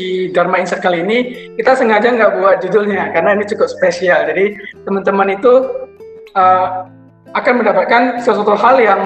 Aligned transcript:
di 0.00 0.32
Dharma 0.32 0.56
Insight 0.56 0.80
kali 0.80 1.04
ini 1.04 1.18
kita 1.60 1.76
sengaja 1.76 2.08
nggak 2.08 2.40
buat 2.40 2.56
judulnya 2.64 3.12
karena 3.12 3.36
ini 3.36 3.44
cukup 3.44 3.68
spesial. 3.68 4.24
Jadi 4.32 4.56
teman-teman 4.88 5.36
itu 5.36 5.52
uh, 6.32 6.88
akan 7.36 7.54
mendapatkan 7.60 8.24
sesuatu 8.24 8.56
hal 8.56 8.80
yang 8.80 9.00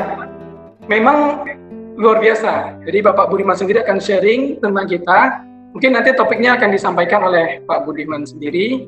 memang 0.86 1.42
luar 1.98 2.22
biasa. 2.22 2.78
Jadi 2.86 3.02
Bapak 3.02 3.26
Budiman 3.26 3.58
sendiri 3.58 3.82
akan 3.82 3.98
sharing 3.98 4.62
tentang 4.62 4.86
kita. 4.86 5.42
Mungkin 5.74 5.90
nanti 5.98 6.14
topiknya 6.14 6.54
akan 6.54 6.70
disampaikan 6.70 7.26
oleh 7.26 7.58
Pak 7.66 7.82
Budiman 7.82 8.22
sendiri. 8.22 8.86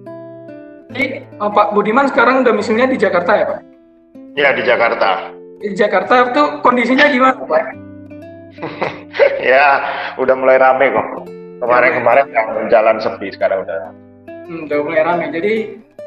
Jadi 0.94 1.26
uh, 1.42 1.50
Pak 1.50 1.74
Budiman 1.74 2.06
sekarang 2.06 2.46
domisilinya 2.46 2.86
di 2.86 2.96
Jakarta 2.96 3.34
ya 3.34 3.44
Pak? 3.50 3.60
Ya 4.38 4.48
di 4.54 4.62
Jakarta. 4.62 5.34
Di 5.58 5.74
Jakarta 5.74 6.30
tuh 6.30 6.62
kondisinya 6.62 7.10
gimana 7.10 7.42
Pak? 7.42 7.64
ya 9.50 9.82
udah 10.16 10.34
mulai 10.38 10.56
rame 10.62 10.94
kok. 10.94 11.35
Kemarin-kemarin 11.56 12.26
yang 12.36 12.48
jalan 12.68 12.96
sepi 13.00 13.32
sekarang 13.32 13.64
udah. 13.64 13.80
Hmm, 14.46 14.68
udah 14.68 14.78
mulai 14.84 15.02
rame. 15.02 15.26
Jadi 15.32 15.54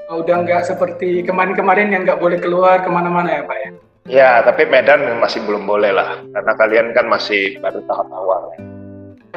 uh, 0.09 0.17
udah 0.21 0.35
nggak 0.45 0.61
seperti 0.65 1.25
kemarin-kemarin 1.25 1.89
yang 1.89 2.05
nggak 2.05 2.21
boleh 2.21 2.37
keluar 2.37 2.85
ke 2.85 2.89
mana-mana 2.89 3.41
ya 3.41 3.43
Pak 3.45 3.57
ya? 3.57 3.71
Ya, 4.09 4.31
tapi 4.41 4.65
Medan 4.65 5.21
masih 5.21 5.45
belum 5.45 5.69
boleh 5.69 5.93
lah, 5.93 6.17
karena 6.33 6.53
kalian 6.57 6.87
kan 6.97 7.05
masih 7.05 7.61
baru 7.61 7.77
tahap 7.85 8.09
awal. 8.09 8.57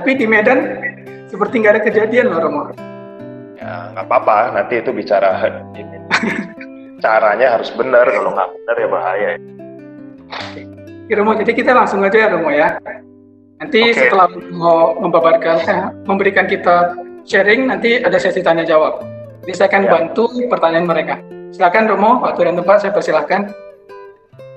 Tapi 0.00 0.16
di 0.16 0.24
Medan 0.24 0.80
seperti 1.28 1.60
nggak 1.60 1.72
ada 1.76 1.82
kejadian 1.84 2.32
loh 2.32 2.40
Romo. 2.40 2.62
Ya, 3.60 3.92
nggak 3.92 4.06
apa-apa, 4.08 4.56
nanti 4.56 4.80
itu 4.80 4.88
bicara 4.96 5.44
ini. 5.80 6.00
Caranya 7.04 7.60
harus 7.60 7.68
benar, 7.76 8.08
kalau 8.08 8.32
nggak 8.32 8.48
benar 8.48 8.76
ya 8.80 8.88
bahaya. 8.88 9.30
Oke, 11.04 11.12
Romo, 11.20 11.36
jadi 11.36 11.52
kita 11.52 11.72
langsung 11.76 12.00
aja 12.00 12.16
ya 12.16 12.28
Romo 12.32 12.48
ya. 12.48 12.80
Nanti 13.62 13.94
okay. 13.94 14.10
setelah 14.10 14.26
mau 14.50 14.98
membabarkan, 14.98 15.56
eh, 15.70 15.86
memberikan 16.02 16.50
kita 16.50 16.98
sharing, 17.22 17.70
nanti 17.70 18.02
ada 18.02 18.18
sesi 18.18 18.42
tanya 18.42 18.66
jawab. 18.66 19.06
Jadi 19.46 19.54
saya 19.54 19.68
akan 19.70 19.84
ya. 19.86 19.90
bantu 19.94 20.24
pertanyaan 20.50 20.86
mereka. 20.90 21.14
Silakan 21.54 21.86
Romo, 21.86 22.26
waktu 22.26 22.50
dan 22.50 22.58
tempat 22.58 22.82
saya 22.82 22.90
persilahkan. 22.90 23.54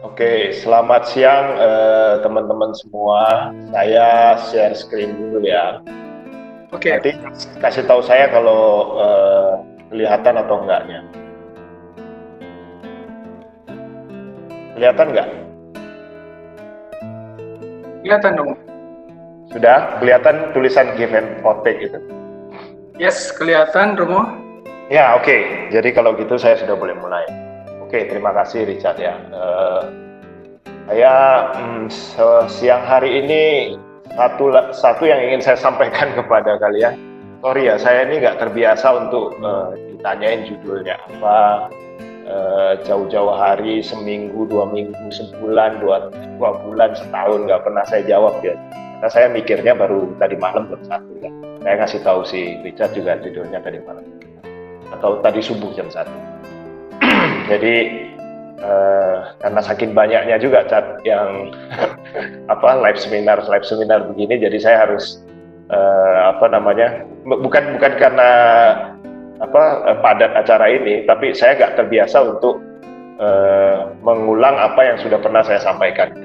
Oke, 0.02 0.50
selamat 0.58 1.06
siang 1.06 1.53
eh, 1.53 2.14
teman-teman 2.26 2.73
uh, 2.73 2.78
semua. 2.81 3.53
Saya 3.70 4.42
share 4.50 4.73
screen 4.73 5.14
dulu 5.14 5.45
ya. 5.45 5.86
Oke. 6.73 6.89
Nanti 6.89 7.14
kasih 7.61 7.86
tahu 7.86 8.02
saya 8.02 8.26
kalau 8.33 8.98
uh, 8.98 9.61
kelihatan 9.94 10.33
atau 10.42 10.66
enggaknya. 10.66 11.06
Kelihatan 14.73 15.08
enggak? 15.14 15.30
Kelihatan 18.02 18.33
dong. 18.33 18.64
Sudah 19.54 20.02
kelihatan 20.02 20.54
tulisan 20.56 20.94
give 20.98 21.14
and 21.14 21.42
take 21.62 21.82
itu. 21.86 22.00
Yes, 22.96 23.30
kelihatan 23.36 24.00
Romo. 24.00 24.46
Ya, 24.88 25.18
oke. 25.18 25.26
Okay. 25.26 25.42
Jadi 25.74 25.90
kalau 25.92 26.14
gitu 26.16 26.38
saya 26.38 26.56
sudah 26.56 26.78
boleh 26.78 26.94
mulai. 26.98 27.26
Oke, 27.82 28.02
okay, 28.02 28.02
terima 28.10 28.32
kasih 28.34 28.66
Richard 28.70 28.98
ya. 29.02 29.18
Uh, 29.34 29.84
saya 30.86 31.14
hmm, 31.58 31.90
siang 32.46 32.86
hari 32.86 33.26
ini 33.26 33.44
satu 34.14 34.54
satu 34.70 35.04
yang 35.10 35.18
ingin 35.18 35.42
saya 35.42 35.58
sampaikan 35.58 36.14
kepada 36.18 36.62
kalian. 36.62 36.96
Sorry 37.42 37.70
ya, 37.70 37.76
saya 37.78 38.10
ini 38.10 38.22
nggak 38.22 38.42
terbiasa 38.42 39.06
untuk 39.06 39.38
uh, 39.42 39.73
ditanyain 39.76 40.50
judulnya 40.50 40.98
apa 40.98 41.70
uh, 42.30 42.73
jauh-jauh 42.86 43.34
hari, 43.38 43.82
seminggu, 43.82 44.50
dua 44.50 44.66
minggu, 44.70 45.10
sebulan, 45.14 45.82
dua, 45.82 46.10
dua 46.38 46.52
bulan, 46.62 46.94
setahun 46.98 47.46
nggak 47.46 47.62
pernah 47.66 47.84
saya 47.86 48.02
jawab 48.06 48.38
ya. 48.42 48.58
Karena 49.06 49.22
saya 49.22 49.30
mikirnya 49.30 49.78
baru 49.78 50.17
tadi 50.17 50.34
malam 50.34 50.66
jam 50.66 50.81
satu 50.81 51.14
ya. 51.22 51.30
Saya 51.61 51.73
ngasih 51.78 52.02
tahu 52.02 52.26
si 52.26 52.58
Richard 52.66 52.98
juga 52.98 53.14
judulnya 53.21 53.61
tadi 53.61 53.77
malam 53.86 54.02
atau 54.98 55.21
tadi 55.21 55.45
subuh 55.45 55.70
jam 55.77 55.86
satu. 55.93 56.17
Jadi 57.54 58.02
Uh, 58.55 59.36
karena 59.43 59.61
saking 59.61 59.92
banyaknya 59.92 60.39
juga 60.39 60.64
cat 60.66 61.04
yang 61.04 61.52
apa 62.54 62.70
live 62.82 62.98
seminar 62.98 63.38
live 63.45 63.67
seminar 63.67 64.08
begini 64.10 64.42
jadi 64.42 64.58
saya 64.58 64.77
harus 64.88 65.22
uh, 65.70 66.32
apa 66.32 66.49
namanya 66.49 67.04
bukan 67.27 67.76
bukan 67.76 67.93
karena 67.99 68.30
apa 69.43 69.64
uh, 69.86 69.99
padat 69.99 70.32
acara 70.39 70.72
ini 70.72 71.04
tapi 71.04 71.36
saya 71.36 71.60
nggak 71.60 71.83
terbiasa 71.83 72.16
untuk 72.26 72.64
uh, 73.20 73.92
mengulang 74.02 74.55
apa 74.55 74.82
yang 74.87 74.98
sudah 75.04 75.20
pernah 75.20 75.43
saya 75.43 75.60
sampaikan 75.60 76.24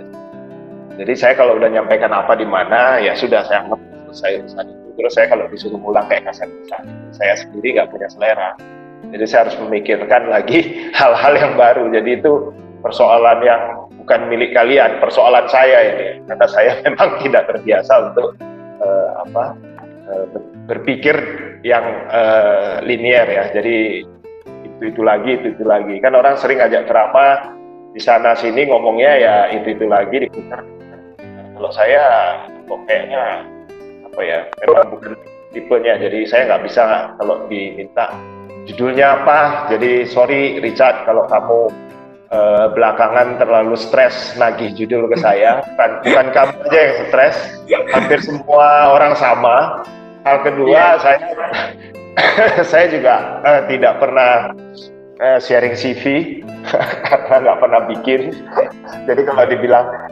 jadi 1.00 1.12
saya 1.16 1.32
kalau 1.34 1.56
udah 1.56 1.72
nyampaikan 1.72 2.12
apa 2.12 2.36
di 2.36 2.44
mana 2.44 3.00
ya 3.00 3.16
sudah 3.16 3.40
saya 3.48 3.64
anggap 3.64 3.80
selesai 4.12 4.44
urusan 4.44 4.64
itu 4.68 4.88
terus 5.00 5.12
saya 5.16 5.26
kalau 5.32 5.44
disuruh 5.48 5.80
ngulang 5.80 6.04
kayak 6.12 6.28
kasar 6.28 6.48
saya 7.16 7.32
sendiri 7.40 7.80
nggak 7.80 7.88
punya 7.88 8.08
selera 8.12 8.52
jadi 9.10 9.24
saya 9.26 9.40
harus 9.48 9.56
memikirkan 9.64 10.30
lagi 10.30 10.58
hal-hal 10.98 11.32
yang 11.36 11.52
baru. 11.56 11.88
Jadi 11.90 12.22
itu 12.22 12.52
persoalan 12.80 13.40
yang 13.42 13.62
bukan 14.00 14.30
milik 14.30 14.54
kalian, 14.54 15.00
persoalan 15.02 15.46
saya 15.50 15.78
ini. 15.94 16.08
Karena 16.28 16.46
saya 16.46 16.72
memang 16.86 17.08
tidak 17.24 17.48
terbiasa 17.50 18.12
untuk 18.12 18.36
uh, 18.84 19.08
apa 19.26 19.44
uh, 20.08 20.24
berpikir 20.70 21.16
yang 21.66 21.84
uh, 22.08 22.80
linier 22.86 23.26
ya. 23.26 23.44
Jadi 23.50 24.06
itu 24.64 24.82
itu 24.84 25.02
lagi, 25.02 25.40
itu 25.40 25.56
itu 25.58 25.64
lagi. 25.66 25.98
Kan 25.98 26.14
orang 26.14 26.38
sering 26.38 26.62
ajak 26.62 26.86
drama 26.86 27.56
di 27.90 27.98
sana 27.98 28.38
sini 28.38 28.70
ngomongnya 28.70 29.12
ya 29.18 29.34
itu 29.50 29.74
itu 29.74 29.84
lagi 29.90 30.30
diputar. 30.30 30.62
Kalau 31.60 31.76
saya 31.76 32.04
kok 32.64 32.80
kayaknya 32.88 33.44
apa 34.08 34.20
ya 34.24 34.48
memang 34.64 34.96
bukan 34.96 35.12
tipenya. 35.52 36.00
Jadi 36.00 36.24
saya 36.24 36.48
nggak 36.48 36.64
bisa 36.64 37.12
kalau 37.20 37.44
diminta 37.52 38.16
judulnya 38.64 39.20
apa. 39.20 39.68
Jadi 39.68 40.08
sorry 40.08 40.56
Richard 40.64 41.04
kalau 41.04 41.28
kamu 41.28 41.68
uh, 42.32 42.72
belakangan 42.72 43.36
terlalu 43.36 43.76
stres 43.76 44.32
nagih 44.40 44.72
judul 44.72 45.04
ke 45.12 45.20
saya. 45.20 45.60
Bukan, 45.76 45.90
bukan 46.00 46.26
kamu 46.32 46.52
aja 46.64 46.80
yang 46.80 46.98
stres, 47.12 47.36
hampir 47.92 48.24
semua 48.24 48.96
orang 48.96 49.12
sama. 49.20 49.84
Hal 50.24 50.40
kedua, 50.40 50.72
yeah. 50.72 50.96
saya 50.96 51.18
saya 52.72 52.88
juga 52.88 53.44
uh, 53.44 53.68
tidak 53.68 54.00
pernah 54.00 54.56
uh, 55.20 55.36
sharing 55.36 55.76
CV 55.76 56.40
karena 57.28 57.52
nggak 57.52 57.60
pernah 57.60 57.80
bikin. 57.84 58.32
Jadi 59.04 59.28
kalau 59.28 59.44
dibilang 59.44 60.08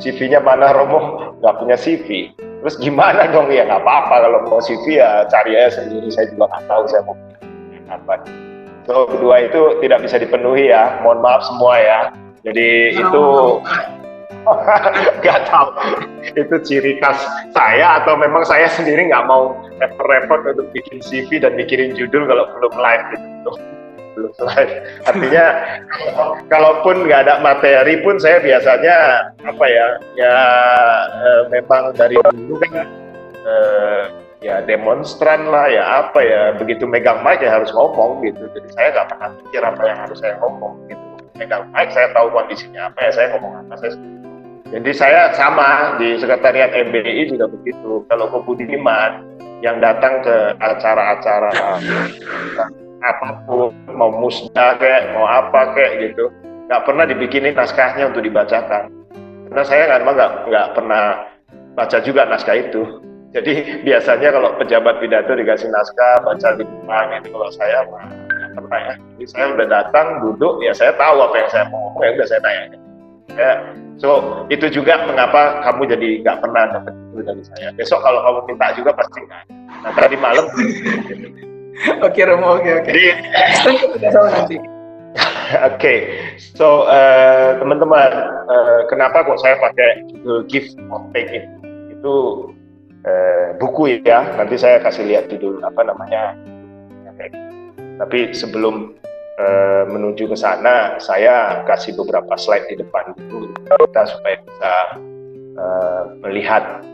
CV-nya 0.00 0.40
mana 0.40 0.72
Romo 0.72 1.32
nggak 1.38 1.56
punya 1.60 1.76
CV. 1.76 2.32
Terus 2.40 2.76
gimana 2.76 3.28
dong 3.32 3.48
ya 3.48 3.64
nggak 3.64 3.84
apa-apa 3.84 4.14
kalau 4.28 4.40
mau 4.48 4.60
CV 4.60 5.00
ya 5.00 5.24
cari 5.28 5.56
aja 5.56 5.80
sendiri. 5.80 6.08
Saya 6.12 6.32
juga 6.32 6.48
nggak 6.50 6.64
tahu 6.68 6.82
saya 6.88 7.02
mau 7.04 7.16
apa. 7.88 8.14
So 8.88 9.06
kedua 9.06 9.46
itu 9.46 9.80
tidak 9.84 10.04
bisa 10.04 10.16
dipenuhi 10.16 10.72
ya. 10.72 10.98
Mohon 11.04 11.18
maaf 11.24 11.42
semua 11.44 11.74
ya. 11.80 12.00
Jadi 12.44 12.96
itu 12.96 13.24
nggak 15.20 15.40
tahu 15.52 15.68
itu 16.32 16.56
ciri 16.64 16.96
khas 17.00 17.20
saya 17.52 18.00
atau 18.00 18.16
memang 18.16 18.40
saya 18.48 18.66
sendiri 18.72 19.12
nggak 19.12 19.28
mau 19.28 19.52
repot-repot 19.76 20.56
untuk 20.56 20.68
bikin 20.72 21.04
CV 21.04 21.44
dan 21.44 21.56
mikirin 21.60 21.92
judul 21.92 22.24
kalau 22.24 22.48
belum 22.56 22.72
live 22.80 23.04
gitu 23.12 23.52
belum 24.16 24.32
live 24.42 24.72
artinya 25.06 25.46
kalaupun 26.50 27.06
nggak 27.06 27.20
ada 27.26 27.34
materi 27.42 28.00
pun 28.02 28.18
saya 28.18 28.42
biasanya 28.42 28.96
apa 29.46 29.64
ya 29.66 29.86
ya 30.18 30.34
eh, 31.10 31.42
memang 31.52 31.94
dari 31.94 32.16
dulu 32.18 32.54
kan 32.62 32.86
eh, 33.46 34.02
ya 34.40 34.64
demonstran 34.64 35.52
lah 35.52 35.68
ya 35.68 35.84
apa 36.04 36.20
ya 36.24 36.42
begitu 36.56 36.88
megang 36.88 37.20
mic 37.20 37.44
ya 37.44 37.60
harus 37.60 37.68
ngomong 37.76 38.24
gitu. 38.24 38.48
Jadi 38.56 38.68
saya 38.72 38.88
nggak 38.96 39.08
pernah 39.12 39.28
pikir 39.36 39.62
apa 39.62 39.82
yang 39.84 39.98
harus 40.00 40.18
saya 40.18 40.34
ngomong 40.40 40.74
gitu. 40.88 41.04
Megang 41.36 41.64
mic 41.76 41.88
saya 41.92 42.08
tahu 42.16 42.32
kondisinya 42.32 42.88
apa 42.88 42.98
ya 43.04 43.10
saya 43.12 43.26
ngomong 43.36 43.52
apa 43.60 43.74
saya 43.76 43.92
jadi 44.70 44.90
saya 44.94 45.20
sama 45.34 45.98
di 45.98 46.14
sekretariat 46.14 46.70
MBI 46.70 47.34
juga 47.34 47.50
begitu. 47.50 48.06
Kalau 48.06 48.30
kebudiman 48.30 49.26
yang 49.60 49.82
datang 49.82 50.22
ke 50.22 50.36
acara-acara 50.56 51.52
apa 53.00 53.44
pun 53.48 53.72
mau 53.92 54.12
musda 54.12 54.76
kayak 54.76 55.16
mau 55.16 55.24
apa 55.24 55.72
kayak 55.72 56.10
gitu 56.10 56.28
nggak 56.68 56.82
pernah 56.86 57.04
dibikinin 57.08 57.56
naskahnya 57.56 58.12
untuk 58.12 58.22
dibacakan 58.22 58.92
karena 59.50 59.62
saya 59.66 59.84
kan 59.90 60.00
nggak 60.06 60.30
nggak 60.46 60.66
pernah 60.76 61.04
baca 61.74 61.98
juga 62.04 62.28
naskah 62.28 62.56
itu 62.60 62.82
jadi 63.30 63.52
biasanya 63.86 64.28
kalau 64.34 64.50
pejabat 64.58 64.94
pidato 64.98 65.32
dikasih 65.34 65.70
naskah 65.70 66.22
baca 66.26 66.48
di 66.58 66.64
depan 66.66 67.06
itu 67.18 67.28
kalau 67.30 67.50
saya 67.54 67.78
nggak 67.86 68.50
pernah 68.58 68.80
ya. 68.82 68.94
Jadi 68.98 69.24
saya 69.30 69.44
udah 69.54 69.66
datang 69.70 70.06
duduk 70.22 70.54
ya 70.62 70.72
saya 70.74 70.92
tahu 70.98 71.16
apa 71.22 71.34
yang 71.38 71.48
saya 71.50 71.64
mau 71.70 71.78
ngomong 71.90 72.02
ya 72.02 72.10
udah 72.18 72.26
saya 72.26 72.40
tanya. 72.42 72.62
Ya, 73.30 73.52
so 74.02 74.42
itu 74.50 74.66
juga 74.74 75.06
mengapa 75.06 75.62
kamu 75.62 75.86
jadi 75.86 76.08
nggak 76.26 76.38
pernah 76.42 76.62
dapat 76.74 76.94
itu 77.14 77.22
dari 77.22 77.42
saya. 77.46 77.68
Besok 77.78 78.00
kalau 78.02 78.20
kamu 78.26 78.38
minta 78.50 78.66
juga 78.74 78.90
pasti 78.94 79.18
nggak. 79.22 79.42
Nah 79.86 79.92
tadi 79.94 80.16
malam. 80.18 80.46
oke 82.06 82.20
Romo, 82.24 82.60
oke 82.60 82.70
oke. 82.84 82.90
Jadi 82.92 83.04
nanti. 84.12 84.58
Oke, 85.50 85.74
okay. 85.74 85.98
so 86.38 86.86
uh, 86.86 87.58
teman-teman, 87.58 88.10
uh, 88.46 88.86
kenapa 88.86 89.26
kok 89.26 89.42
saya 89.42 89.58
pakai 89.58 90.06
judul 90.06 90.46
gift 90.46 90.78
of 90.94 91.02
take 91.10 91.26
it? 91.34 91.42
Itu 91.90 92.46
uh, 93.02 93.58
buku 93.58 93.98
ya. 94.06 94.30
Nanti 94.38 94.54
saya 94.54 94.78
kasih 94.78 95.10
lihat 95.10 95.26
judul 95.26 95.58
apa 95.66 95.82
namanya. 95.82 96.38
Tapi 97.98 98.30
sebelum 98.30 98.94
uh, 99.42 99.84
menuju 99.90 100.30
ke 100.30 100.36
sana, 100.38 100.96
saya 101.02 101.66
kasih 101.66 101.98
beberapa 101.98 102.38
slide 102.38 102.70
di 102.70 102.78
depan 102.78 103.12
dulu 103.28 103.50
kita 103.90 104.06
supaya 104.06 104.36
bisa 104.40 104.72
uh, 105.58 106.02
melihat 106.22 106.86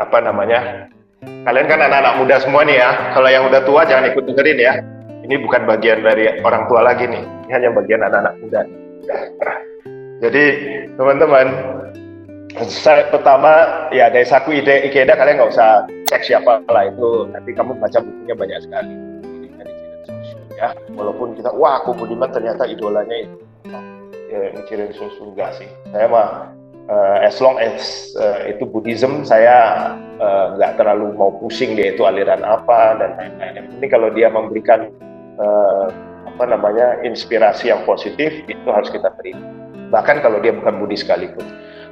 apa 0.00 0.18
namanya. 0.24 0.88
Kalian 1.24 1.66
kan 1.66 1.80
anak-anak 1.82 2.14
muda 2.20 2.36
semua 2.42 2.62
nih 2.62 2.76
ya. 2.78 2.90
Kalau 3.16 3.28
yang 3.30 3.44
udah 3.48 3.62
tua 3.66 3.82
jangan 3.88 4.10
ikut 4.12 4.24
dengerin 4.28 4.58
ya. 4.58 4.74
Ini 5.26 5.34
bukan 5.44 5.66
bagian 5.68 6.00
dari 6.06 6.40
orang 6.40 6.70
tua 6.70 6.86
lagi 6.86 7.04
nih. 7.08 7.22
Ini 7.48 7.52
hanya 7.52 7.70
bagian 7.74 8.00
anak-anak 8.04 8.34
muda. 8.40 8.60
Jadi 10.18 10.44
teman-teman, 10.98 11.46
saya 12.66 13.06
pertama 13.12 13.86
ya 13.94 14.10
dari 14.10 14.26
saku 14.26 14.58
ide 14.58 14.90
Ikeda 14.90 15.14
kalian 15.14 15.38
nggak 15.38 15.52
usah 15.54 15.86
cek 16.10 16.26
siapa 16.26 16.64
lah 16.66 16.90
itu 16.90 17.28
nanti 17.30 17.54
kamu 17.54 17.76
baca 17.78 18.02
bukunya 18.02 18.34
banyak 18.34 18.58
sekali 18.66 18.94
ya 20.58 20.74
walaupun 20.98 21.38
kita 21.38 21.54
wah 21.54 21.78
aku 21.78 21.94
Budiman 21.94 22.34
ternyata 22.34 22.66
idolanya 22.66 23.14
itu 23.14 23.38
ya 24.26 24.50
Nichiren 24.58 24.90
Shoshu 24.90 25.30
enggak 25.30 25.54
sih 25.54 25.70
saya 25.94 26.10
mah 26.10 26.50
uh, 26.88 27.18
as 27.22 27.38
long 27.38 27.60
as 27.60 28.10
uh, 28.18 28.48
itu 28.48 28.64
Buddhism 28.64 29.22
saya 29.22 29.92
uh, 30.18 30.56
nggak 30.56 30.80
terlalu 30.80 31.14
mau 31.14 31.30
pusing 31.38 31.76
dia 31.76 31.94
itu 31.94 32.02
aliran 32.08 32.42
apa 32.42 32.98
dan 32.98 33.10
lain-lain. 33.16 33.68
Penting 33.76 33.90
kalau 33.92 34.08
dia 34.10 34.28
memberikan 34.32 34.90
uh, 35.38 35.92
apa 36.26 36.44
namanya 36.48 36.98
inspirasi 37.04 37.70
yang 37.70 37.84
positif 37.84 38.32
itu 38.48 38.68
harus 38.68 38.88
kita 38.88 39.12
terima. 39.20 39.44
Bahkan 39.88 40.20
kalau 40.20 40.40
dia 40.40 40.52
bukan 40.52 40.80
Budi 40.80 40.96
sekalipun. 40.98 41.44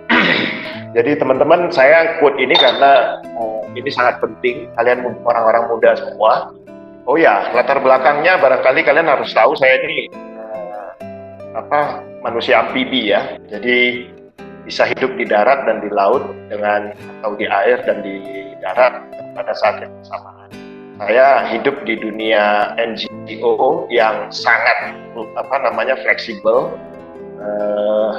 Jadi 0.97 1.19
teman-teman 1.19 1.69
saya 1.69 2.17
quote 2.23 2.41
ini 2.41 2.57
karena 2.57 3.21
uh, 3.37 3.63
ini 3.77 3.89
sangat 3.93 4.21
penting. 4.21 4.69
Kalian 4.81 5.05
orang-orang 5.25 5.69
muda 5.69 5.93
semua. 5.97 6.53
Oh 7.07 7.15
ya 7.15 7.55
latar 7.55 7.79
belakangnya 7.79 8.35
barangkali 8.43 8.83
kalian 8.83 9.07
harus 9.07 9.31
tahu 9.31 9.55
saya 9.55 9.79
ini 9.87 10.11
uh, 10.11 10.91
apa 11.55 12.03
manusia 12.23 12.67
amfibi 12.67 13.15
ya. 13.15 13.39
Jadi 13.47 14.11
bisa 14.67 14.83
hidup 14.91 15.15
di 15.15 15.25
darat 15.25 15.63
dan 15.65 15.79
di 15.79 15.89
laut 15.95 16.27
dengan 16.51 16.91
atau 17.23 17.39
di 17.39 17.47
air 17.47 17.79
dan 17.87 18.03
di 18.03 18.19
darat 18.59 18.99
pada 19.39 19.55
saat 19.55 19.79
yang 19.79 19.95
bersamaan. 20.03 20.51
Saya 20.99 21.47
hidup 21.55 21.87
di 21.87 21.95
dunia 21.95 22.75
NGO 22.75 23.87
yang 23.95 24.27
sangat 24.35 24.97
apa 25.39 25.57
namanya 25.63 25.95
fleksibel. 26.03 26.75
Uh, 27.37 28.13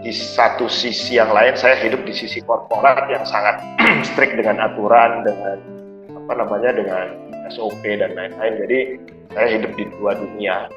di 0.00 0.10
satu 0.10 0.64
sisi 0.64 1.20
yang 1.20 1.28
lain 1.28 1.52
saya 1.60 1.76
hidup 1.76 2.00
di 2.08 2.12
sisi 2.16 2.40
korporat 2.40 3.04
yang 3.12 3.20
sangat 3.28 3.60
strict 4.08 4.32
dengan 4.32 4.56
aturan 4.58 5.22
dengan 5.28 5.60
apa 6.24 6.32
namanya 6.40 6.70
dengan 6.72 7.06
SOP 7.52 7.84
dan 7.84 8.16
lain-lain. 8.16 8.54
Jadi 8.66 8.78
saya 9.32 9.48
hidup 9.60 9.72
di 9.78 9.84
dua 9.96 10.12
dunia. 10.18 10.68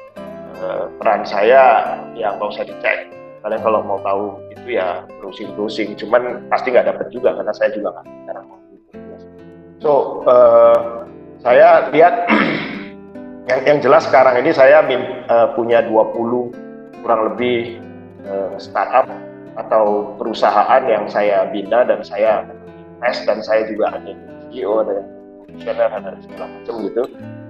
Uh, 0.54 0.86
peran 1.02 1.26
saya 1.26 1.98
yang 2.14 2.38
nggak 2.38 2.46
usah 2.46 2.62
dicek. 2.62 3.10
Kalian 3.42 3.60
kalau 3.60 3.82
mau 3.82 3.98
tahu 4.06 4.38
itu 4.64 4.80
ya 4.80 5.04
browsing 5.20 5.52
browsing 5.52 5.92
cuman 6.00 6.48
pasti 6.48 6.72
nggak 6.72 6.88
dapat 6.88 7.06
juga 7.12 7.36
karena 7.36 7.52
saya 7.52 7.68
juga 7.76 7.92
nggak 7.92 8.04
bicara 8.08 8.40
so 9.84 10.24
uh, 10.24 11.04
saya 11.44 11.92
lihat 11.92 12.24
yang, 13.52 13.60
yang 13.68 13.78
jelas 13.84 14.08
sekarang 14.08 14.40
ini 14.40 14.56
saya 14.56 14.80
uh, 15.28 15.52
punya 15.52 15.84
20 15.84 17.04
kurang 17.04 17.20
lebih 17.28 17.76
uh, 18.24 18.56
startup 18.56 19.04
atau 19.54 20.16
perusahaan 20.16 20.82
yang 20.88 21.04
saya 21.06 21.46
bina 21.52 21.84
dan 21.84 22.00
saya 22.00 22.48
invest 22.96 23.28
dan 23.28 23.38
saya 23.44 23.68
juga 23.68 23.92
ada 23.92 24.16
CEO 24.50 24.82
dan 24.88 25.04
dan 26.00 26.18
segala 26.24 26.46
macam 26.48 26.74
gitu. 26.88 27.02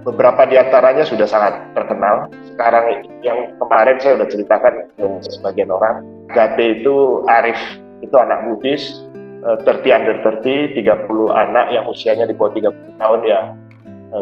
Beberapa 0.05 0.45
di 0.45 0.53
antaranya 0.53 1.01
sudah 1.01 1.25
sangat 1.25 1.57
terkenal. 1.73 2.29
Sekarang 2.53 3.09
yang 3.25 3.57
kemarin 3.57 3.97
saya 3.97 4.21
sudah 4.21 4.29
ceritakan 4.29 4.73
ke 4.93 5.05
sebagian 5.33 5.73
orang, 5.73 6.05
Gate 6.29 6.77
itu 6.77 7.25
Arif, 7.25 7.57
itu 8.05 8.13
anak 8.13 8.45
Buddhis, 8.45 9.01
30 9.41 9.65
under 9.97 10.15
30, 10.21 10.77
30 10.77 11.09
anak 11.33 11.65
yang 11.73 11.89
usianya 11.89 12.29
di 12.29 12.37
bawah 12.37 12.53
30 12.53 13.01
tahun 13.01 13.21
ya 13.25 13.41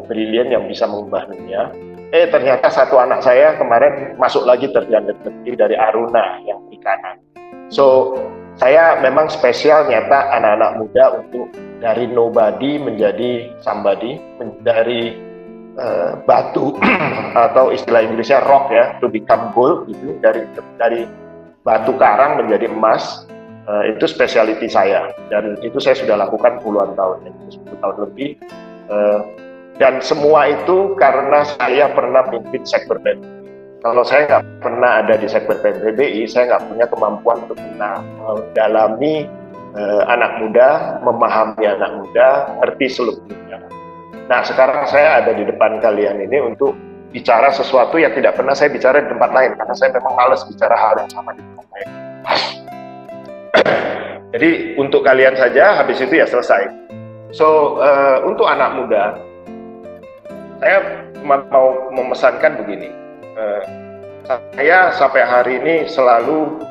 brilian 0.07 0.51
yang 0.51 0.63
bisa 0.71 0.87
mengubah 0.87 1.27
dunia. 1.27 1.71
Eh 2.15 2.31
ternyata 2.31 2.71
satu 2.71 2.99
anak 2.99 3.19
saya 3.19 3.59
kemarin 3.59 4.15
masuk 4.15 4.47
lagi 4.47 4.71
terjadi 4.71 5.15
dari 5.55 5.75
Aruna 5.75 6.39
yang 6.47 6.63
di 6.71 6.79
kanan. 6.79 7.19
So 7.67 8.15
saya 8.55 9.01
memang 9.01 9.27
spesial 9.33 9.89
nyata 9.89 10.31
anak-anak 10.37 10.71
muda 10.77 11.03
untuk 11.19 11.49
dari 11.81 12.05
nobody 12.07 12.79
menjadi 12.79 13.51
somebody, 13.65 14.21
dari 14.61 15.32
uh, 15.77 16.19
batu 16.25 16.77
atau 17.47 17.73
istilah 17.73 18.05
Inggrisnya 18.05 18.43
rock 18.45 18.69
ya, 18.73 18.97
to 18.99 19.09
become 19.09 19.53
gold 19.53 19.89
gitu, 19.89 20.17
dari 20.21 20.45
dari 20.77 21.01
batu 21.63 21.95
karang 21.97 22.41
menjadi 22.41 22.69
emas. 22.69 23.27
Uh, 23.63 23.87
itu 23.87 24.11
specialty 24.11 24.67
saya 24.67 25.15
dan 25.31 25.55
itu 25.63 25.79
saya 25.79 25.95
sudah 25.95 26.19
lakukan 26.19 26.59
puluhan 26.59 26.99
tahun, 26.99 27.31
10 27.47 27.63
tahun 27.79 27.95
lebih. 27.95 28.35
Uh, 28.91 29.23
dan 29.79 30.03
semua 30.03 30.51
itu 30.53 30.93
karena 30.99 31.47
saya 31.57 31.89
pernah 31.95 32.27
pimpin 32.27 32.61
sektor 32.67 32.99
PBI. 33.01 33.23
Kalau 33.83 34.03
saya 34.03 34.27
nggak 34.27 34.43
pernah 34.63 35.03
ada 35.03 35.15
di 35.19 35.27
sektor 35.27 35.59
PBI, 35.59 36.27
saya 36.27 36.55
nggak 36.55 36.63
punya 36.71 36.85
kemampuan 36.87 37.37
untuk 37.47 37.59
mendalami 37.59 39.27
uh, 39.75 40.03
anak 40.07 40.39
muda, 40.39 40.99
memahami 41.03 41.65
anak 41.67 41.91
muda, 41.99 42.27
ngerti 42.63 42.85
seluk 42.87 43.19
dunia. 43.27 43.59
Nah 44.31 44.39
sekarang 44.47 44.87
saya 44.87 45.19
ada 45.19 45.35
di 45.35 45.43
depan 45.43 45.83
kalian 45.83 46.23
ini 46.23 46.39
untuk 46.39 46.71
bicara 47.11 47.51
sesuatu 47.51 47.99
yang 47.99 48.15
tidak 48.15 48.39
pernah 48.39 48.55
saya 48.55 48.71
bicara 48.71 49.03
di 49.03 49.11
tempat 49.11 49.29
lain 49.35 49.51
karena 49.59 49.75
saya 49.75 49.91
memang 49.93 50.13
males 50.15 50.41
bicara 50.47 50.73
hal 50.73 51.03
yang 51.03 51.11
sama 51.11 51.35
di 51.35 51.43
tempat 51.43 51.67
lain. 51.75 51.89
Jadi 54.33 54.49
untuk 54.81 55.05
kalian 55.05 55.37
saja 55.37 55.77
habis 55.77 56.01
itu 56.01 56.17
ya 56.17 56.25
selesai. 56.25 56.65
So 57.35 57.77
uh, 57.77 58.25
untuk 58.25 58.49
anak 58.49 58.79
muda 58.79 59.19
saya 60.63 60.79
mau 61.21 61.91
memesankan 61.91 62.63
begini. 62.63 62.89
Uh, 63.35 63.61
saya 64.55 64.95
sampai 64.95 65.21
hari 65.27 65.53
ini 65.59 65.75
selalu 65.91 66.63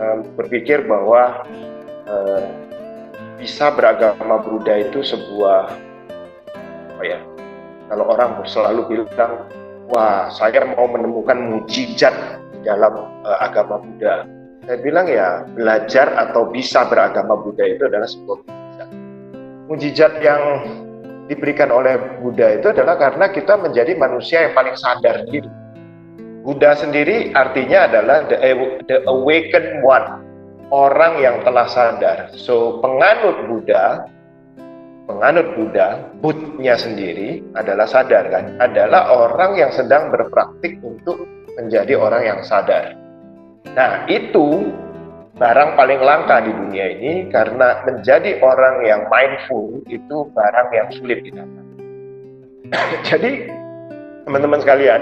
uh, 0.00 0.24
berpikir 0.40 0.88
bahwa 0.88 1.44
uh, 2.08 2.44
bisa 3.36 3.68
beragama 3.76 4.40
Buddha 4.40 4.80
itu 4.80 5.04
sebuah 5.04 5.68
apa 6.94 7.02
ya? 7.02 7.18
Kalau 7.90 8.04
orang 8.06 8.40
selalu 8.46 8.80
bilang, 8.86 9.50
wah 9.90 10.30
saya 10.30 10.62
mau 10.72 10.86
menemukan 10.86 11.36
mujizat 11.36 12.14
dalam 12.64 13.10
uh, 13.26 13.38
agama 13.42 13.82
Buddha. 13.82 14.24
Saya 14.64 14.78
bilang 14.80 15.04
ya 15.10 15.44
belajar 15.52 16.08
atau 16.16 16.48
bisa 16.48 16.88
beragama 16.88 17.36
Buddha 17.36 17.68
itu 17.68 17.84
adalah 17.84 18.08
sebuah 18.08 18.38
mujizat. 18.40 18.88
Mujizat 19.68 20.12
yang 20.24 20.42
diberikan 21.28 21.68
oleh 21.68 22.00
Buddha 22.24 22.56
itu 22.56 22.72
adalah 22.72 22.96
karena 22.96 23.28
kita 23.28 23.60
menjadi 23.60 23.92
manusia 23.96 24.48
yang 24.48 24.54
paling 24.56 24.76
sadar 24.78 25.28
diri. 25.28 25.50
Buddha 26.44 26.76
sendiri 26.76 27.32
artinya 27.32 27.88
adalah 27.88 28.28
the, 28.28 28.36
the 28.84 29.00
awakened 29.08 29.80
one, 29.80 30.20
orang 30.68 31.16
yang 31.20 31.40
telah 31.40 31.64
sadar. 31.68 32.28
So 32.36 32.80
penganut 32.84 33.48
Buddha, 33.48 34.04
penganut 35.04 35.52
Buddha, 35.56 36.08
Buddhnya 36.20 36.74
sendiri 36.80 37.44
adalah 37.56 37.84
sadar 37.84 38.24
kan, 38.32 38.56
adalah 38.60 39.12
orang 39.12 39.56
yang 39.60 39.70
sedang 39.72 40.08
berpraktik 40.08 40.80
untuk 40.80 41.28
menjadi 41.60 41.94
orang 41.96 42.22
yang 42.24 42.40
sadar. 42.42 42.96
Nah 43.72 44.04
itu 44.08 44.72
barang 45.34 45.74
paling 45.74 46.00
langka 46.00 46.46
di 46.46 46.52
dunia 46.54 46.86
ini 46.94 47.12
karena 47.28 47.82
menjadi 47.82 48.38
orang 48.38 48.86
yang 48.86 49.02
mindful 49.10 49.82
itu 49.90 50.16
barang 50.30 50.68
yang 50.72 50.88
sulit 50.94 51.20
didapat. 51.26 51.64
Jadi 53.08 53.32
teman-teman 54.24 54.60
sekalian, 54.62 55.00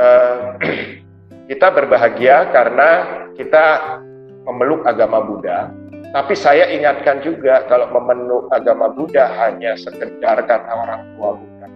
uh, 0.00 0.56
kita 1.50 1.68
berbahagia 1.74 2.48
karena 2.54 2.88
kita 3.34 3.98
memeluk 4.46 4.86
agama 4.86 5.20
Buddha. 5.24 5.68
Tapi 6.14 6.34
saya 6.38 6.70
ingatkan 6.70 7.26
juga 7.26 7.66
kalau 7.66 7.90
memeluk 7.90 8.46
agama 8.54 8.86
Buddha 8.86 9.26
hanya 9.34 9.74
sekedar 9.74 10.46
kata 10.46 10.70
orang 10.70 11.02
tua 11.18 11.34
Buddha. 11.34 11.66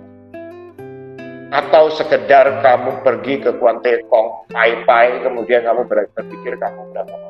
Atau 1.50 1.90
sekedar 1.90 2.62
kamu 2.62 3.02
pergi 3.02 3.42
ke 3.42 3.50
Kuante 3.58 4.06
Kong, 4.06 4.46
Pai 4.54 4.78
Pai, 4.86 5.18
kemudian 5.26 5.66
kamu 5.66 5.90
berpikir 5.90 6.54
kamu 6.54 6.80
beragama 6.94 7.28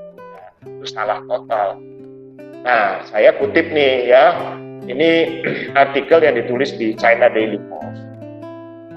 itu 0.78 0.86
salah 0.90 1.18
total. 1.24 1.80
Nah, 2.62 3.02
saya 3.08 3.34
kutip 3.40 3.70
nih 3.72 4.12
ya, 4.12 4.36
ini 4.86 5.42
artikel 5.82 6.20
yang 6.20 6.36
ditulis 6.36 6.76
di 6.76 6.92
China 6.94 7.26
Daily 7.32 7.58
Post. 7.66 8.02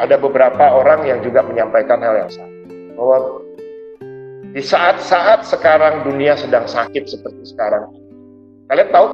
Ada 0.01 0.17
beberapa 0.17 0.73
orang 0.73 1.05
yang 1.05 1.21
juga 1.21 1.45
menyampaikan 1.45 2.01
hal 2.01 2.25
yang 2.25 2.31
sama, 2.33 2.53
bahwa 2.97 3.17
di 4.51 4.61
saat-saat 4.61 5.45
sekarang 5.45 6.03
dunia 6.03 6.33
sedang 6.35 6.65
sakit 6.65 7.05
seperti 7.05 7.53
sekarang, 7.53 8.00
kalian 8.71 8.87
tahu 8.87 9.07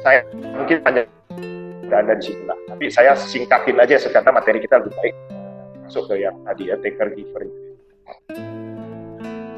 saya 0.00 0.24
mungkin 0.32 0.80
hanya 0.88 1.04
berada 1.84 2.16
di 2.16 2.32
situ 2.32 2.42
lah. 2.48 2.56
Tapi 2.72 2.88
saya 2.88 3.12
singkatin 3.12 3.76
aja 3.76 4.00
karena 4.08 4.32
materi 4.32 4.64
kita 4.64 4.80
lebih 4.80 4.96
baik 4.96 5.14
masuk 5.84 6.08
ke 6.08 6.24
yang 6.24 6.32
tadi 6.48 6.72
ya 6.72 6.80
taker 6.80 7.12
giver. 7.12 7.42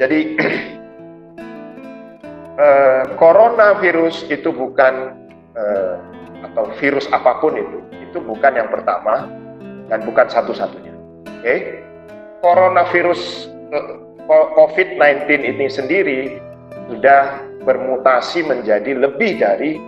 Jadi 0.03 0.19
eh, 2.67 3.05
coronavirus 3.15 4.27
itu 4.27 4.51
bukan 4.51 5.15
eh, 5.55 5.95
atau 6.51 6.67
virus 6.83 7.07
apa 7.15 7.39
pun 7.39 7.55
itu, 7.55 7.79
itu 8.03 8.19
bukan 8.19 8.59
yang 8.59 8.67
pertama 8.67 9.31
dan 9.87 10.03
bukan 10.03 10.27
satu-satunya. 10.27 10.91
Oke, 11.31 11.47
okay? 11.47 11.59
coronavirus 12.43 13.47
eh, 13.71 14.12
COVID-19 14.31 15.27
ini 15.43 15.67
sendiri 15.67 16.21
sudah 16.91 17.43
bermutasi 17.63 18.43
menjadi 18.47 18.99
lebih 18.99 19.39
dari 19.39 19.79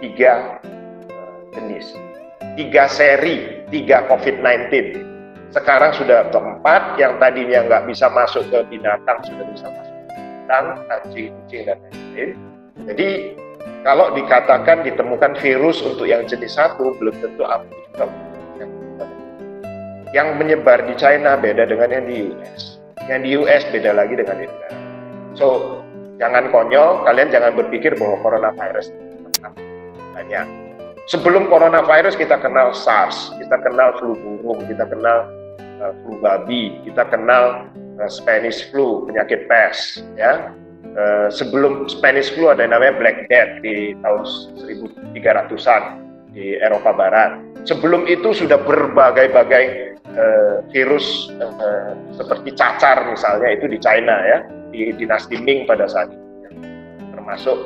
tiga 0.00 0.60
eh, 0.64 1.32
jenis, 1.56 1.96
tiga 2.56 2.84
seri, 2.88 3.64
tiga 3.72 4.04
COVID-19. 4.08 5.00
Sekarang 5.54 5.94
sudah 5.94 6.28
keempat, 6.34 6.98
yang 6.98 7.16
tadinya 7.22 7.62
nggak 7.64 7.86
bisa 7.86 8.10
masuk 8.10 8.42
ke 8.50 8.58
binatang 8.74 9.22
sudah 9.22 9.46
bisa 9.54 9.66
masuk 9.70 9.94
ke 9.94 10.02
binatang, 10.10 10.66
anjing, 10.90 11.30
kucing 11.46 11.62
dan 11.68 11.78
lain-lain. 11.78 12.30
Jadi 12.90 13.08
kalau 13.86 14.10
dikatakan 14.12 14.82
ditemukan 14.82 15.38
virus 15.38 15.78
untuk 15.84 16.10
yang 16.10 16.26
jenis 16.26 16.58
satu, 16.58 16.96
belum 16.98 17.14
tentu 17.22 17.46
apa 17.46 17.68
yang 20.14 20.38
menyebar 20.38 20.86
di 20.86 20.94
China 20.94 21.34
beda 21.34 21.66
dengan 21.66 21.90
yang 21.90 22.06
di 22.06 22.30
US. 22.30 22.73
Yang 23.10 23.20
di 23.20 23.30
US 23.40 23.62
beda 23.68 23.90
lagi 23.92 24.14
dengan 24.16 24.36
di 24.40 24.46
negara. 24.48 24.76
So, 25.34 25.46
jangan 26.16 26.48
konyol, 26.48 27.04
kalian 27.04 27.28
jangan 27.28 27.52
berpikir 27.58 27.98
bahwa 28.00 28.16
coronavirus 28.24 28.94
banyak. 30.14 30.46
Sebelum 31.10 31.52
coronavirus 31.52 32.16
kita 32.16 32.40
kenal 32.40 32.72
SARS, 32.72 33.34
kita 33.36 33.60
kenal 33.60 33.92
flu 34.00 34.16
burung, 34.16 34.64
kita 34.64 34.88
kenal 34.88 35.28
uh, 35.84 35.92
flu 36.00 36.16
babi, 36.24 36.80
kita 36.88 37.04
kenal 37.12 37.68
uh, 38.00 38.08
Spanish 38.08 38.64
flu, 38.72 39.04
penyakit 39.04 39.44
pes, 39.44 40.00
ya 40.16 40.54
Eh, 40.94 41.28
sebelum 41.34 41.90
Spanish 41.90 42.30
flu 42.30 42.54
ada 42.54 42.62
yang 42.62 42.78
namanya 42.78 42.94
Black 42.94 43.26
Death 43.26 43.58
di 43.66 43.98
tahun 43.98 44.22
1300-an 45.10 45.82
di 46.30 46.54
Eropa 46.62 46.94
Barat. 46.94 47.34
Sebelum 47.66 48.06
itu 48.06 48.30
sudah 48.30 48.62
berbagai-bagai 48.62 49.93
uh, 50.14 50.62
virus 50.70 51.30
uh, 51.38 51.92
seperti 52.14 52.54
cacar 52.54 53.04
misalnya 53.06 53.48
itu 53.54 53.66
di 53.70 53.78
China 53.78 54.16
ya, 54.24 54.38
di 54.70 54.90
dinasti 54.94 55.38
Ming 55.38 55.66
pada 55.66 55.86
saat 55.86 56.10
itu. 56.10 56.24
Ya. 56.46 56.50
Termasuk 57.14 57.58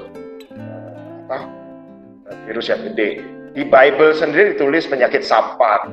apa, 1.29 1.39
virus 2.49 2.69
yang 2.69 2.81
gede. 2.93 3.21
Di 3.57 3.63
Bible 3.65 4.13
sendiri 4.17 4.57
ditulis 4.57 4.89
penyakit 4.89 5.25
sampar. 5.25 5.89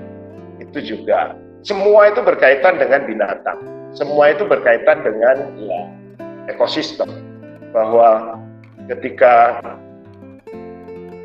Itu 0.59 0.79
juga. 0.83 1.35
Semua 1.65 2.13
itu 2.13 2.21
berkaitan 2.21 2.77
dengan 2.77 3.09
binatang. 3.09 3.59
Semua 3.95 4.35
itu 4.35 4.43
berkaitan 4.45 5.01
dengan 5.01 5.55
ya, 5.55 5.81
ekosistem 6.51 7.09
bahwa 7.71 8.37
ketika 8.91 9.63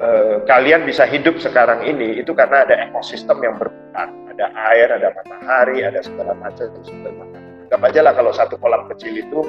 eh, 0.01 0.37
kalian 0.49 0.87
bisa 0.89 1.05
hidup 1.05 1.37
sekarang 1.43 1.85
ini 1.85 2.23
itu 2.23 2.33
karena 2.33 2.65
ada 2.65 2.89
ekosistem 2.89 3.37
yang 3.43 3.59
berputar 3.61 4.09
ada 4.31 4.47
air 4.73 4.89
ada 4.91 5.09
matahari 5.15 5.83
ada 5.83 6.01
segala 6.01 6.33
macam 6.39 6.71
sumber 6.87 7.13
makanan 7.15 7.51
anggap 7.67 7.81
aja 7.91 8.01
lah 8.03 8.13
kalau 8.15 8.33
satu 8.35 8.55
kolam 8.59 8.87
kecil 8.95 9.13
itu 9.15 9.41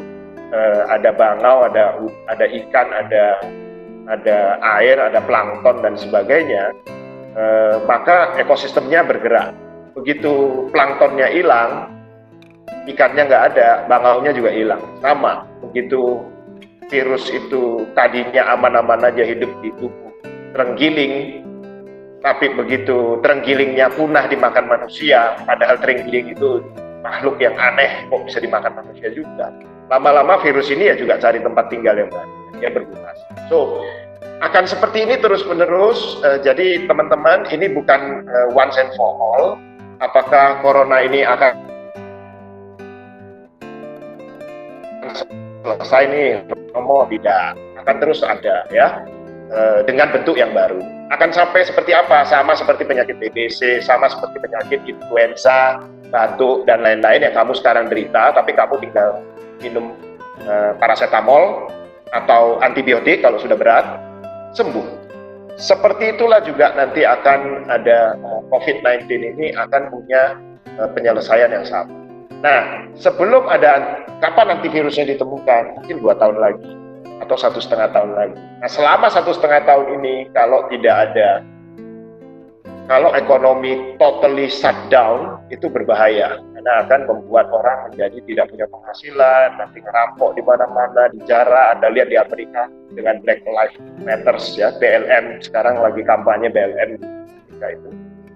eh, 0.51 0.81
ada 0.89 1.09
bangau 1.13 1.69
ada 1.69 1.97
ada 2.29 2.45
ikan 2.45 2.87
ada 2.89 3.25
ada 4.09 4.37
air 4.81 4.97
ada 4.97 5.21
plankton 5.23 5.85
dan 5.85 5.93
sebagainya 5.97 6.73
eh, 7.37 7.75
maka 7.85 8.33
ekosistemnya 8.41 9.05
bergerak 9.05 9.53
begitu 9.93 10.65
planktonnya 10.73 11.29
hilang 11.29 12.01
ikannya 12.89 13.23
nggak 13.29 13.43
ada, 13.53 13.67
bangaunya 13.85 14.31
juga 14.33 14.49
hilang. 14.53 14.81
Sama, 15.03 15.45
begitu 15.69 16.21
virus 16.89 17.29
itu 17.31 17.87
tadinya 17.95 18.51
aman-aman 18.57 19.07
aja 19.07 19.23
hidup 19.23 19.51
di 19.61 19.69
tubuh 19.79 20.11
terenggiling, 20.51 21.40
tapi 22.21 22.53
begitu 22.53 23.17
terenggilingnya 23.25 23.89
punah 23.97 24.29
dimakan 24.29 24.69
manusia, 24.69 25.33
padahal 25.45 25.81
terenggiling 25.81 26.37
itu 26.37 26.61
makhluk 27.01 27.41
yang 27.41 27.57
aneh 27.57 28.05
kok 28.13 28.21
bisa 28.29 28.37
dimakan 28.37 28.77
manusia 28.77 29.09
juga. 29.09 29.49
Lama-lama 29.89 30.37
virus 30.45 30.69
ini 30.69 30.93
ya 30.93 30.95
juga 30.95 31.17
cari 31.17 31.41
tempat 31.41 31.67
tinggal 31.73 31.97
yang 31.97 32.09
baru, 32.13 32.33
dia 32.61 32.69
bermutasi. 32.69 33.25
So, 33.49 33.81
akan 34.45 34.69
seperti 34.69 35.09
ini 35.09 35.17
terus-menerus. 35.17 36.21
Uh, 36.21 36.37
jadi 36.41 36.85
teman-teman, 36.85 37.49
ini 37.49 37.69
bukan 37.73 38.25
uh, 38.29 38.47
once 38.53 38.77
and 38.77 38.93
for 38.93 39.17
all. 39.17 39.57
Apakah 40.01 40.61
corona 40.65 41.01
ini 41.05 41.21
akan 41.21 41.53
selesai 45.61 46.03
nih 46.09 46.29
ngomong 46.73 47.05
tidak 47.13 47.53
akan 47.85 47.95
terus 48.01 48.25
ada 48.25 48.65
ya 48.73 49.05
e, 49.51 49.61
dengan 49.85 50.09
bentuk 50.09 50.39
yang 50.39 50.55
baru. 50.55 50.79
Akan 51.11 51.29
sampai 51.35 51.67
seperti 51.67 51.91
apa? 51.91 52.23
Sama 52.23 52.55
seperti 52.55 52.87
penyakit 52.87 53.19
TBC 53.19 53.83
sama 53.83 54.07
seperti 54.07 54.39
penyakit 54.39 54.79
influenza 54.87 55.83
batuk 56.11 56.67
dan 56.67 56.83
lain-lain 56.83 57.23
yang 57.23 57.35
kamu 57.35 57.55
sekarang 57.55 57.87
derita 57.87 58.35
tapi 58.35 58.55
kamu 58.55 58.79
tinggal 58.79 59.19
minum 59.59 59.95
e, 60.43 60.53
paracetamol 60.79 61.67
atau 62.11 62.59
antibiotik 62.63 63.23
kalau 63.23 63.37
sudah 63.37 63.55
berat 63.59 63.85
sembuh. 64.55 65.03
Seperti 65.59 66.17
itulah 66.17 66.41
juga 66.41 66.73
nanti 66.73 67.03
akan 67.03 67.67
ada 67.67 68.15
e, 68.15 68.29
COVID-19 68.49 69.07
ini 69.35 69.47
akan 69.55 69.91
punya 69.91 70.39
penyelesaian 70.95 71.51
yang 71.51 71.67
sama. 71.67 71.91
Nah, 72.41 72.89
sebelum 72.97 73.45
ada 73.45 74.01
kapan 74.17 74.57
nanti 74.57 74.71
virusnya 74.71 75.13
ditemukan, 75.13 75.77
mungkin 75.77 76.01
dua 76.01 76.17
tahun 76.17 76.41
lagi 76.41 76.80
atau 77.21 77.37
satu 77.37 77.61
setengah 77.61 77.93
tahun 77.93 78.11
lagi. 78.17 78.41
Nah, 78.59 78.69
selama 78.69 79.07
satu 79.13 79.31
setengah 79.31 79.61
tahun 79.69 80.01
ini, 80.01 80.33
kalau 80.33 80.65
tidak 80.73 81.13
ada, 81.13 81.45
kalau 82.89 83.13
ekonomi 83.13 83.95
totally 84.01 84.49
shutdown, 84.49 85.39
itu 85.53 85.69
berbahaya 85.69 86.41
karena 86.57 86.85
akan 86.85 87.01
membuat 87.09 87.49
orang 87.49 87.89
menjadi 87.89 88.17
tidak 88.25 88.45
punya 88.53 88.67
penghasilan, 88.69 89.49
nanti 89.57 89.77
ngerampok 89.81 90.37
di 90.37 90.41
mana-mana, 90.45 91.09
di 91.09 91.19
jarak. 91.25 91.77
Anda 91.77 91.89
lihat 91.89 92.09
di 92.09 92.17
Amerika 92.17 92.69
dengan 92.93 93.17
Black 93.25 93.41
Lives 93.45 93.77
Matters 94.01 94.45
ya, 94.57 94.69
BLM 94.77 95.41
sekarang 95.41 95.81
lagi 95.81 96.01
kampanye 96.05 96.53
BLM 96.53 97.01
Amerika 97.01 97.67
itu 97.77 97.89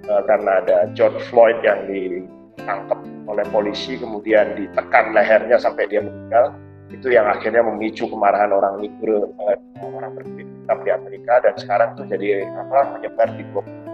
uh, 0.10 0.22
karena 0.26 0.52
ada 0.62 0.78
George 0.94 1.22
Floyd 1.30 1.58
yang 1.66 1.86
di 1.90 2.26
ditangkap 2.56 2.98
oleh 3.30 3.46
polisi 3.54 3.94
kemudian 4.00 4.58
ditekan 4.58 5.14
lehernya 5.14 5.60
sampai 5.62 5.86
dia 5.86 6.02
meninggal 6.02 6.56
itu 6.94 7.08
yang 7.10 7.26
akhirnya 7.26 7.66
memicu 7.66 8.06
kemarahan 8.06 8.54
orang 8.54 8.78
Negro 8.78 9.34
eh, 9.50 9.58
orang 9.82 10.14
berkulit 10.14 10.46
hitam 10.46 10.80
di 10.86 10.92
Amerika 10.94 11.42
dan 11.42 11.54
sekarang 11.58 11.98
itu 11.98 12.04
jadi 12.10 12.46
apa 12.46 12.98
menyebar 12.98 13.30
di 13.34 13.44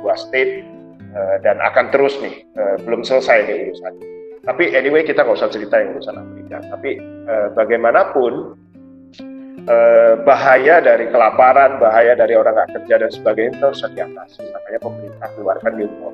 dua 0.01 0.15
state 0.19 0.63
eh, 1.15 1.35
dan 1.39 1.59
akan 1.63 1.87
terus 1.95 2.19
nih 2.19 2.43
eh, 2.43 2.75
belum 2.83 3.07
selesai 3.07 3.47
nih 3.47 3.55
urusan. 3.71 3.93
Tapi 4.41 4.73
anyway 4.73 5.05
kita 5.05 5.21
nggak 5.21 5.37
usah 5.37 5.53
cerita 5.53 5.77
yang 5.77 5.93
urusan 5.95 6.17
Amerika. 6.17 6.65
Tapi 6.65 6.97
bagaimanapun 7.53 8.57
bahaya 10.25 10.81
dari 10.81 11.05
kelaparan 11.13 11.77
bahaya 11.77 12.17
dari 12.17 12.33
orang 12.33 12.57
nggak 12.57 12.73
kerja 12.73 13.05
dan 13.05 13.11
sebagainya 13.13 13.53
itu 13.53 13.65
harus 13.69 13.85
diatasi. 13.85 14.41
Makanya 14.49 14.79
pemerintah 14.81 15.29
keluarkan 15.37 15.73
rumah 15.77 16.13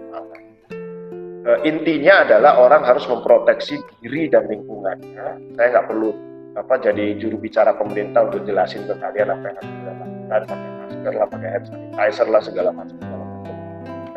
uh, 1.48 1.60
intinya 1.64 2.28
adalah 2.28 2.60
orang 2.60 2.84
harus 2.84 3.08
memproteksi 3.08 3.80
diri 4.04 4.28
dan 4.28 4.46
lingkungannya. 4.52 5.56
Saya 5.56 5.68
nggak 5.72 5.88
perlu 5.88 6.12
apa 6.58 6.74
jadi 6.82 7.14
juru 7.22 7.38
bicara 7.38 7.78
pemerintah 7.78 8.26
untuk 8.26 8.42
jelasin 8.50 8.82
ke 8.90 8.98
kalian 8.98 9.30
apa 9.30 9.46
yang 9.46 9.58
harus 9.62 9.70
kita 9.70 9.92
lakukan, 9.94 10.42
pakai 10.50 10.72
masker 10.74 11.14
lah, 11.14 11.28
pakai 11.30 11.50
hand 11.54 11.66
sanitizer 11.70 12.28
lah 12.34 12.42
segala 12.42 12.70
macam. 12.74 12.98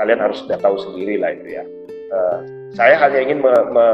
Kalian 0.01 0.21
harus 0.25 0.39
sudah 0.41 0.57
tahu 0.65 0.77
sendiri 0.81 1.21
lah 1.21 1.37
itu 1.37 1.61
ya. 1.61 1.65
Uh, 2.11 2.39
saya 2.73 2.97
hanya 2.97 3.21
ingin 3.21 3.45
me 3.45 3.53
me 3.71 3.87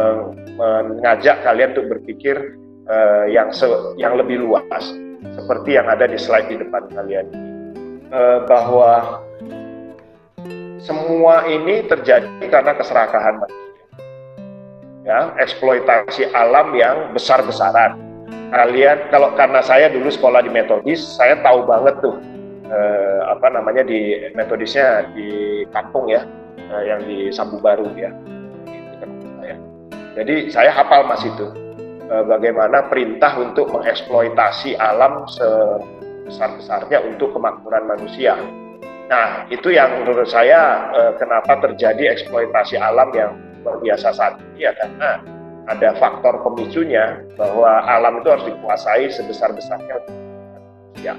mengajak 0.56 1.42
kalian 1.42 1.74
untuk 1.74 1.98
berpikir 1.98 2.54
uh, 2.86 3.26
yang 3.26 3.50
se 3.50 3.66
yang 3.98 4.14
lebih 4.14 4.38
luas, 4.38 4.94
seperti 5.34 5.74
yang 5.74 5.90
ada 5.90 6.06
di 6.06 6.14
slide 6.14 6.46
di 6.46 6.56
depan 6.62 6.86
kalian 6.94 7.26
uh, 8.14 8.46
bahwa 8.46 9.20
semua 10.78 11.50
ini 11.50 11.82
terjadi 11.90 12.46
karena 12.46 12.78
keserakahan 12.78 13.42
manusia. 13.42 13.64
Ya, 15.02 15.34
eksploitasi 15.38 16.30
alam 16.30 16.70
yang 16.78 17.10
besar-besaran. 17.10 18.05
Kalian 18.26 19.10
kalau 19.10 19.34
karena 19.34 19.60
saya 19.62 19.90
dulu 19.90 20.10
sekolah 20.10 20.42
di 20.42 20.50
metodis, 20.50 21.02
saya 21.02 21.38
tahu 21.42 21.66
banget 21.66 21.98
tuh 21.98 22.18
eh, 22.70 23.20
apa 23.26 23.50
namanya 23.50 23.82
di 23.82 24.30
metodisnya 24.34 25.06
di 25.14 25.62
kampung 25.74 26.10
ya, 26.10 26.22
eh, 26.58 26.82
yang 26.86 27.02
di 27.06 27.30
Sambu 27.30 27.58
Baru 27.58 27.90
ya. 27.94 28.10
Jadi 30.16 30.48
saya 30.48 30.72
hafal 30.72 31.04
mas 31.04 31.20
itu 31.28 31.44
eh, 32.08 32.24
bagaimana 32.24 32.88
perintah 32.88 33.36
untuk 33.36 33.68
mengeksploitasi 33.68 34.80
alam 34.80 35.28
se 35.28 35.44
sebesar-besarnya 36.26 37.06
untuk 37.06 37.30
kemakmuran 37.38 37.86
manusia. 37.86 38.34
Nah, 39.06 39.46
itu 39.46 39.70
yang 39.70 40.02
menurut 40.02 40.26
saya 40.26 40.90
eh, 40.90 41.12
kenapa 41.20 41.60
terjadi 41.62 42.16
eksploitasi 42.16 42.80
alam 42.80 43.12
yang 43.14 43.38
luar 43.62 43.78
biasa 43.78 44.10
saat 44.10 44.34
ini 44.40 44.66
ya 44.66 44.72
karena 44.74 45.22
ada 45.66 45.98
faktor 45.98 46.42
pemicunya 46.46 47.22
bahwa 47.34 47.82
alam 47.86 48.22
itu 48.22 48.28
harus 48.30 48.46
dikuasai 48.46 49.10
sebesar-besarnya 49.10 49.98
ya 51.02 51.14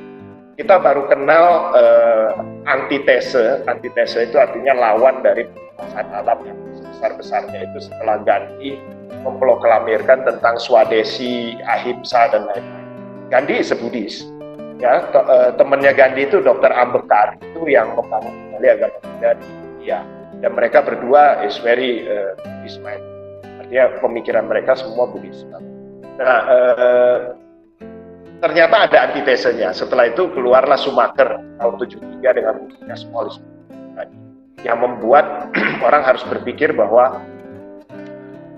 kita 0.58 0.82
baru 0.82 1.06
kenal 1.06 1.70
uh, 1.78 2.34
antitese. 2.66 3.62
Antitese 3.70 4.26
itu 4.26 4.42
artinya 4.42 4.74
lawan 4.74 5.22
dari 5.22 5.46
penguasaan 5.46 6.10
alam 6.10 6.42
yang 6.50 6.58
sebesar-besarnya 6.82 7.60
itu 7.70 7.78
setelah 7.86 8.18
Gandhi 8.26 8.82
memproklamirkan 9.22 10.26
tentang 10.26 10.58
Swadesi, 10.58 11.62
Ahimsa 11.62 12.34
dan 12.34 12.50
lain-lain. 12.50 12.86
Gandhi 13.30 13.62
is 13.62 13.70
Buddhist. 13.70 14.26
Ya, 14.82 15.06
te 15.14 15.22
uh, 15.22 15.54
temannya 15.62 15.94
Gandhi 15.94 16.26
itu 16.26 16.42
Dr. 16.42 16.74
Ambekar 16.74 17.38
itu 17.38 17.70
yang 17.70 17.94
membangun 17.94 18.34
kembali 18.34 18.68
agama 18.82 18.98
Buddha 19.06 19.30
di 19.38 19.48
India. 19.78 20.02
Dan 20.42 20.58
mereka 20.58 20.82
berdua 20.82 21.46
is 21.46 21.62
very 21.62 22.10
uh, 22.10 22.34
Buddhist 22.42 22.82
mind. 22.82 23.17
Artinya 23.64 23.86
pemikiran 24.00 24.46
mereka 24.48 24.80
semua 24.80 25.08
Buddhis. 25.12 25.44
Nah, 26.18 26.42
uh, 26.48 27.18
ternyata 28.42 28.90
ada 28.90 28.98
antitesenya. 29.12 29.74
Setelah 29.74 30.10
itu 30.10 30.30
keluarlah 30.34 30.78
Sumaker 30.78 31.42
tahun 31.58 31.76
73 31.82 32.38
dengan 32.38 32.54
bukunya 32.64 32.96
Smolis 32.96 33.38
yang 34.66 34.82
membuat 34.82 35.54
orang 35.88 36.02
harus 36.02 36.26
berpikir 36.26 36.74
bahwa 36.74 37.22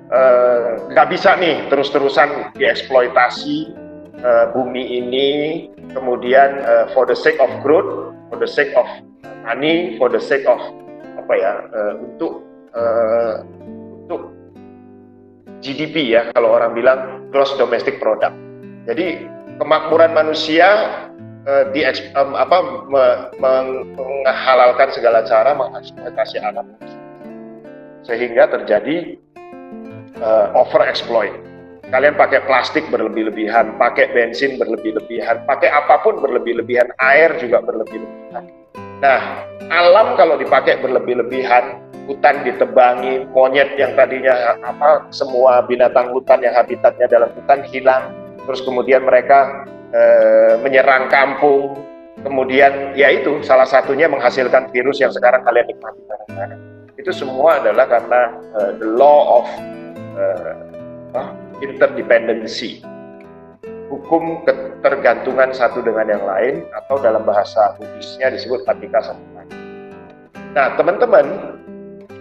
eh, 0.10 0.68
nggak 0.90 1.08
uh, 1.08 1.12
bisa 1.12 1.36
nih 1.36 1.68
terus-terusan 1.68 2.56
dieksploitasi 2.56 3.76
uh, 4.24 4.46
bumi 4.56 4.84
ini 5.04 5.30
kemudian 5.92 6.64
uh, 6.64 6.86
for 6.96 7.04
the 7.04 7.18
sake 7.18 7.38
of 7.38 7.52
growth, 7.62 8.16
for 8.32 8.38
the 8.40 8.48
sake 8.50 8.72
of 8.80 8.88
money, 9.44 10.00
for 10.00 10.08
the 10.08 10.22
sake 10.22 10.48
of 10.48 10.60
apa 11.20 11.34
ya 11.36 11.54
uh, 11.76 11.94
untuk 12.00 12.42
untuk 12.42 13.79
GDP 15.60 16.16
ya 16.16 16.22
kalau 16.34 16.56
orang 16.56 16.72
bilang 16.76 17.00
gross 17.32 17.54
domestic 17.60 18.00
product. 18.00 18.36
Jadi 18.88 19.28
kemakmuran 19.60 20.16
manusia 20.16 20.68
uh, 21.46 21.64
di 21.76 21.84
um, 22.16 22.34
apa 22.34 22.58
me, 22.88 23.06
menghalalkan 23.38 24.90
segala 24.96 25.24
cara 25.28 25.54
mengeksploitasi 25.54 26.38
alam 26.42 26.66
sehingga 28.08 28.50
terjadi 28.50 29.20
uh, 30.24 30.56
over 30.56 30.82
exploit. 30.88 31.36
Kalian 31.90 32.14
pakai 32.14 32.46
plastik 32.46 32.86
berlebih-lebihan, 32.94 33.74
pakai 33.82 34.14
bensin 34.14 34.62
berlebih-lebihan, 34.62 35.42
pakai 35.50 35.74
apa 35.74 36.06
pun 36.06 36.22
berlebih-lebihan, 36.22 36.86
air 37.02 37.34
juga 37.42 37.66
berlebih-lebihan. 37.66 38.59
Nah, 39.00 39.48
alam 39.72 40.20
kalau 40.20 40.36
dipakai 40.36 40.84
berlebih-lebihan, 40.84 41.80
hutan 42.10 42.42
ditebangi, 42.44 43.30
monyet 43.32 43.78
yang 43.80 43.94
tadinya 43.94 44.58
apa 44.66 45.08
semua 45.14 45.64
binatang 45.64 46.12
hutan 46.12 46.44
yang 46.44 46.52
habitatnya 46.58 47.08
dalam 47.08 47.30
hutan 47.32 47.64
hilang, 47.70 48.12
terus 48.44 48.60
kemudian 48.66 49.06
mereka 49.06 49.64
e, 49.94 50.02
menyerang 50.66 51.08
kampung, 51.08 51.80
kemudian 52.26 52.98
ya 52.98 53.14
itu 53.14 53.40
salah 53.46 53.70
satunya 53.70 54.10
menghasilkan 54.10 54.68
virus 54.74 55.00
yang 55.00 55.14
sekarang 55.14 55.46
kalian 55.46 55.70
nikmati. 55.70 56.02
Itu 57.00 57.16
semua 57.16 57.64
adalah 57.64 57.88
karena 57.88 58.22
e, 58.58 58.60
the 58.84 58.90
law 59.00 59.40
of 59.40 59.46
e, 60.18 60.26
interdependency, 61.62 62.84
hukum 63.90 64.46
ketergantungan 64.46 65.50
satu 65.52 65.82
dengan 65.82 66.06
yang 66.08 66.24
lain 66.24 66.64
atau 66.78 67.02
dalam 67.02 67.26
bahasa 67.26 67.74
Buddhisnya 67.76 68.30
disebut 68.32 68.64
patika 68.64 69.02
samupana. 69.02 69.50
Nah, 70.54 70.78
teman-teman, 70.78 71.26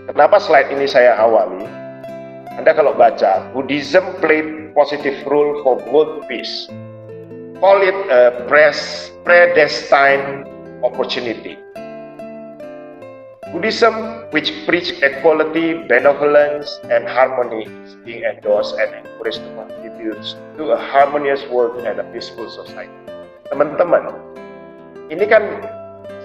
kenapa 0.09 0.41
slide 0.41 0.73
ini 0.73 0.89
saya 0.89 1.15
awali? 1.21 1.65
Anda 2.57 2.75
kalau 2.75 2.97
baca, 2.97 3.47
Buddhism 3.55 4.03
played 4.19 4.75
positive 4.75 5.15
role 5.29 5.63
for 5.63 5.79
world 5.93 6.27
peace. 6.27 6.67
Call 7.63 7.85
it 7.85 7.95
a 8.11 8.33
predestined 9.23 10.49
opportunity. 10.83 11.55
Buddhism, 13.49 14.29
which 14.31 14.53
preach 14.69 14.93
equality, 15.01 15.73
benevolence, 15.89 16.69
and 16.93 17.09
harmony, 17.09 17.65
is 17.87 17.97
being 18.05 18.21
endorsed 18.23 18.77
and 18.77 18.93
encouraged 18.93 19.41
to 19.41 19.51
contribute 19.99 20.23
to 20.57 20.71
a 20.71 20.79
harmonious 20.79 21.43
world 21.51 21.83
and 21.83 21.99
a 21.99 22.07
peaceful 22.15 22.47
society. 22.47 22.95
Teman-teman, 23.51 24.15
ini 25.11 25.25
kan 25.27 25.43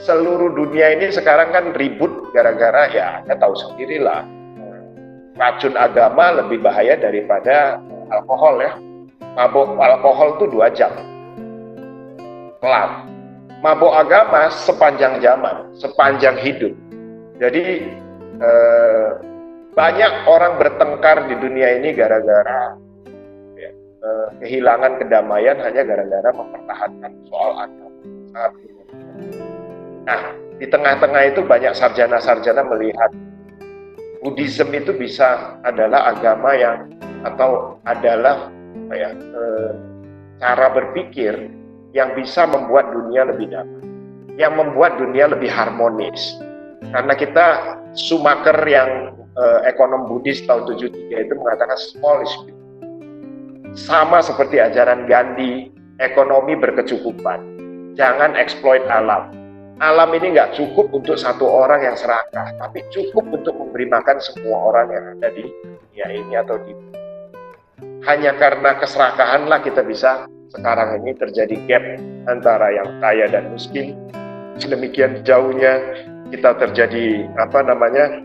seluruh 0.06 0.54
dunia 0.54 0.94
ini 0.94 1.10
sekarang 1.10 1.50
kan 1.50 1.74
ribut 1.74 2.12
gara-gara 2.36 2.92
ya 2.92 3.24
Anda 3.24 3.40
tahu 3.40 3.56
sendirilah 3.56 4.22
racun 5.40 5.74
agama 5.74 6.44
lebih 6.44 6.62
bahaya 6.62 7.00
daripada 7.00 7.82
alkohol 8.14 8.62
ya. 8.62 8.78
Mabuk 9.34 9.82
alkohol 9.82 10.38
itu 10.38 10.46
dua 10.54 10.70
jam. 10.70 10.94
Kelar. 12.62 13.10
Mabuk 13.66 13.96
agama 13.96 14.52
sepanjang 14.54 15.24
zaman, 15.24 15.74
sepanjang 15.74 16.38
hidup. 16.38 16.76
Jadi 17.42 17.90
eh, 18.38 19.10
banyak 19.74 20.14
orang 20.30 20.62
bertengkar 20.62 21.26
di 21.26 21.36
dunia 21.40 21.82
ini 21.82 21.98
gara-gara 21.98 22.83
eh, 24.04 24.28
kehilangan 24.44 25.00
kedamaian 25.00 25.58
hanya 25.64 25.82
gara-gara 25.88 26.30
mempertahankan 26.36 27.12
soal 27.32 27.52
agama. 27.56 27.90
Nah, 30.04 30.22
di 30.60 30.68
tengah-tengah 30.68 31.24
itu 31.32 31.42
banyak 31.44 31.74
sarjana-sarjana 31.74 32.64
melihat 32.68 33.12
Buddhism 34.24 34.72
itu 34.72 34.96
bisa 34.96 35.60
adalah 35.68 36.16
agama 36.16 36.56
yang 36.56 36.88
atau 37.28 37.76
adalah 37.84 38.48
ya, 38.96 39.12
e, 39.12 39.44
cara 40.40 40.72
berpikir 40.72 41.52
yang 41.92 42.16
bisa 42.16 42.48
membuat 42.48 42.96
dunia 42.96 43.28
lebih 43.28 43.52
damai, 43.52 43.84
yang 44.40 44.56
membuat 44.56 44.96
dunia 44.96 45.28
lebih 45.28 45.52
harmonis. 45.52 46.40
Karena 46.96 47.14
kita 47.20 47.48
Sumaker 47.94 48.58
yang 48.64 49.12
e, 49.36 49.44
ekonom 49.68 50.08
Buddhis 50.08 50.40
tahun 50.48 50.72
73 50.72 51.28
itu 51.28 51.34
mengatakan 51.36 51.76
small 51.76 52.24
is. 52.24 52.34
Sama 53.74 54.22
seperti 54.22 54.62
ajaran 54.62 55.10
Gandhi, 55.10 55.74
ekonomi 55.98 56.54
berkecukupan. 56.54 57.42
Jangan 57.98 58.38
exploit 58.38 58.86
alam. 58.86 59.34
Alam 59.82 60.14
ini 60.14 60.38
nggak 60.38 60.54
cukup 60.54 60.94
untuk 60.94 61.18
satu 61.18 61.50
orang 61.50 61.82
yang 61.82 61.98
serakah, 61.98 62.54
tapi 62.62 62.86
cukup 62.94 63.26
untuk 63.34 63.58
memberi 63.58 63.90
makan 63.90 64.22
semua 64.22 64.70
orang 64.70 64.94
yang 64.94 65.06
ada 65.18 65.34
di 65.34 65.50
dunia 65.50 66.08
ini 66.14 66.34
atau 66.38 66.62
di 66.62 66.74
hanya 68.06 68.38
karena 68.38 68.78
keserakahanlah 68.78 69.60
kita 69.66 69.82
bisa. 69.82 70.30
Sekarang 70.54 71.02
ini 71.02 71.18
terjadi 71.18 71.56
gap 71.66 71.84
antara 72.30 72.70
yang 72.70 73.02
kaya 73.02 73.26
dan 73.26 73.50
miskin. 73.50 73.98
Sedemikian 74.62 75.26
jauhnya 75.26 75.82
kita 76.30 76.62
terjadi 76.62 77.26
apa 77.42 77.66
namanya 77.66 78.22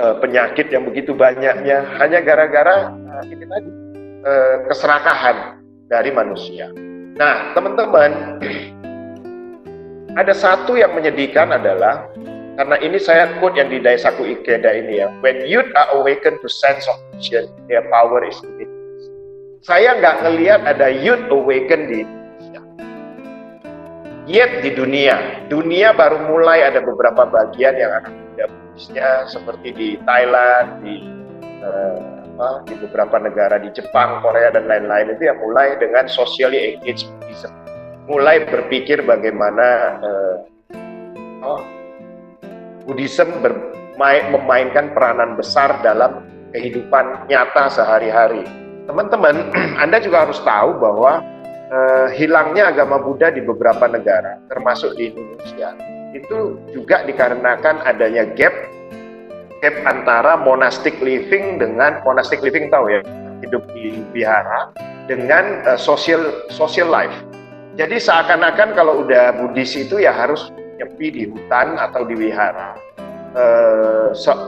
eh, 0.00 0.14
penyakit 0.16 0.72
yang 0.72 0.88
begitu 0.88 1.12
banyaknya. 1.12 1.84
Hanya 2.00 2.24
gara-gara 2.24 2.88
eh, 2.88 3.36
ini 3.36 3.44
tadi 3.44 3.81
eh, 4.22 4.56
keserakahan 4.70 5.62
dari 5.90 6.10
manusia. 6.14 6.70
Nah, 7.18 7.52
teman-teman, 7.52 8.40
ada 10.20 10.32
satu 10.32 10.78
yang 10.78 10.96
menyedihkan 10.96 11.52
adalah 11.52 12.08
karena 12.52 12.76
ini 12.84 13.00
saya 13.00 13.32
quote 13.40 13.56
yang 13.56 13.72
di 13.72 13.80
Daisaku 13.80 14.28
Ikeda 14.28 14.72
ini 14.76 15.00
ya. 15.00 15.08
When 15.24 15.44
youth 15.48 15.68
are 15.72 15.88
awakened 15.96 16.40
to 16.44 16.48
sense 16.52 16.84
of 16.84 16.96
mission, 17.16 17.48
their 17.68 17.84
power 17.88 18.20
is 18.24 18.36
limitless. 18.44 19.04
Saya 19.64 19.96
nggak 19.96 20.16
ngelihat 20.26 20.60
ada 20.68 20.92
youth 20.92 21.22
awaken 21.32 21.80
di 21.88 21.96
Indonesia. 22.04 22.60
Yet 24.28 24.52
di 24.60 24.70
dunia, 24.76 25.48
dunia 25.48 25.96
baru 25.96 26.28
mulai 26.28 26.62
ada 26.68 26.84
beberapa 26.84 27.24
bagian 27.24 27.74
yang 27.74 27.92
akan 28.04 28.12
muda 28.14 28.46
seperti 29.28 29.68
di 29.72 29.88
Thailand, 30.04 30.80
di 30.84 30.94
uh, 31.64 32.11
di 32.66 32.74
beberapa 32.80 33.20
negara 33.20 33.60
di 33.60 33.70
Jepang, 33.70 34.24
Korea 34.24 34.50
dan 34.50 34.66
lain-lain 34.66 35.14
itu 35.14 35.28
yang 35.28 35.38
mulai 35.38 35.76
dengan 35.78 36.08
socially 36.08 36.74
engaged 36.74 37.12
mulai 38.10 38.42
berpikir 38.46 39.02
bagaimana 39.06 39.98
uh, 40.02 40.34
oh, 41.46 41.62
Buddhism 42.84 43.30
bermain, 43.38 44.26
memainkan 44.34 44.90
peranan 44.90 45.38
besar 45.38 45.78
dalam 45.86 46.26
kehidupan 46.50 47.30
nyata 47.30 47.70
sehari-hari. 47.70 48.42
Teman-teman, 48.90 49.54
Anda 49.82 50.02
juga 50.02 50.26
harus 50.26 50.42
tahu 50.42 50.82
bahwa 50.82 51.22
uh, 51.70 52.08
hilangnya 52.10 52.74
agama 52.74 52.98
Buddha 52.98 53.30
di 53.30 53.40
beberapa 53.40 53.86
negara, 53.86 54.42
termasuk 54.50 54.98
di 54.98 55.14
Indonesia, 55.14 55.78
itu 56.12 56.58
juga 56.74 57.06
dikarenakan 57.06 57.86
adanya 57.86 58.26
gap 58.34 58.52
gap 59.62 59.78
antara 59.86 60.34
monastic 60.42 60.98
living 60.98 61.62
dengan 61.62 62.02
monastic 62.02 62.42
living 62.42 62.68
tahu 62.68 62.90
ya 62.90 63.00
hidup 63.46 63.62
di 63.72 64.02
wihara 64.10 64.74
dengan 65.06 65.62
uh, 65.64 65.78
social 65.78 66.42
social 66.50 66.90
life 66.90 67.14
jadi 67.72 67.96
seakan-akan 67.96 68.76
kalau 68.76 69.00
udah 69.00 69.32
Buddhis 69.40 69.72
itu 69.72 69.96
ya 69.96 70.12
harus 70.12 70.52
nyepi 70.76 71.08
di 71.08 71.22
hutan 71.24 71.80
atau 71.80 72.04
di 72.04 72.12
wihara. 72.12 72.76
E, 73.32 73.44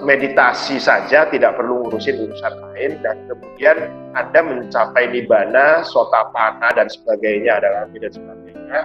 meditasi 0.04 0.76
saja 0.76 1.24
tidak 1.32 1.56
perlu 1.56 1.88
ngurusin 1.88 2.20
urusan 2.20 2.52
lain 2.52 3.00
dan 3.00 3.16
kemudian 3.24 3.88
Anda 4.12 4.44
mencapai 4.44 5.08
nibbana, 5.08 5.80
sotapana 5.88 6.68
dan 6.76 6.92
sebagainya 6.92 7.64
adalah 7.64 7.88
dan 7.88 8.12
sebagainya 8.12 8.78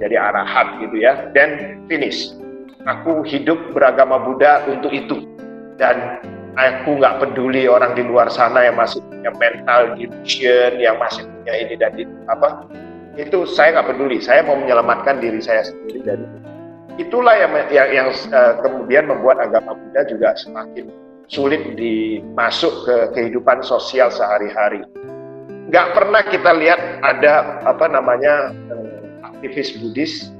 jadi 0.00 0.16
arahat 0.16 0.80
gitu 0.80 0.96
ya 0.96 1.28
dan 1.36 1.76
finish. 1.84 2.32
Aku 2.88 3.28
hidup 3.28 3.60
beragama 3.76 4.16
Buddha 4.24 4.64
untuk 4.72 4.88
itu 4.88 5.20
dan 5.76 6.20
aku 6.56 6.96
nggak 6.96 7.20
peduli 7.20 7.68
orang 7.68 7.92
di 7.92 8.02
luar 8.04 8.32
sana 8.32 8.64
yang 8.64 8.76
masih 8.76 9.00
punya 9.12 9.30
mental 9.36 9.96
delusion, 9.96 10.80
yang 10.80 10.96
masih 10.96 11.24
punya 11.28 11.52
ini 11.52 11.74
dan 11.76 11.92
itu 11.96 12.12
apa 12.28 12.64
itu 13.16 13.48
saya 13.48 13.80
nggak 13.80 13.96
peduli. 13.96 14.18
Saya 14.20 14.44
mau 14.44 14.56
menyelamatkan 14.56 15.20
diri 15.20 15.40
saya 15.40 15.64
sendiri 15.64 16.00
dari 16.04 16.24
itulah 16.96 17.36
yang 17.36 17.52
yang, 17.68 17.88
yang 17.92 18.08
uh, 18.32 18.56
kemudian 18.64 19.08
membuat 19.08 19.40
agama 19.40 19.76
Buddha 19.76 20.08
juga 20.08 20.32
semakin 20.36 20.88
sulit 21.28 21.76
dimasuk 21.76 22.72
ke 22.88 22.96
kehidupan 23.12 23.60
sosial 23.60 24.08
sehari-hari. 24.08 24.84
Nggak 25.66 25.98
pernah 25.98 26.22
kita 26.24 26.50
lihat 26.56 26.80
ada 27.04 27.60
apa 27.68 27.86
namanya 27.90 28.54
uh, 28.72 29.28
aktivis 29.34 29.76
Buddhis 29.76 30.32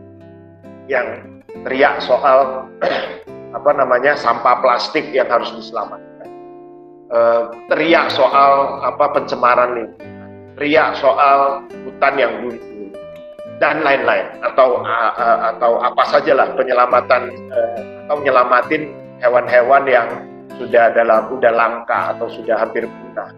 yang 0.89 1.41
teriak 1.67 1.99
soal 2.01 2.71
apa 3.55 3.71
namanya 3.77 4.19
sampah 4.19 4.59
plastik 4.65 5.07
yang 5.15 5.29
harus 5.31 5.53
diselamatkan. 5.55 6.29
Uh, 7.07 7.55
teriak 7.71 8.11
soal 8.11 8.83
apa 8.83 9.15
pencemaran 9.15 9.79
lingkungan, 9.79 10.31
teriak 10.59 10.99
soal 10.99 11.63
hutan 11.87 12.15
yang 12.19 12.33
buntu 12.43 12.91
dan 13.63 13.81
lain-lain 13.87 14.27
atau 14.43 14.83
uh, 14.83 15.13
uh, 15.15 15.39
atau 15.55 15.79
apa 15.81 16.03
sajalah 16.11 16.51
penyelamatan 16.59 17.31
uh, 17.55 17.79
atau 18.07 18.19
nyelamatin 18.27 18.91
hewan-hewan 19.23 19.87
yang 19.87 20.09
sudah 20.59 20.93
dalam 20.93 21.29
udah 21.31 21.53
langka 21.53 22.17
atau 22.17 22.27
sudah 22.33 22.57
hampir 22.59 22.85
punah. 22.85 23.31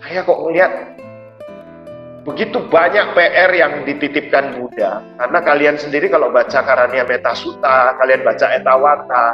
Saya 0.00 0.24
kok 0.24 0.40
melihat 0.48 0.72
begitu 2.24 2.60
banyak 2.68 3.16
PR 3.16 3.50
yang 3.56 3.72
dititipkan 3.88 4.60
Buddha 4.60 5.00
karena 5.16 5.38
kalian 5.40 5.76
sendiri 5.80 6.12
kalau 6.12 6.28
baca 6.28 6.60
Karania 6.60 7.04
Metasuta, 7.08 7.96
kalian 7.96 8.20
baca 8.20 8.46
Etawata, 8.52 9.26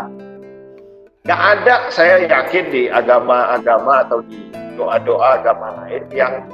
nggak 1.27 1.43
ada 1.59 1.75
saya 1.91 2.23
yakin 2.23 2.65
di 2.71 2.83
agama-agama 2.87 4.07
atau 4.07 4.23
di 4.23 4.51
doa-doa 4.79 5.43
agama 5.43 5.83
lain 5.83 6.05
yang 6.15 6.47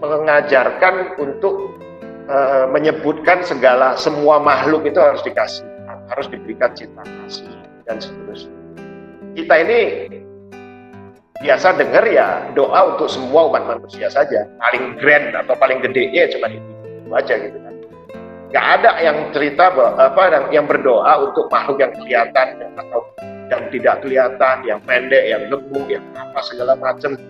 mengajarkan 0.00 1.18
untuk 1.20 1.76
uh, 2.30 2.64
menyebutkan 2.72 3.44
segala 3.44 3.98
semua 4.00 4.40
makhluk 4.40 4.88
itu 4.88 4.96
harus 4.96 5.20
dikasih 5.26 5.66
harus 6.08 6.26
diberikan 6.28 6.72
cinta 6.76 7.02
kasih 7.04 7.48
dan 7.88 7.96
seterusnya. 8.00 8.56
Kita 9.34 9.54
ini 9.66 9.80
biasa 11.44 11.76
dengar 11.76 12.08
ya 12.08 12.48
doa 12.56 12.96
untuk 12.96 13.12
semua 13.12 13.52
umat 13.52 13.68
manusia 13.68 14.08
saja. 14.08 14.48
Paling 14.56 14.96
grand 14.96 15.36
atau 15.36 15.52
paling 15.60 15.84
gede 15.84 16.08
ya 16.08 16.24
cuma 16.32 16.48
itu, 16.48 16.64
itu 17.04 17.10
aja 17.12 17.34
gitu 17.36 17.58
kan. 17.60 17.74
Nggak 18.48 18.66
ada 18.80 18.90
yang 19.04 19.18
cerita 19.36 19.64
bahwa, 19.68 19.92
apa 20.00 20.22
yang, 20.32 20.44
yang 20.62 20.66
berdoa 20.66 21.12
untuk 21.28 21.52
makhluk 21.52 21.84
yang 21.84 21.92
kelihatan 22.00 22.48
atau 22.80 23.00
yang 23.52 23.62
tidak 23.68 24.00
kelihatan 24.00 24.56
yang 24.64 24.80
pendek 24.88 25.20
yang 25.28 25.42
gemuk 25.52 25.84
yang 25.86 26.04
apa 26.16 26.40
segala 26.40 26.72
macam. 26.80 27.20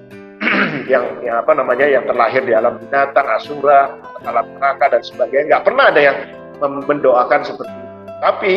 Yang, 0.92 1.24
yang 1.24 1.40
apa 1.40 1.56
namanya 1.56 1.86
yang 1.88 2.04
terlahir 2.04 2.44
di 2.44 2.52
alam 2.52 2.76
binatang 2.76 3.24
asura 3.32 3.96
alam 4.28 4.44
neraka 4.60 4.92
dan 4.92 5.00
sebagainya. 5.00 5.56
Nggak 5.56 5.64
pernah 5.64 5.84
ada 5.88 6.00
yang 6.04 6.18
mendoakan 6.60 7.40
seperti 7.48 7.72
itu. 7.72 7.94
Tapi 8.20 8.54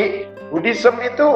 Buddhism 0.52 1.00
itu 1.00 1.30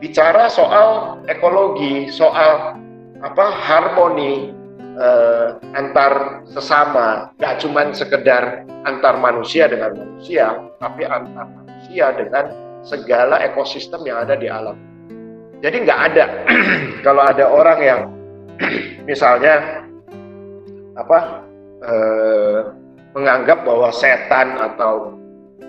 bicara 0.00 0.48
soal 0.48 1.20
ekologi 1.28 2.08
soal 2.08 2.80
apa 3.22 3.44
harmoni 3.54 4.50
eh, 4.98 5.48
antar 5.78 6.44
sesama, 6.50 7.30
nggak 7.38 7.54
cuma 7.62 7.86
sekedar 7.94 8.66
antar 8.82 9.14
manusia 9.22 9.70
dengan 9.70 9.94
manusia, 9.94 10.58
tapi 10.82 11.06
antar 11.06 11.46
manusia 11.46 12.10
dengan 12.18 12.44
segala 12.82 13.38
ekosistem 13.46 14.02
yang 14.02 14.26
ada 14.26 14.34
di 14.34 14.50
alam. 14.50 14.74
Jadi 15.62 15.76
nggak 15.86 16.00
ada 16.12 16.24
kalau 17.06 17.22
ada 17.22 17.44
orang 17.46 17.78
yang 17.78 18.00
misalnya 19.08 19.86
apa 20.98 21.18
eh, 21.86 22.58
menganggap 23.14 23.62
bahwa 23.62 23.94
setan 23.94 24.58
atau 24.58 25.14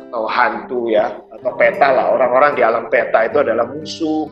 atau 0.10 0.30
hantu 0.30 0.94
ya 0.94 1.10
atau 1.34 1.52
peta 1.58 1.90
lah 1.90 2.14
orang-orang 2.14 2.54
di 2.54 2.62
alam 2.62 2.86
peta 2.86 3.26
itu 3.26 3.42
adalah 3.42 3.66
musuh 3.66 4.30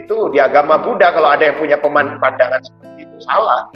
itu 0.00 0.32
di 0.32 0.38
agama 0.40 0.80
Buddha 0.80 1.12
kalau 1.12 1.28
ada 1.30 1.44
yang 1.52 1.56
punya 1.60 1.76
pandangan 1.80 2.60
seperti 2.64 3.04
itu 3.04 3.16
salah. 3.24 3.68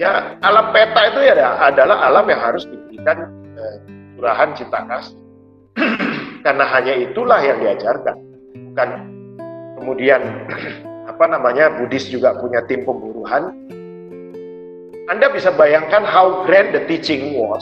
Ya 0.00 0.38
alam 0.40 0.72
peta 0.72 1.12
itu 1.12 1.20
ya 1.20 1.36
adalah 1.58 2.08
alam 2.08 2.24
yang 2.30 2.40
harus 2.40 2.64
diberikan 2.64 3.28
eh, 3.58 3.76
curahan 4.16 4.54
cinta 4.56 4.80
kasih. 4.88 5.18
Karena 6.46 6.64
hanya 6.70 6.94
itulah 6.96 7.40
yang 7.42 7.58
diajarkan. 7.60 8.16
Bukan 8.72 8.88
kemudian 9.82 10.20
apa 11.10 11.24
namanya 11.28 11.74
Buddhis 11.76 12.08
juga 12.08 12.38
punya 12.38 12.62
tim 12.70 12.86
pemburuhan. 12.86 13.52
Anda 15.10 15.28
bisa 15.34 15.50
bayangkan 15.52 16.06
how 16.06 16.46
grand 16.46 16.72
the 16.72 16.86
teaching 16.88 17.36
was 17.36 17.60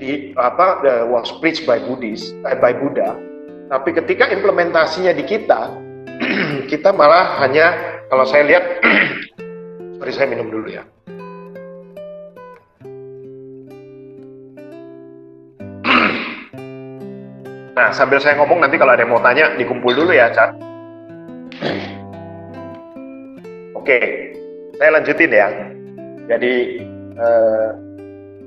di 0.00 0.34
apa 0.34 0.82
the, 0.82 0.94
was 1.06 1.30
preached 1.38 1.68
by 1.68 1.78
Buddhis 1.78 2.34
eh, 2.50 2.56
by 2.58 2.74
Buddha. 2.74 3.14
Tapi 3.70 3.96
ketika 3.96 4.28
implementasinya 4.28 5.14
di 5.14 5.24
kita 5.24 5.83
kita 6.70 6.90
malah 6.94 7.38
hanya 7.42 7.74
kalau 8.10 8.24
saya 8.26 8.44
lihat 8.46 8.64
sorry 9.98 10.12
saya 10.12 10.26
minum 10.30 10.50
dulu 10.50 10.68
ya. 10.70 10.82
Nah 17.74 17.90
sambil 17.90 18.22
saya 18.22 18.38
ngomong 18.38 18.62
nanti 18.62 18.78
kalau 18.78 18.94
ada 18.94 19.02
yang 19.02 19.10
mau 19.10 19.18
tanya 19.18 19.50
dikumpul 19.58 19.90
dulu 19.90 20.14
ya 20.14 20.30
Chan 20.30 20.54
oke 23.74 23.98
saya 24.78 24.90
lanjutin 24.96 25.30
ya. 25.30 25.48
Jadi 26.24 26.54
eh, 27.20 27.68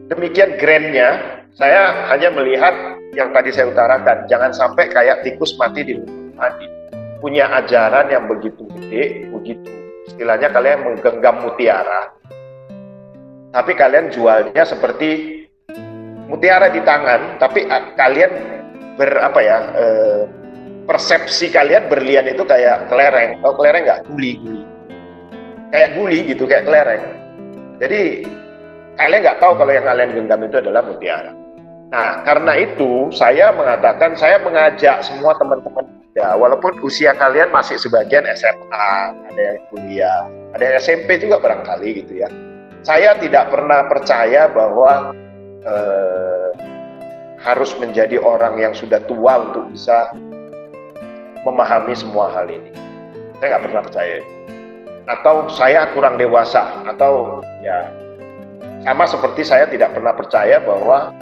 demikian 0.10 0.58
grandnya 0.58 1.40
saya 1.54 2.10
hanya 2.10 2.34
melihat 2.34 2.74
yang 3.14 3.30
tadi 3.32 3.54
saya 3.54 3.70
utarakan. 3.70 4.26
Jangan 4.26 4.52
sampai 4.52 4.90
kayak 4.90 5.22
tikus 5.22 5.54
mati 5.62 5.86
di 5.86 5.94
mati 6.34 6.77
punya 7.18 7.50
ajaran 7.58 8.10
yang 8.10 8.26
begitu 8.30 8.68
gede, 8.78 9.30
begitu 9.34 9.72
istilahnya 10.08 10.50
kalian 10.50 10.88
menggenggam 10.88 11.44
mutiara, 11.44 12.16
tapi 13.52 13.72
kalian 13.76 14.08
jualnya 14.10 14.64
seperti 14.64 15.44
mutiara 16.32 16.72
di 16.72 16.80
tangan, 16.82 17.40
tapi 17.40 17.68
kalian 18.00 18.32
ber 18.96 19.12
apa 19.20 19.40
ya 19.44 19.58
e, 19.76 19.86
persepsi 20.88 21.52
kalian 21.52 21.92
berlian 21.92 22.26
itu 22.26 22.42
kayak 22.48 22.88
kelereng, 22.88 23.44
tau 23.44 23.54
kelereng 23.60 23.84
nggak? 23.84 24.02
Guli, 24.08 24.32
guli, 24.40 24.64
kayak 25.76 25.90
guli 26.00 26.20
gitu, 26.24 26.44
kayak 26.48 26.66
kelereng. 26.66 27.04
Jadi 27.78 28.02
kalian 28.96 29.22
nggak 29.22 29.40
tahu 29.44 29.54
kalau 29.60 29.72
yang 29.76 29.86
kalian 29.86 30.10
genggam 30.16 30.42
itu 30.48 30.58
adalah 30.64 30.82
mutiara. 30.88 31.32
Nah, 31.88 32.20
karena 32.28 32.52
itu 32.60 33.08
saya 33.16 33.56
mengatakan 33.56 34.12
saya 34.20 34.44
mengajak 34.44 35.00
semua 35.08 35.32
teman-teman 35.40 35.88
ya 36.18 36.34
walaupun 36.34 36.82
usia 36.82 37.14
kalian 37.14 37.54
masih 37.54 37.78
sebagian 37.78 38.26
SMA, 38.34 38.90
ada 39.14 39.38
yang 39.38 39.62
kuliah, 39.70 40.26
ada 40.58 40.64
yang 40.66 40.76
SMP 40.82 41.22
juga 41.22 41.38
barangkali 41.38 42.02
gitu 42.02 42.26
ya. 42.26 42.30
Saya 42.82 43.14
tidak 43.22 43.54
pernah 43.54 43.86
percaya 43.86 44.50
bahwa 44.50 45.14
eh, 45.62 46.50
harus 47.38 47.70
menjadi 47.78 48.18
orang 48.18 48.58
yang 48.58 48.74
sudah 48.74 48.98
tua 49.06 49.46
untuk 49.46 49.70
bisa 49.70 50.10
memahami 51.46 51.94
semua 51.94 52.34
hal 52.34 52.50
ini. 52.50 52.74
Saya 53.38 53.54
nggak 53.54 53.64
pernah 53.70 53.84
percaya. 53.86 54.18
Atau 55.08 55.36
saya 55.54 55.88
kurang 55.94 56.18
dewasa, 56.18 56.84
atau 56.84 57.40
ya 57.62 57.94
sama 58.84 59.06
seperti 59.06 59.46
saya 59.46 59.70
tidak 59.70 59.94
pernah 59.94 60.12
percaya 60.18 60.60
bahwa 60.60 61.14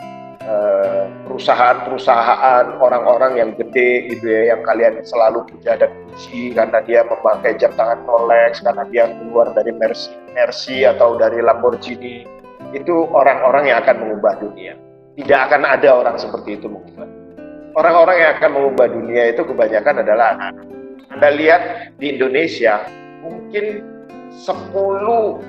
perusahaan-perusahaan 1.26 2.78
orang-orang 2.78 3.42
yang 3.42 3.50
gede 3.58 4.14
gitu 4.14 4.30
ya 4.30 4.54
yang 4.54 4.62
kalian 4.62 5.02
selalu 5.02 5.42
puja 5.50 5.74
dan 5.74 5.90
puji 5.90 6.54
karena 6.54 6.80
dia 6.86 7.02
memakai 7.02 7.58
jam 7.58 7.74
tangan 7.74 8.06
Rolex 8.06 8.62
karena 8.62 8.86
dia 8.94 9.10
keluar 9.10 9.50
dari 9.58 9.74
Mercy, 9.74 10.14
Mercy 10.38 10.86
atau 10.86 11.18
dari 11.18 11.42
Lamborghini. 11.42 12.30
Itu 12.78 13.10
orang-orang 13.10 13.74
yang 13.74 13.82
akan 13.82 13.96
mengubah 14.06 14.38
dunia. 14.38 14.78
Tidak 15.16 15.40
akan 15.50 15.64
ada 15.64 15.90
orang 15.96 16.20
seperti 16.20 16.60
itu 16.60 16.68
mengubah 16.68 17.26
orang-orang 17.76 18.18
yang 18.24 18.32
akan 18.40 18.52
mengubah 18.56 18.88
dunia 18.90 19.24
itu 19.36 19.44
kebanyakan 19.44 20.02
adalah 20.02 20.34
anak-anak. 20.36 20.66
Anda 21.12 21.30
lihat 21.36 21.62
di 22.00 22.16
Indonesia 22.18 22.88
mungkin 23.22 23.84
10 24.32 25.44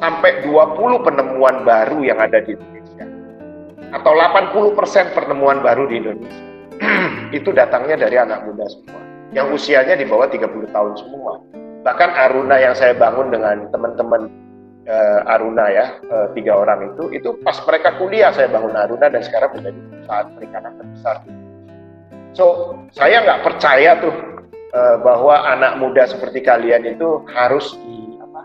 sampai 0.00 0.30
20 0.46 1.06
penemuan 1.06 1.64
baru 1.66 1.98
yang 2.04 2.20
ada 2.20 2.40
di 2.40 2.54
Indonesia 2.56 2.71
atau 3.92 4.12
80% 4.16 4.76
pertemuan 5.12 5.60
baru 5.60 5.84
di 5.86 6.00
Indonesia 6.00 6.44
itu 7.38 7.52
datangnya 7.52 8.08
dari 8.08 8.16
anak 8.16 8.48
muda 8.48 8.64
semua 8.66 9.02
yang 9.32 9.48
usianya 9.52 9.96
di 9.96 10.04
bawah 10.04 10.28
30 10.28 10.70
tahun 10.70 10.92
semua. 11.00 11.40
Bahkan 11.82 12.10
Aruna 12.14 12.60
yang 12.62 12.76
saya 12.76 12.94
bangun 12.94 13.32
dengan 13.32 13.66
teman-teman 13.74 14.28
uh, 14.86 15.32
Aruna 15.34 15.66
ya, 15.72 15.98
uh, 16.12 16.30
tiga 16.36 16.54
orang 16.54 16.94
itu, 16.94 17.10
itu 17.10 17.34
pas 17.42 17.58
mereka 17.66 17.98
kuliah 17.98 18.30
saya 18.30 18.46
bangun 18.52 18.76
Aruna 18.76 19.10
dan 19.10 19.24
sekarang 19.24 19.58
menjadi 19.58 19.80
perusahaan 19.90 20.28
perikanan 20.36 20.72
terbesar. 20.78 21.16
So, 22.32 22.76
saya 22.94 23.24
nggak 23.24 23.42
percaya 23.44 23.98
tuh 23.98 24.14
uh, 24.72 24.96
bahwa 25.02 25.42
anak 25.48 25.80
muda 25.80 26.06
seperti 26.06 26.44
kalian 26.44 26.86
itu 26.86 27.24
harus 27.32 27.74
di 27.82 28.20
apa, 28.22 28.42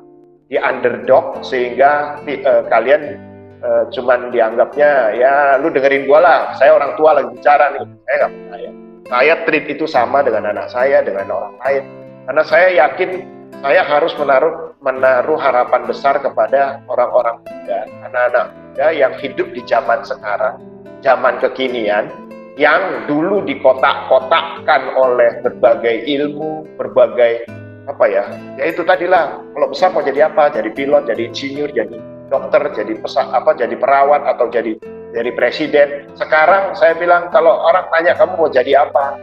di 0.50 0.58
underdog 0.58 1.46
sehingga 1.46 2.20
uh, 2.26 2.64
kalian 2.68 3.22
uh, 3.62 3.84
cuman 3.94 4.34
dianggapnya 4.34 5.16
ya 5.18 5.34
lu 5.62 5.70
dengerin 5.72 6.10
gua 6.10 6.20
lah, 6.20 6.40
saya 6.58 6.76
orang 6.76 6.98
tua 6.98 7.18
lagi 7.18 7.30
bicara 7.34 7.74
nih, 7.78 7.84
saya 8.06 8.16
nggak 8.18 8.34
percaya 8.34 8.72
saya 9.08 9.40
treat 9.48 9.66
itu 9.72 9.88
sama 9.88 10.20
dengan 10.20 10.52
anak 10.52 10.68
saya, 10.68 11.00
dengan 11.00 11.32
orang 11.32 11.56
lain. 11.64 11.84
Karena 12.28 12.44
saya 12.44 12.68
yakin 12.76 13.24
saya 13.64 13.82
harus 13.88 14.12
menaruh 14.20 14.76
menaruh 14.84 15.40
harapan 15.40 15.88
besar 15.88 16.20
kepada 16.20 16.84
orang-orang 16.92 17.40
muda, 17.48 17.80
anak-anak 18.04 18.46
muda 18.54 18.88
yang 18.94 19.14
hidup 19.18 19.48
di 19.56 19.64
zaman 19.64 20.04
sekarang, 20.04 20.60
zaman 21.02 21.40
kekinian, 21.40 22.12
yang 22.60 23.08
dulu 23.08 23.42
dikotak-kotakkan 23.48 24.92
oleh 25.00 25.40
berbagai 25.42 26.04
ilmu, 26.06 26.68
berbagai 26.76 27.48
apa 27.88 28.06
ya, 28.12 28.28
ya 28.60 28.68
itu 28.68 28.84
tadilah 28.84 29.40
kalau 29.56 29.68
besar 29.72 29.96
mau 29.96 30.04
jadi 30.04 30.28
apa, 30.28 30.52
jadi 30.52 30.68
pilot, 30.76 31.08
jadi 31.08 31.32
insinyur, 31.32 31.72
jadi 31.72 31.96
dokter, 32.28 32.62
jadi 32.76 32.94
pesak 33.00 33.28
apa, 33.32 33.56
jadi 33.56 33.76
perawat 33.76 34.24
atau 34.28 34.48
jadi 34.52 34.76
jadi 35.16 35.32
presiden. 35.34 35.88
Sekarang 36.20 36.76
saya 36.76 36.94
bilang 37.00 37.32
kalau 37.32 37.64
orang 37.64 37.88
tanya 37.90 38.14
kamu 38.14 38.34
mau 38.36 38.50
jadi 38.52 38.86
apa, 38.86 39.18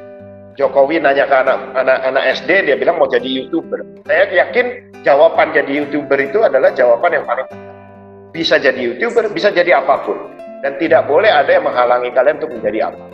Jokowi 0.55 1.03
nanya 1.03 1.27
ke 1.27 1.35
anak 1.35 1.59
anak 1.75 1.99
anak 2.07 2.25
SD 2.39 2.71
dia 2.71 2.77
bilang 2.79 2.97
mau 2.97 3.11
jadi 3.11 3.27
youtuber. 3.27 3.83
Saya 4.07 4.31
yakin 4.31 4.95
jawaban 5.03 5.51
jadi 5.51 5.83
youtuber 5.83 6.19
itu 6.23 6.47
adalah 6.47 6.71
jawaban 6.73 7.19
yang 7.19 7.27
paling. 7.27 7.47
Bisa 8.31 8.59
jadi 8.59 8.79
youtuber, 8.79 9.31
bisa 9.31 9.51
jadi 9.51 9.79
apa 9.83 10.03
pun, 10.03 10.19
dan 10.63 10.75
tidak 10.79 11.07
boleh 11.07 11.31
ada 11.31 11.51
yang 11.51 11.67
menghalangi 11.67 12.11
kalian 12.11 12.39
untuk 12.43 12.55
menjadi 12.59 12.91
apa. 12.91 13.05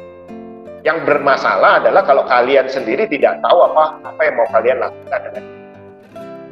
Yang 0.80 0.98
bermasalah 1.04 1.84
adalah 1.84 2.02
kalau 2.08 2.24
kalian 2.24 2.64
sendiri 2.68 3.04
tidak 3.04 3.36
tahu 3.44 3.58
apa 3.68 4.00
apa 4.00 4.20
yang 4.24 4.34
mau 4.40 4.48
kalian 4.48 4.76
lakukan 4.80 5.20
dengan 5.28 5.59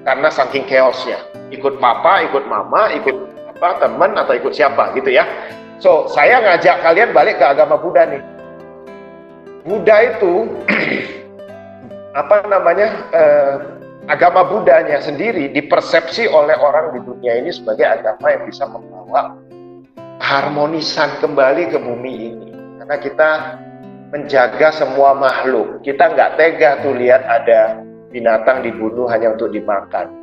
karena 0.08 0.32
saking 0.32 0.64
chaosnya 0.64 1.20
ikut 1.52 1.76
papa 1.76 2.24
ikut 2.24 2.48
mama 2.48 2.88
ikut 2.96 3.16
apa 3.52 3.84
teman 3.84 4.16
atau 4.16 4.32
ikut 4.32 4.56
siapa 4.56 4.96
gitu 4.96 5.12
ya 5.12 5.28
So, 5.78 6.10
saya 6.10 6.42
ngajak 6.42 6.82
kalian 6.82 7.14
balik 7.14 7.38
ke 7.38 7.46
agama 7.46 7.78
Buddha 7.78 8.02
nih. 8.02 8.18
Buddha 9.62 9.96
itu 10.10 10.50
apa 12.20 12.50
namanya 12.50 12.88
eh, 13.14 13.54
agama 14.10 14.42
Buddhanya 14.42 14.98
sendiri 14.98 15.54
dipersepsi 15.54 16.26
oleh 16.26 16.58
orang 16.58 16.98
di 16.98 17.00
dunia 17.06 17.38
ini 17.38 17.54
sebagai 17.54 17.86
agama 17.86 18.26
yang 18.26 18.42
bisa 18.50 18.66
membawa 18.66 19.38
harmonisan 20.18 21.14
kembali 21.22 21.70
ke 21.70 21.78
bumi 21.78 22.14
ini. 22.34 22.50
Karena 22.82 22.96
kita 22.98 23.30
menjaga 24.10 24.74
semua 24.74 25.14
makhluk. 25.14 25.78
Kita 25.86 26.10
nggak 26.10 26.34
tega 26.42 26.82
tuh 26.82 26.98
lihat 26.98 27.22
ada 27.22 27.86
binatang 28.12 28.64
dibunuh 28.64 29.08
hanya 29.08 29.34
untuk 29.36 29.52
dimakan. 29.52 30.14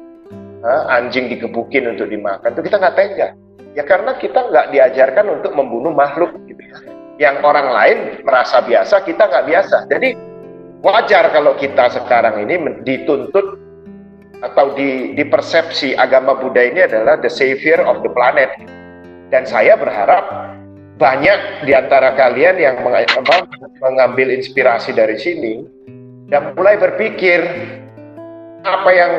anjing 0.65 1.29
digebukin 1.29 1.93
untuk 1.93 2.09
dimakan. 2.09 2.49
Itu 2.57 2.65
kita 2.65 2.81
nggak 2.81 2.97
tega. 2.97 3.37
Ya 3.77 3.85
karena 3.85 4.17
kita 4.17 4.49
nggak 4.49 4.73
diajarkan 4.73 5.37
untuk 5.37 5.53
membunuh 5.53 5.93
makhluk 5.93 6.33
gitu 6.49 6.57
ya. 6.57 6.77
Yang 7.21 7.35
orang 7.45 7.67
lain 7.69 7.97
merasa 8.25 8.65
biasa, 8.65 9.05
kita 9.05 9.29
nggak 9.29 9.45
biasa. 9.45 9.77
Jadi 9.93 10.17
wajar 10.81 11.29
kalau 11.29 11.53
kita 11.53 11.93
sekarang 11.93 12.49
ini 12.49 12.81
dituntut 12.81 13.61
atau 14.41 14.73
di, 14.73 15.13
di 15.13 15.21
persepsi 15.29 15.93
agama 15.93 16.33
Buddha 16.33 16.65
ini 16.65 16.81
adalah 16.81 17.21
the 17.21 17.29
savior 17.29 17.85
of 17.85 18.01
the 18.01 18.09
planet. 18.09 18.49
Dan 19.29 19.45
saya 19.45 19.77
berharap 19.77 20.55
banyak 20.95 21.67
di 21.67 21.75
antara 21.75 22.15
kalian 22.15 22.55
yang 22.55 22.79
mengambil 23.83 24.31
inspirasi 24.31 24.95
dari 24.95 25.19
sini 25.19 25.53
dan 26.29 26.53
mulai 26.57 26.75
berpikir 26.77 27.41
apa 28.65 28.89
yang 28.89 29.13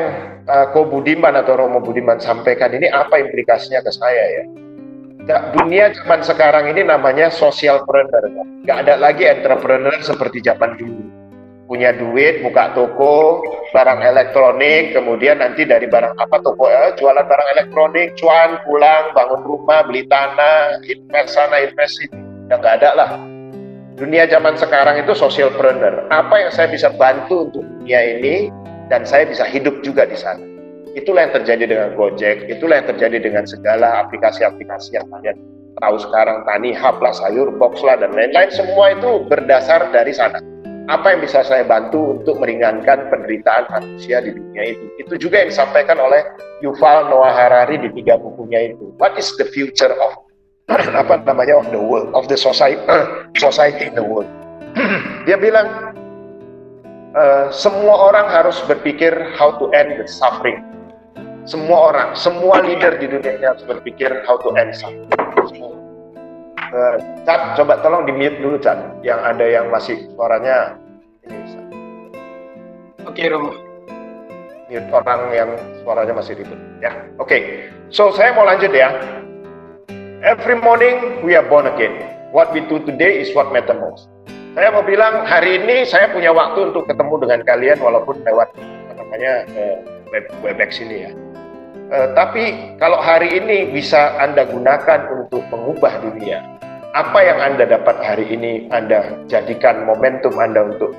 uh, 0.47 0.67
Ko 0.75 0.87
Budiman 0.87 1.35
atau 1.39 1.55
Romo 1.55 1.79
Budiman 1.79 2.19
sampaikan 2.19 2.75
ini 2.75 2.91
apa 2.91 3.19
implikasinya 3.19 3.79
ke 3.79 3.91
saya 3.95 4.23
ya? 4.41 4.45
dunia 5.27 5.91
zaman 5.91 6.23
sekarang 6.23 6.71
ini 6.71 6.87
namanya 6.87 7.27
social 7.27 7.83
entrepreneur. 7.83 8.47
Gak 8.63 8.87
ada 8.87 8.95
lagi 8.95 9.27
entrepreneur 9.27 9.91
seperti 9.99 10.39
zaman 10.39 10.79
dulu. 10.79 11.03
Punya 11.67 11.91
duit, 11.91 12.39
buka 12.47 12.71
toko, 12.71 13.43
barang 13.75 13.99
elektronik, 13.99 14.95
kemudian 14.95 15.43
nanti 15.43 15.67
dari 15.67 15.83
barang 15.83 16.15
apa 16.15 16.39
toko 16.39 16.71
eh, 16.71 16.95
jualan 16.95 17.27
barang 17.27 17.49
elektronik, 17.59 18.15
cuan, 18.15 18.55
pulang, 18.63 19.11
bangun 19.11 19.43
rumah, 19.43 19.83
beli 19.83 20.07
tanah, 20.07 20.79
invest 20.87 21.35
sana, 21.35 21.59
invest 21.59 21.99
sini. 21.99 22.15
Udah 22.47 22.57
gak 22.63 22.79
ada 22.79 22.89
lah. 22.95 23.09
Dunia 23.97 24.29
zaman 24.29 24.53
sekarang 24.53 25.01
itu 25.01 25.17
social 25.17 25.49
entrepreneur. 25.49 26.05
Apa 26.13 26.45
yang 26.45 26.51
saya 26.53 26.69
bisa 26.69 26.93
bantu 26.93 27.49
untuk 27.49 27.65
dunia 27.65 27.97
ini 27.97 28.53
dan 28.93 29.01
saya 29.01 29.25
bisa 29.25 29.41
hidup 29.41 29.81
juga 29.81 30.05
di 30.05 30.13
sana. 30.13 30.45
Itulah 30.93 31.25
yang 31.25 31.33
terjadi 31.41 31.65
dengan 31.65 31.89
Gojek, 31.97 32.45
itulah 32.45 32.77
yang 32.77 32.93
terjadi 32.93 33.17
dengan 33.17 33.49
segala 33.49 34.05
aplikasi-aplikasi 34.05 35.01
yang 35.01 35.09
kalian 35.09 35.37
tahu 35.81 35.97
sekarang, 35.97 36.45
Tani 36.45 36.77
Hub 36.77 37.01
lah, 37.01 37.09
Sayur 37.09 37.49
Box 37.57 37.81
lah, 37.81 37.97
dan 37.97 38.13
lain-lain. 38.13 38.53
Semua 38.53 38.93
itu 38.93 39.25
berdasar 39.25 39.89
dari 39.89 40.13
sana. 40.13 40.45
Apa 40.93 41.17
yang 41.17 41.25
bisa 41.25 41.41
saya 41.41 41.65
bantu 41.65 42.21
untuk 42.21 42.37
meringankan 42.37 43.09
penderitaan 43.09 43.65
manusia 43.73 44.21
di 44.21 44.29
dunia 44.29 44.77
itu? 44.77 44.85
Itu 45.01 45.17
juga 45.17 45.41
yang 45.41 45.49
disampaikan 45.49 45.97
oleh 45.97 46.21
Yuval 46.61 47.09
Noah 47.09 47.33
Harari 47.33 47.81
di 47.81 47.89
tiga 47.97 48.21
bukunya 48.21 48.77
itu. 48.77 48.93
What 49.01 49.17
is 49.17 49.33
the 49.41 49.49
future 49.49 49.89
of 49.89 50.26
apa 51.01 51.23
namanya 51.23 51.63
of 51.63 51.67
the 51.71 51.79
world, 51.79 52.11
of 52.11 52.27
the 52.27 52.35
society, 52.35 52.79
society 53.39 53.87
in 53.87 53.95
the 53.95 54.03
world? 54.03 54.27
Dia 55.27 55.39
bilang 55.39 55.95
uh, 57.15 57.47
semua 57.55 58.11
orang 58.11 58.27
harus 58.27 58.59
berpikir 58.67 59.15
how 59.39 59.55
to 59.55 59.71
end 59.71 59.95
the 59.95 60.07
suffering. 60.07 60.59
Semua 61.47 61.95
orang, 61.95 62.09
semua 62.11 62.59
leader 62.59 62.99
di 62.99 63.07
dunia 63.07 63.39
ini 63.39 63.45
harus 63.47 63.63
berpikir 63.63 64.11
how 64.27 64.35
to 64.35 64.51
end 64.59 64.75
suffering. 64.75 65.07
Uh, 66.67 66.99
Chan, 67.23 67.55
coba 67.55 67.79
tolong 67.79 68.03
di 68.03 68.11
mute 68.11 68.35
dulu 68.43 68.59
Chan, 68.59 68.99
yang 68.99 69.23
ada 69.23 69.47
yang 69.47 69.71
masih 69.71 70.03
suaranya 70.11 70.75
ini. 71.23 71.39
Oke 73.07 73.23
okay, 73.23 73.31
Romo. 73.31 73.55
Mute 74.67 74.91
orang 74.91 75.31
yang 75.31 75.49
suaranya 75.79 76.11
masih 76.11 76.35
ribut 76.35 76.59
ya. 76.83 76.91
Oke, 77.15 77.23
okay. 77.23 77.41
so 77.87 78.11
saya 78.11 78.35
mau 78.35 78.43
lanjut 78.43 78.75
ya. 78.75 78.91
Every 80.25 80.57
morning 80.57 81.21
we 81.21 81.37
are 81.37 81.45
born 81.45 81.69
again. 81.69 81.93
What 82.33 82.49
we 82.49 82.65
do 82.65 82.81
today 82.81 83.21
is 83.21 83.29
what 83.37 83.53
matters 83.53 83.77
most. 83.77 84.09
Saya 84.57 84.73
mau 84.73 84.81
bilang 84.81 85.29
hari 85.29 85.61
ini 85.61 85.85
saya 85.85 86.09
punya 86.09 86.33
waktu 86.33 86.73
untuk 86.73 86.89
ketemu 86.89 87.21
dengan 87.21 87.39
kalian 87.45 87.77
walaupun 87.77 88.25
lewat 88.25 88.49
namanya 88.97 89.45
uh, 89.53 89.77
web 90.09 90.25
webex 90.41 90.81
ini 90.81 91.05
ya. 91.05 91.11
Uh, 91.93 92.17
tapi 92.17 92.73
kalau 92.81 92.97
hari 92.97 93.29
ini 93.29 93.69
bisa 93.69 94.17
Anda 94.17 94.49
gunakan 94.49 95.05
untuk 95.21 95.45
mengubah 95.53 96.01
dunia, 96.01 96.41
apa 96.97 97.19
yang 97.21 97.37
Anda 97.37 97.69
dapat 97.69 98.01
hari 98.01 98.25
ini 98.33 98.73
Anda 98.73 99.21
jadikan 99.29 99.85
momentum 99.85 100.33
Anda 100.41 100.65
untuk 100.65 100.97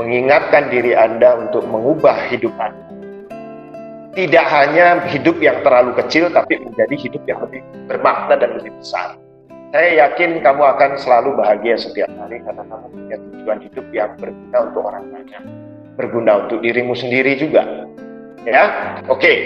mengingatkan 0.00 0.72
diri 0.72 0.96
Anda 0.96 1.44
untuk 1.44 1.68
mengubah 1.68 2.32
hidup 2.32 2.56
Anda. 2.56 2.88
Tidak 4.14 4.46
hanya 4.46 5.02
hidup 5.10 5.42
yang 5.42 5.58
terlalu 5.66 5.90
kecil, 5.98 6.30
tapi 6.30 6.62
menjadi 6.62 6.94
hidup 6.94 7.22
yang 7.26 7.42
lebih 7.42 7.66
bermakna 7.90 8.38
dan 8.38 8.62
lebih 8.62 8.70
besar. 8.78 9.18
Saya 9.74 10.06
yakin 10.06 10.38
kamu 10.38 10.62
akan 10.62 10.90
selalu 11.02 11.34
bahagia 11.34 11.74
setiap 11.74 12.06
hari 12.22 12.38
karena 12.46 12.62
kamu 12.62 12.86
punya 12.94 13.16
tujuan 13.18 13.58
hidup 13.58 13.86
yang 13.90 14.14
berguna 14.22 14.58
untuk 14.70 14.82
orang 14.86 15.04
banyak. 15.10 15.42
Berguna 15.98 16.32
untuk 16.46 16.62
dirimu 16.62 16.94
sendiri 16.94 17.34
juga. 17.34 17.90
Ya, 18.46 18.94
oke. 19.10 19.18
Okay. 19.18 19.36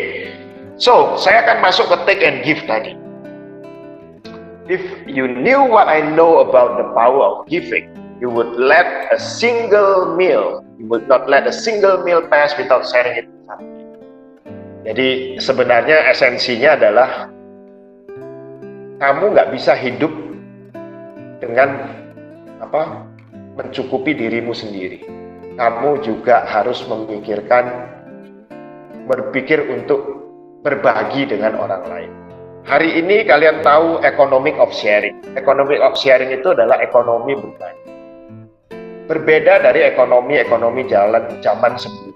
So, 0.76 1.16
saya 1.16 1.48
akan 1.48 1.64
masuk 1.64 1.88
ke 1.88 1.96
take 2.04 2.22
and 2.28 2.44
give 2.44 2.61
tadi. 2.68 2.92
If 4.68 4.85
you 5.09 5.33
knew 5.33 5.64
what 5.64 5.88
I 5.88 6.04
know 6.12 6.44
about 6.44 6.76
the 6.76 6.92
power 6.92 7.24
of 7.24 7.48
giving, 7.48 7.88
you 8.20 8.28
would 8.28 8.52
let 8.61 9.09
a 9.09 9.16
single 9.16 10.12
meal, 10.12 10.61
you 10.76 10.85
would 10.92 11.09
not 11.09 11.24
let 11.24 11.48
a 11.48 11.57
single 11.57 12.04
meal 12.04 12.20
pass 12.28 12.52
without 12.61 12.85
sharing 12.85 13.24
it 13.24 13.28
Jadi 14.86 15.38
sebenarnya 15.42 16.10
esensinya 16.14 16.78
adalah 16.78 17.10
kamu 18.98 19.24
nggak 19.34 19.50
bisa 19.54 19.74
hidup 19.78 20.10
dengan 21.42 21.90
apa 22.58 23.06
mencukupi 23.58 24.14
dirimu 24.14 24.54
sendiri. 24.54 25.02
Kamu 25.58 26.02
juga 26.06 26.46
harus 26.46 26.82
memikirkan 26.86 27.66
berpikir 29.10 29.66
untuk 29.74 30.00
berbagi 30.62 31.26
dengan 31.26 31.58
orang 31.58 31.84
lain. 31.90 32.12
hari 32.68 33.00
ini 33.00 33.24
kalian 33.24 33.64
tahu 33.64 34.04
economic 34.04 34.52
of 34.60 34.68
sharing. 34.76 35.16
Economic 35.32 35.80
of 35.80 35.96
sharing 35.96 36.28
itu 36.36 36.52
adalah 36.52 36.76
ekonomi 36.84 37.32
berbagi. 37.32 37.88
Berbeda 39.08 39.64
dari 39.64 39.88
ekonomi-ekonomi 39.88 40.84
jalan 40.84 41.40
zaman 41.40 41.80
sebelumnya. 41.80 42.07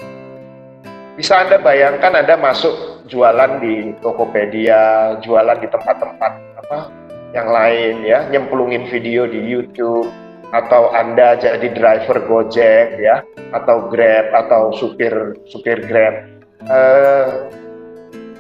Bisa 1.13 1.45
Anda 1.45 1.61
bayangkan 1.61 2.17
Anda 2.17 2.41
masuk 2.41 3.05
jualan 3.13 3.61
di 3.61 3.93
Tokopedia, 4.01 5.17
jualan 5.21 5.61
di 5.61 5.69
tempat-tempat 5.69 6.33
apa 6.65 6.89
yang 7.37 7.53
lain 7.53 7.95
ya, 8.01 8.25
nyemplungin 8.33 8.89
video 8.89 9.29
di 9.29 9.45
YouTube 9.45 10.09
atau 10.57 10.89
Anda 10.97 11.37
jadi 11.37 11.69
driver 11.77 12.17
Gojek 12.25 12.97
ya, 12.97 13.21
atau 13.53 13.93
Grab 13.93 14.33
atau 14.33 14.73
supir 14.73 15.13
supir 15.53 15.85
Grab. 15.85 16.25
Eh, 16.65 17.27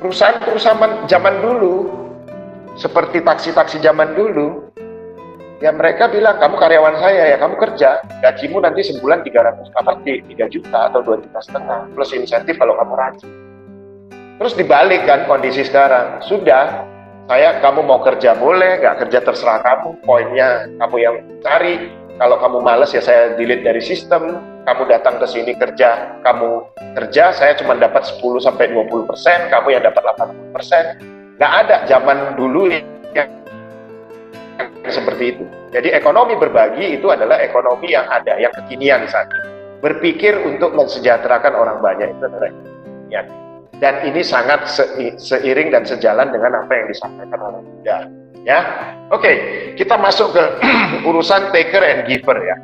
perusahaan-perusahaan 0.00 1.04
zaman 1.08 1.44
dulu 1.44 1.92
seperti 2.80 3.20
taksi-taksi 3.20 3.85
zaman 3.85 4.16
dulu, 4.16 4.62
ya 5.62 5.70
mereka 5.70 6.11
bilang 6.11 6.42
kamu 6.42 6.59
karyawan 6.59 6.98
saya 6.98 7.33
ya 7.33 7.37
kamu 7.38 7.55
kerja. 7.55 8.03
Gajimu 8.18 8.59
nanti 8.59 8.83
sebulan 8.83 9.22
300 9.22 9.70
apa 9.79 9.92
3 10.03 10.27
juta 10.51 10.90
atau 10.90 11.01
2 11.07 11.22
juta 11.22 11.38
setengah 11.38 11.87
plus 11.94 12.11
insentif 12.12 12.59
kalau 12.59 12.75
kamu 12.75 12.92
rajin. 12.98 13.31
Terus 14.42 14.59
dibalik 14.59 15.07
kan 15.07 15.31
kondisi 15.31 15.62
sekarang. 15.62 16.18
Sudah 16.27 16.83
saya 17.31 17.62
kamu 17.62 17.87
mau 17.87 18.03
kerja 18.03 18.35
boleh 18.35 18.83
nggak 18.83 19.07
kerja 19.07 19.22
terserah 19.22 19.62
kamu. 19.62 20.03
Poinnya 20.03 20.66
kamu 20.83 20.96
yang 20.98 21.16
cari. 21.46 21.94
Kalau 22.18 22.37
kamu 22.38 22.59
males 22.61 22.90
ya 22.90 23.01
saya 23.01 23.38
delete 23.38 23.62
dari 23.62 23.79
sistem. 23.79 24.42
Kamu 24.62 24.87
datang 24.87 25.18
ke 25.18 25.27
sini 25.27 25.59
kerja 25.59 26.22
kamu 26.22 26.70
kerja 26.94 27.35
saya 27.35 27.59
cuma 27.59 27.75
dapat 27.75 28.07
10 28.07 28.46
sampai 28.46 28.70
20 28.70 29.11
persen 29.11 29.51
kamu 29.51 29.79
yang 29.79 29.83
dapat 29.87 30.03
80 30.18 30.55
persen. 30.55 30.85
Nggak 31.38 31.53
ada 31.66 31.77
zaman 31.90 32.38
dulu 32.38 32.70
yang 32.70 33.41
seperti 34.88 35.24
itu. 35.36 35.44
Jadi 35.72 35.88
ekonomi 35.94 36.36
berbagi 36.36 37.00
itu 37.00 37.08
adalah 37.08 37.40
ekonomi 37.40 37.92
yang 37.92 38.04
ada, 38.10 38.36
yang 38.36 38.52
kekinian 38.52 39.08
saat 39.08 39.30
ini. 39.30 39.48
Berpikir 39.82 40.38
untuk 40.46 40.76
mensejahterakan 40.78 41.54
orang 41.58 41.78
banyak 41.82 42.12
itu 42.12 42.22
adalah 42.22 42.50
kekinian. 42.52 43.26
Dan 43.82 43.94
ini 44.06 44.22
sangat 44.22 44.70
se 44.70 44.84
seiring 45.18 45.74
dan 45.74 45.82
sejalan 45.82 46.30
dengan 46.30 46.62
apa 46.62 46.70
yang 46.70 46.86
disampaikan 46.86 47.38
oleh 47.42 47.60
Buddha. 47.66 47.98
Ya, 48.42 48.60
oke, 49.10 49.32
kita 49.74 49.98
masuk 49.98 50.34
ke 50.34 50.44
urusan 51.08 51.50
taker 51.50 51.82
and 51.82 52.06
giver 52.06 52.38
ya. 52.42 52.56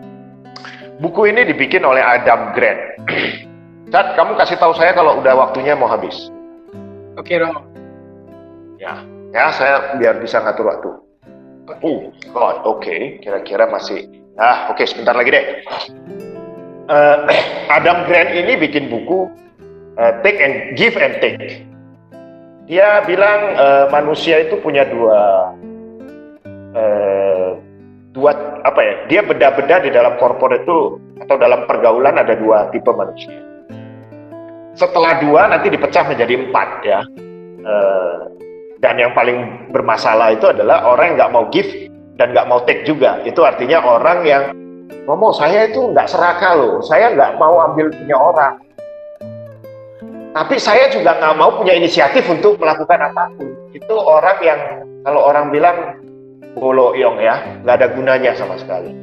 Buku 0.98 1.31
ini 1.31 1.46
dibikin 1.46 1.83
oleh 1.87 2.03
Adam 2.03 2.55
Grant. 2.55 3.03
Cat, 3.94 4.14
kamu 4.14 4.37
kasih 4.37 4.59
tahu 4.62 4.74
saya 4.79 4.94
kalau 4.94 5.18
udah 5.18 5.35
waktunya 5.38 5.74
mau 5.74 5.90
habis. 5.90 6.31
Oke, 7.18 7.35
Romo. 7.35 7.66
Ya, 8.79 9.03
ya 9.35 9.51
saya 9.51 9.98
biar 9.98 10.22
bisa 10.22 10.38
ngatur 10.38 10.70
waktu. 10.70 11.08
Oh, 11.85 12.09
God, 12.33 12.65
oke, 12.65 12.81
okay. 12.81 13.21
kira-kira 13.21 13.69
masih. 13.69 14.09
Ah, 14.41 14.73
oke, 14.73 14.81
okay, 14.81 14.87
sebentar 14.89 15.13
lagi 15.13 15.29
deh. 15.29 15.45
Uh, 16.89 17.29
Adam 17.77 18.09
Grant 18.09 18.33
ini 18.33 18.57
bikin 18.57 18.89
buku 18.89 19.29
uh, 20.01 20.13
Take 20.25 20.41
and 20.41 20.57
Give 20.81 20.97
and 20.97 21.21
Take. 21.21 21.69
Dia 22.69 23.05
bilang 23.05 23.57
uh, 23.57 23.87
manusia 23.93 24.45
itu 24.45 24.61
punya 24.61 24.85
dua 24.89 25.53
uh, 26.77 27.51
dua 28.13 28.33
apa 28.65 28.81
ya? 28.81 28.95
Dia 29.09 29.21
beda-beda 29.25 29.85
di 29.85 29.91
dalam 29.93 30.17
korporat 30.21 30.65
itu 30.65 31.01
atau 31.25 31.37
dalam 31.37 31.65
pergaulan 31.65 32.17
ada 32.17 32.37
dua 32.37 32.69
tipe 32.73 32.93
manusia. 32.93 33.41
Setelah 34.77 35.21
dua 35.25 35.49
nanti 35.49 35.73
dipecah 35.73 36.05
menjadi 36.09 36.35
empat 36.49 36.69
ya. 36.85 37.01
Uh, 37.65 38.48
dan 38.79 38.95
yang 38.95 39.11
paling 39.14 39.71
bermasalah 39.75 40.35
itu 40.35 40.47
adalah 40.51 40.87
orang 40.87 41.14
yang 41.14 41.17
nggak 41.19 41.33
mau 41.35 41.45
give 41.51 41.71
dan 42.19 42.31
nggak 42.35 42.47
mau 42.47 42.62
take 42.62 42.87
juga. 42.87 43.19
Itu 43.27 43.43
artinya 43.43 43.83
orang 43.83 44.23
yang 44.23 44.43
ngomong 45.07 45.35
saya 45.35 45.67
itu 45.67 45.91
nggak 45.91 46.07
serakah 46.07 46.53
loh, 46.55 46.75
saya 46.83 47.11
nggak 47.14 47.38
mau 47.38 47.59
ambil 47.71 47.91
punya 47.91 48.17
orang. 48.17 48.55
Tapi 50.35 50.55
saya 50.62 50.87
juga 50.95 51.19
nggak 51.19 51.35
mau 51.35 51.51
punya 51.59 51.75
inisiatif 51.75 52.23
untuk 52.31 52.61
melakukan 52.62 53.11
apa 53.11 53.35
pun. 53.35 53.51
Itu 53.75 53.95
orang 53.99 54.38
yang 54.45 54.61
kalau 55.03 55.27
orang 55.27 55.51
bilang 55.51 55.99
boloyong 56.55 57.19
ya, 57.19 57.43
nggak 57.67 57.83
ada 57.83 57.88
gunanya 57.91 58.33
sama 58.38 58.55
sekali. 58.61 58.95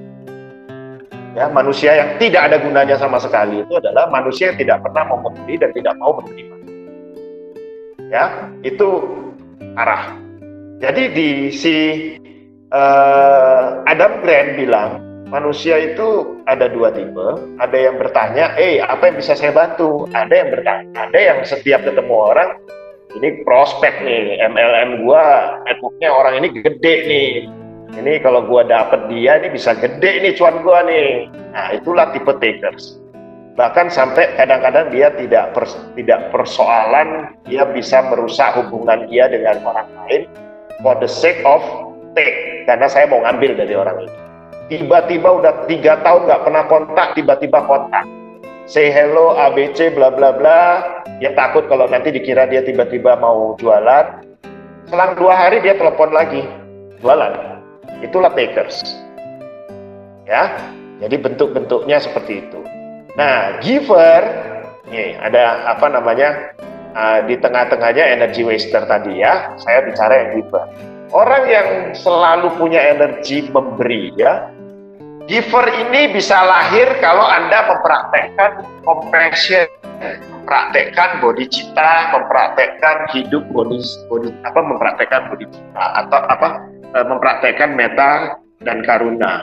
Ya, 1.35 1.51
manusia 1.51 1.91
yang 1.91 2.15
tidak 2.15 2.47
ada 2.47 2.57
gunanya 2.63 2.95
sama 2.95 3.19
sekali 3.19 3.59
itu 3.59 3.73
adalah 3.75 4.07
manusia 4.07 4.55
yang 4.55 4.59
tidak 4.63 4.79
pernah 4.87 5.03
mau 5.03 5.19
memberi 5.19 5.59
dan 5.59 5.67
tidak 5.75 5.93
mau 5.99 6.15
menerima. 6.15 6.55
Ya, 8.07 8.47
itu 8.63 8.87
arah. 9.75 10.15
Jadi 10.83 11.03
di 11.15 11.29
si 11.49 11.75
uh, 12.71 13.81
Adam 13.87 14.19
Grant 14.21 14.59
bilang 14.59 14.91
manusia 15.31 15.79
itu 15.79 16.39
ada 16.45 16.69
dua 16.69 16.91
tipe. 16.93 17.27
Ada 17.59 17.77
yang 17.77 17.95
bertanya, 17.97 18.53
eh 18.59 18.83
apa 18.83 19.09
yang 19.09 19.17
bisa 19.17 19.33
saya 19.33 19.55
bantu? 19.55 20.05
Ada 20.11 20.33
yang 20.33 20.49
bertanya, 20.51 20.89
ada 20.95 21.19
yang 21.19 21.39
setiap 21.47 21.81
ketemu 21.87 22.15
orang 22.15 22.49
ini 23.15 23.41
prospek 23.47 24.03
nih 24.03 24.43
MLM 24.43 25.07
gua 25.07 25.57
networknya 25.63 26.09
orang 26.11 26.43
ini 26.43 26.47
gede 26.59 26.95
nih 27.07 27.29
ini 27.95 28.13
kalau 28.19 28.43
gua 28.43 28.67
dapet 28.67 29.07
dia 29.07 29.39
ini 29.39 29.55
bisa 29.55 29.71
gede 29.79 30.19
nih 30.19 30.35
cuan 30.35 30.59
gua 30.61 30.83
nih 30.83 31.31
nah 31.55 31.71
itulah 31.71 32.11
tipe 32.11 32.31
takers 32.43 32.99
bahkan 33.55 33.87
sampai 33.87 34.35
kadang-kadang 34.35 34.91
dia 34.91 35.07
tidak 35.15 35.55
pers 35.55 35.79
tidak 35.95 36.27
persoalan 36.29 37.31
dia 37.47 37.63
bisa 37.71 38.03
merusak 38.11 38.51
hubungan 38.59 39.07
dia 39.07 39.31
dengan 39.31 39.63
orang 39.63 39.87
lain 40.03 40.21
for 40.83 40.95
the 40.99 41.07
sake 41.07 41.39
of 41.47 41.63
take. 42.15 42.67
Karena 42.67 42.87
saya 42.91 43.07
mau 43.07 43.23
ngambil 43.23 43.55
dari 43.55 43.73
orang 43.73 43.97
ini. 44.03 44.13
Tiba-tiba 44.65 45.29
udah 45.29 45.53
tiga 45.69 46.01
tahun 46.01 46.25
nggak 46.25 46.41
pernah 46.41 46.63
kontak 46.65 47.07
tiba-tiba 47.13 47.59
kontak. 47.69 48.03
Say 48.65 48.89
hello 48.89 49.37
ABC 49.37 49.93
bla 49.93 50.09
bla 50.09 50.33
bla. 50.33 50.61
Ya 51.21 51.31
takut 51.37 51.69
kalau 51.69 51.85
nanti 51.85 52.09
dikira 52.09 52.49
dia 52.49 52.65
tiba-tiba 52.65 53.13
mau 53.21 53.53
jualan. 53.61 54.25
Selang 54.89 55.13
dua 55.15 55.37
hari 55.37 55.61
dia 55.61 55.77
telepon 55.77 56.09
lagi. 56.09 56.41
Jualan. 56.99 57.61
Itulah 58.01 58.33
takers. 58.33 58.81
Ya? 60.25 60.49
Jadi 60.97 61.21
bentuk-bentuknya 61.21 62.01
seperti 62.01 62.41
itu 62.41 62.64
Nah, 63.15 63.63
giver, 63.63 64.23
nih 64.91 65.15
ada 65.23 65.71
apa 65.71 65.87
namanya 65.87 66.51
uh, 66.91 67.19
di 67.23 67.39
tengah-tengahnya 67.39 68.03
energy 68.19 68.43
waster 68.43 68.83
tadi 68.83 69.23
ya. 69.23 69.55
Saya 69.63 69.87
bicara 69.87 70.13
yang 70.19 70.29
giver. 70.39 70.65
Orang 71.15 71.47
yang 71.47 71.95
selalu 71.95 72.51
punya 72.59 72.81
energi 72.91 73.47
memberi 73.47 74.11
ya. 74.19 74.51
Giver 75.25 75.65
ini 75.87 76.11
bisa 76.11 76.37
lahir 76.43 76.91
kalau 77.01 77.23
Anda 77.25 77.65
mempraktekkan 77.71 78.51
compassion, 78.83 79.65
mempraktekkan 80.29 81.23
body 81.23 81.49
cita, 81.49 82.13
mempraktekkan 82.13 83.09
hidup 83.15 83.41
body, 83.49 83.81
body 84.11 84.29
apa 84.45 84.59
mempraktekkan 84.61 85.33
body 85.33 85.49
cita 85.49 85.85
atau 86.05 86.19
apa 86.29 86.47
eh, 86.93 87.05
mempraktekkan 87.09 87.73
meta 87.73 88.37
dan 88.61 88.85
karuna. 88.85 89.41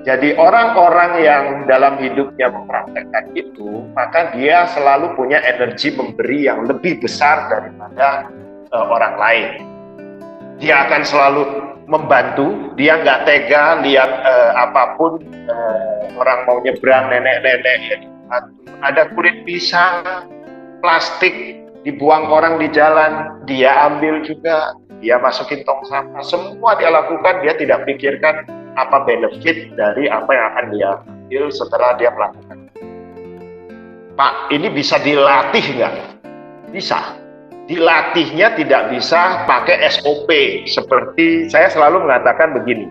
Jadi 0.00 0.32
orang-orang 0.32 1.20
yang 1.20 1.44
dalam 1.68 2.00
hidupnya 2.00 2.48
mempraktekkan 2.48 3.36
itu, 3.36 3.84
maka 3.92 4.32
dia 4.32 4.64
selalu 4.72 5.12
punya 5.12 5.44
energi 5.44 5.92
memberi 5.92 6.48
yang 6.48 6.64
lebih 6.64 7.04
besar 7.04 7.52
daripada 7.52 8.32
uh, 8.72 8.86
orang 8.88 9.14
lain. 9.20 9.48
Dia 10.56 10.88
akan 10.88 11.02
selalu 11.04 11.42
membantu, 11.84 12.72
dia 12.80 12.96
nggak 12.96 13.28
tega 13.28 13.84
lihat 13.84 14.24
uh, 14.24 14.50
apa 14.56 14.96
pun 14.96 15.20
uh, 15.52 16.16
orang 16.16 16.48
mau 16.48 16.64
nyebrang 16.64 17.12
nenek-nenek 17.12 17.78
ya 17.92 17.96
Ada 18.80 19.12
kulit 19.12 19.44
pisang, 19.44 20.00
plastik 20.80 21.60
dibuang 21.84 22.24
orang 22.32 22.56
di 22.56 22.72
jalan, 22.72 23.44
dia 23.44 23.72
ambil 23.84 24.24
juga, 24.24 24.72
dia 25.04 25.20
masukin 25.20 25.60
tong 25.68 25.84
sampah, 25.84 26.24
semua 26.24 26.72
dia 26.80 26.88
lakukan, 26.88 27.44
dia 27.44 27.52
tidak 27.52 27.84
pikirkan 27.84 28.48
apa 28.78 29.02
benefit 29.06 29.74
dari 29.74 30.06
apa 30.06 30.30
yang 30.30 30.46
akan 30.54 30.66
dia 30.74 30.90
ambil 31.06 31.44
setelah 31.50 31.90
dia 31.98 32.10
melakukan. 32.10 32.58
Pak, 34.18 34.52
ini 34.52 34.68
bisa 34.68 34.98
dilatih 35.00 35.64
nggak? 35.78 35.94
Bisa. 36.74 37.16
Dilatihnya 37.70 38.58
tidak 38.58 38.90
bisa 38.90 39.46
pakai 39.46 39.86
SOP 39.94 40.28
seperti 40.66 41.46
saya 41.46 41.70
selalu 41.70 42.02
mengatakan 42.02 42.50
begini. 42.50 42.90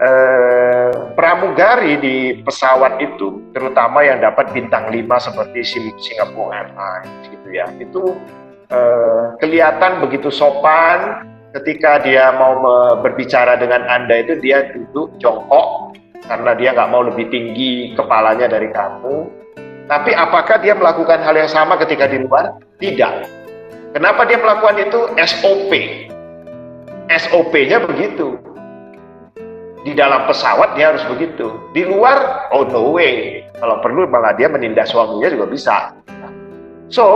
Eh, 0.00 0.90
pramugari 1.12 2.00
di 2.00 2.16
pesawat 2.40 2.96
itu, 3.04 3.52
terutama 3.52 4.00
yang 4.00 4.24
dapat 4.24 4.48
bintang 4.56 4.88
5 4.88 4.96
seperti 5.20 5.60
Singapore 6.00 6.56
Airlines 6.56 7.28
gitu 7.28 7.48
ya, 7.52 7.68
itu 7.76 8.16
eh, 8.72 9.36
kelihatan 9.44 10.00
begitu 10.00 10.32
sopan, 10.32 11.28
ketika 11.50 11.98
dia 12.02 12.30
mau 12.38 12.62
berbicara 13.02 13.58
dengan 13.58 13.82
Anda 13.90 14.22
itu 14.22 14.38
dia 14.38 14.70
duduk 14.70 15.18
jongkok 15.18 15.98
karena 16.26 16.54
dia 16.54 16.70
nggak 16.74 16.90
mau 16.90 17.02
lebih 17.02 17.26
tinggi 17.30 17.94
kepalanya 17.98 18.46
dari 18.46 18.70
kamu. 18.70 19.26
Tapi 19.90 20.14
apakah 20.14 20.62
dia 20.62 20.78
melakukan 20.78 21.18
hal 21.18 21.34
yang 21.34 21.50
sama 21.50 21.74
ketika 21.82 22.06
di 22.06 22.22
luar? 22.22 22.54
Tidak. 22.78 23.26
Kenapa 23.90 24.22
dia 24.22 24.38
melakukan 24.38 24.78
itu? 24.78 25.00
SOP. 25.18 25.72
SOP-nya 27.10 27.82
begitu. 27.82 28.38
Di 29.82 29.90
dalam 29.98 30.30
pesawat 30.30 30.78
dia 30.78 30.94
harus 30.94 31.02
begitu. 31.10 31.50
Di 31.74 31.82
luar, 31.82 32.46
oh 32.54 32.62
no 32.70 32.94
way. 32.94 33.42
Kalau 33.58 33.82
perlu 33.82 34.06
malah 34.06 34.30
dia 34.38 34.46
menindas 34.46 34.94
suaminya 34.94 35.26
juga 35.26 35.50
bisa. 35.50 35.76
So, 36.86 37.06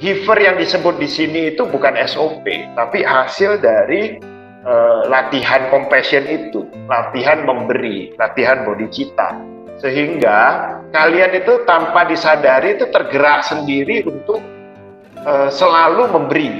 giver 0.00 0.40
yang 0.40 0.56
disebut 0.56 0.96
di 0.96 1.06
sini 1.06 1.40
itu 1.54 1.68
bukan 1.68 1.94
SOP, 2.08 2.48
tapi 2.74 3.04
hasil 3.04 3.60
dari 3.60 4.16
uh, 4.64 5.06
latihan 5.06 5.68
compassion 5.68 6.24
itu, 6.24 6.64
latihan 6.88 7.44
memberi, 7.44 8.16
latihan 8.16 8.64
bodhicitta. 8.64 9.36
Sehingga 9.80 10.76
kalian 10.92 11.36
itu 11.36 11.64
tanpa 11.64 12.08
disadari 12.08 12.76
itu 12.76 12.88
tergerak 12.88 13.44
sendiri 13.44 14.04
untuk 14.08 14.40
uh, 15.24 15.52
selalu 15.52 16.08
memberi. 16.10 16.50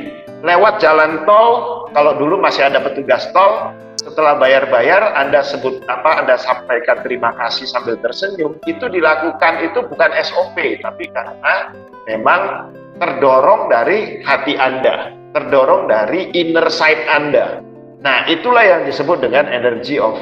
Lewat 0.40 0.80
jalan 0.80 1.24
tol, 1.28 1.84
kalau 1.92 2.16
dulu 2.16 2.40
masih 2.40 2.64
ada 2.64 2.80
petugas 2.80 3.28
tol, 3.36 3.76
setelah 4.00 4.40
bayar-bayar 4.40 5.12
Anda 5.12 5.44
sebut 5.44 5.84
apa 5.84 6.24
Anda 6.24 6.40
sampaikan 6.40 7.04
terima 7.04 7.36
kasih 7.36 7.68
sambil 7.68 8.00
tersenyum 8.00 8.56
itu 8.64 8.88
dilakukan 8.88 9.60
itu 9.60 9.84
bukan 9.84 10.10
SOP 10.24 10.56
tapi 10.80 11.04
karena 11.12 11.76
memang 12.08 12.72
terdorong 13.00 13.72
dari 13.72 14.20
hati 14.22 14.54
Anda 14.60 15.16
terdorong 15.32 15.88
dari 15.88 16.30
inner 16.36 16.68
side 16.68 17.08
Anda 17.08 17.64
nah 18.04 18.28
itulah 18.28 18.62
yang 18.62 18.82
disebut 18.84 19.24
dengan 19.24 19.48
energy 19.48 19.96
of 19.96 20.14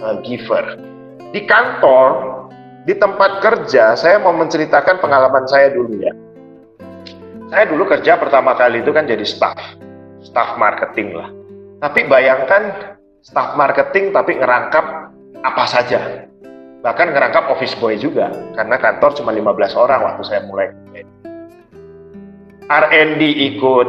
uh, 0.00 0.18
giver 0.24 0.80
di 1.30 1.44
kantor 1.44 2.40
di 2.88 2.96
tempat 2.98 3.44
kerja 3.44 3.94
saya 3.94 4.18
mau 4.18 4.34
menceritakan 4.34 4.98
pengalaman 4.98 5.44
saya 5.46 5.70
dulu 5.70 6.00
ya 6.00 6.12
saya 7.52 7.68
dulu 7.68 7.84
kerja 7.86 8.16
pertama 8.16 8.56
kali 8.56 8.80
itu 8.80 8.90
kan 8.90 9.04
jadi 9.04 9.22
staff 9.22 9.60
staff 10.24 10.56
marketing 10.56 11.14
lah 11.14 11.28
tapi 11.78 12.06
bayangkan 12.06 12.94
staff 13.22 13.54
marketing 13.54 14.10
tapi 14.14 14.38
ngerangkap 14.38 15.10
apa 15.42 15.64
saja. 15.66 16.26
Bahkan 16.82 17.14
ngerangkap 17.14 17.46
office 17.50 17.78
boy 17.78 17.94
juga, 17.94 18.30
karena 18.58 18.78
kantor 18.78 19.14
cuma 19.14 19.30
15 19.30 19.78
orang 19.78 20.00
waktu 20.02 20.22
saya 20.26 20.42
mulai. 20.46 20.70
R&D 22.68 23.22
ikut, 23.54 23.88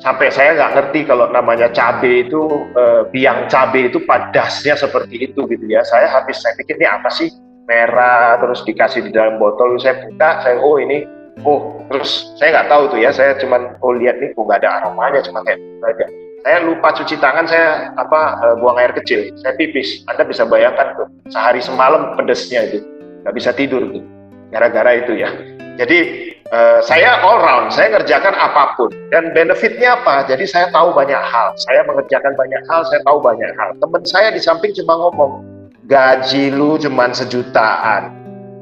sampai 0.00 0.28
saya 0.28 0.56
nggak 0.56 0.72
ngerti 0.76 1.00
kalau 1.08 1.28
namanya 1.32 1.72
cabe 1.72 2.28
itu, 2.28 2.48
eh, 2.76 3.02
biang 3.10 3.48
cabe 3.48 3.88
itu 3.88 4.02
padasnya 4.04 4.76
seperti 4.76 5.30
itu 5.30 5.48
gitu 5.48 5.64
ya. 5.66 5.82
Saya 5.84 6.08
habis, 6.08 6.40
saya 6.40 6.56
pikir 6.56 6.76
ini 6.76 6.86
apa 6.88 7.08
sih? 7.12 7.32
Merah, 7.66 8.38
terus 8.38 8.62
dikasih 8.62 9.02
di 9.02 9.10
dalam 9.10 9.42
botol, 9.42 9.74
saya 9.82 9.98
buka, 10.06 10.38
saya, 10.46 10.62
oh 10.62 10.78
ini, 10.78 11.02
oh, 11.42 11.82
terus 11.90 12.30
saya 12.38 12.54
nggak 12.54 12.68
tahu 12.70 12.82
tuh 12.94 12.98
ya, 13.02 13.10
saya 13.10 13.34
cuma 13.42 13.58
oh 13.82 13.90
lihat 13.90 14.22
nih, 14.22 14.30
oh 14.38 14.46
nggak 14.46 14.62
ada 14.62 14.70
aromanya, 14.82 15.18
cuma 15.26 15.42
kayak 15.42 15.58
aja. 15.82 16.06
Saya 16.46 16.62
lupa 16.62 16.94
cuci 16.94 17.18
tangan 17.18 17.42
saya 17.50 17.90
apa 17.98 18.38
uh, 18.38 18.54
buang 18.62 18.78
air 18.78 18.94
kecil. 18.94 19.34
Saya 19.42 19.58
pipis. 19.58 20.06
Anda 20.06 20.22
bisa 20.22 20.46
bayangkan 20.46 20.94
tuh 20.94 21.10
sehari 21.34 21.58
semalam 21.58 22.14
pedesnya 22.14 22.70
itu. 22.70 22.86
Nggak 23.26 23.34
bisa 23.34 23.50
tidur 23.50 23.82
tuh 23.90 24.06
gara-gara 24.54 24.94
itu 24.94 25.18
ya. 25.18 25.26
Jadi 25.74 26.30
uh, 26.50 26.80
saya 26.82 27.22
all 27.22 27.38
round 27.40 27.72
saya 27.72 27.96
ngerjakan 27.96 28.34
apa 28.34 28.74
pun. 28.78 28.90
Dan 29.10 29.30
benefitnya 29.32 29.98
apa? 29.98 30.26
Jadi 30.26 30.44
saya 30.46 30.70
tahu 30.70 30.92
banyak 30.94 31.18
hal. 31.18 31.54
Saya 31.66 31.82
mengerjakan 31.86 32.34
banyak 32.34 32.62
hal 32.66 32.80
saya 32.86 33.00
tahu 33.06 33.18
banyak 33.22 33.50
hal. 33.56 33.70
Teman 33.78 34.02
saya 34.06 34.28
di 34.34 34.40
samping 34.42 34.74
cuma 34.82 34.98
ngomong 34.98 35.56
gaji 35.86 36.50
lu 36.50 36.76
cuma 36.76 37.10
sejutaan. 37.14 38.10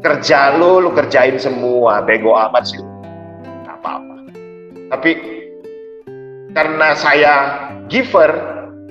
Kerja 0.05 0.61
lu 0.61 0.85
lu 0.85 0.93
kerjain 0.93 1.41
semua. 1.41 2.05
Bego 2.05 2.37
amat 2.37 2.69
sih 2.69 2.81
apa-apa. 3.65 4.17
Tapi 4.93 5.11
karena 6.53 6.93
saya 6.93 7.35
giver, 7.89 8.31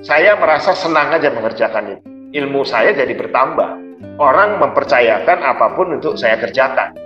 saya 0.02 0.36
merasa 0.36 0.74
senang 0.74 1.14
aja 1.14 1.30
mengerjakan 1.30 1.98
itu. 1.98 2.04
Ilmu 2.34 2.66
saya 2.66 2.92
jadi 2.98 3.14
bertambah. 3.14 3.86
Orang 4.18 4.60
mempercayakan 4.60 5.40
apa 5.42 5.74
pun 5.78 5.96
untuk 5.96 6.18
saya 6.18 6.38
kerjakan. 6.38 6.98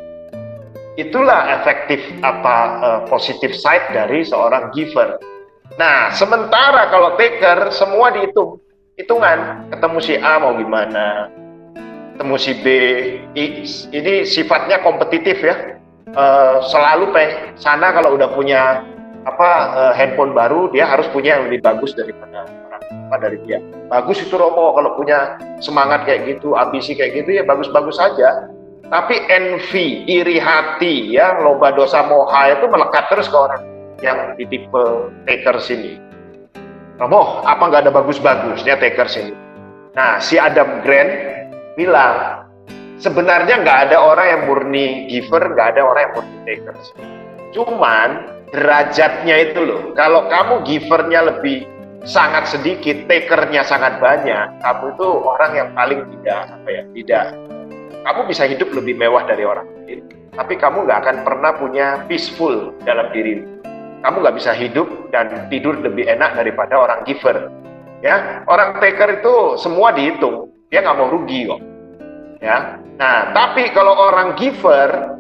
Itulah 0.98 1.62
efektif 1.62 2.02
apa 2.26 2.58
uh, 2.82 3.02
positif 3.06 3.54
side 3.54 3.94
dari 3.94 4.26
seorang 4.26 4.74
giver. 4.74 5.22
Nah, 5.78 6.10
sementara 6.10 6.90
kalau 6.90 7.14
taker 7.14 7.70
semua 7.70 8.10
dihitung, 8.10 8.58
hitungan. 8.98 9.70
Ketemu 9.70 9.98
si 10.02 10.18
A 10.18 10.42
mau 10.42 10.58
gimana, 10.58 11.30
ketemu 12.18 12.36
si 12.42 12.52
B, 12.66 12.66
ini 13.38 14.26
sifatnya 14.26 14.82
kompetitif 14.82 15.38
ya. 15.46 15.78
Uh, 16.18 16.66
selalu 16.66 17.14
pe 17.14 17.54
sana 17.62 17.94
kalau 17.94 18.18
udah 18.18 18.34
punya 18.34 18.82
apa 19.28 19.50
uh, 19.76 19.94
handphone 19.94 20.32
baru 20.32 20.72
dia 20.72 20.88
harus 20.88 21.04
punya 21.12 21.36
yang 21.36 21.52
lebih 21.52 21.60
bagus 21.60 21.92
daripada 21.92 22.48
apa 22.88 23.16
dari 23.20 23.36
dia 23.44 23.60
bagus 23.92 24.24
itu 24.24 24.32
Romo 24.40 24.72
kalau 24.72 24.96
punya 24.96 25.36
semangat 25.60 26.08
kayak 26.08 26.32
gitu 26.32 26.56
ambisi 26.56 26.96
kayak 26.96 27.12
gitu 27.22 27.36
ya 27.36 27.44
bagus-bagus 27.44 28.00
saja 28.00 28.48
tapi 28.88 29.16
envy 29.28 30.08
iri 30.08 30.38
hati 30.40 31.12
ya 31.16 31.44
loba 31.44 31.76
dosa 31.76 32.08
moha 32.08 32.56
itu 32.56 32.66
melekat 32.72 33.12
terus 33.12 33.28
ke 33.28 33.38
orang 33.38 33.62
yang 34.00 34.38
di 34.40 34.46
tipe 34.48 34.84
taker 35.26 35.58
sini 35.60 36.00
Romo 36.98 37.46
apa 37.46 37.62
nggak 37.62 37.88
ada 37.88 37.94
bagus-bagusnya 37.94 38.80
taker 38.80 39.08
sini 39.10 39.34
nah 39.98 40.22
si 40.24 40.40
Adam 40.40 40.82
Grant 40.82 41.12
bilang 41.76 42.48
sebenarnya 42.98 43.62
nggak 43.62 43.80
ada 43.92 43.98
orang 44.00 44.28
yang 44.28 44.42
murni 44.48 45.10
giver 45.12 45.44
nggak 45.52 45.78
ada 45.78 45.82
orang 45.84 46.02
yang 46.08 46.14
murni 46.18 46.38
taker 46.46 46.76
cuman 47.52 48.38
derajatnya 48.52 49.36
itu 49.52 49.60
loh. 49.64 49.82
Kalau 49.94 50.32
kamu 50.32 50.64
givernya 50.64 51.28
lebih 51.28 51.68
sangat 52.08 52.48
sedikit, 52.48 53.04
takernya 53.12 53.68
sangat 53.68 54.00
banyak, 54.00 54.64
kamu 54.64 54.96
itu 54.96 55.08
orang 55.28 55.52
yang 55.56 55.70
paling 55.76 56.02
tidak 56.18 56.40
apa 56.56 56.70
ya, 56.72 56.84
tidak. 56.96 57.26
Kamu 58.06 58.22
bisa 58.30 58.46
hidup 58.46 58.70
lebih 58.76 58.98
mewah 59.00 59.26
dari 59.26 59.44
orang 59.46 59.68
lain, 59.84 60.06
tapi 60.36 60.54
kamu 60.60 60.86
nggak 60.86 61.00
akan 61.02 61.18
pernah 61.26 61.52
punya 61.58 61.88
peaceful 62.06 62.76
dalam 62.86 63.10
diri. 63.16 63.42
Kamu 64.06 64.22
nggak 64.22 64.38
bisa 64.38 64.54
hidup 64.54 65.10
dan 65.10 65.50
tidur 65.50 65.74
lebih 65.82 66.06
enak 66.06 66.38
daripada 66.38 66.78
orang 66.78 67.02
giver. 67.04 67.50
Ya, 68.06 68.46
orang 68.46 68.78
taker 68.78 69.20
itu 69.20 69.58
semua 69.58 69.90
dihitung, 69.90 70.54
dia 70.70 70.86
nggak 70.86 70.98
mau 70.98 71.10
rugi 71.10 71.50
kok. 71.50 71.62
Ya, 72.38 72.78
nah 73.02 73.34
tapi 73.34 73.74
kalau 73.74 73.98
orang 73.98 74.38
giver, 74.38 75.18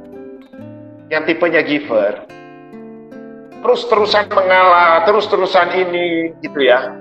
yang 1.09 1.25
tipenya 1.25 1.65
giver, 1.65 2.27
terus-terusan 3.65 4.29
mengalah, 4.29 5.01
terus-terusan 5.09 5.73
ini 5.73 6.37
gitu 6.45 6.61
ya. 6.61 6.93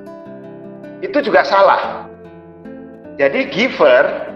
Itu 1.05 1.21
juga 1.21 1.45
salah. 1.45 2.09
Jadi 3.21 3.49
giver 3.53 4.36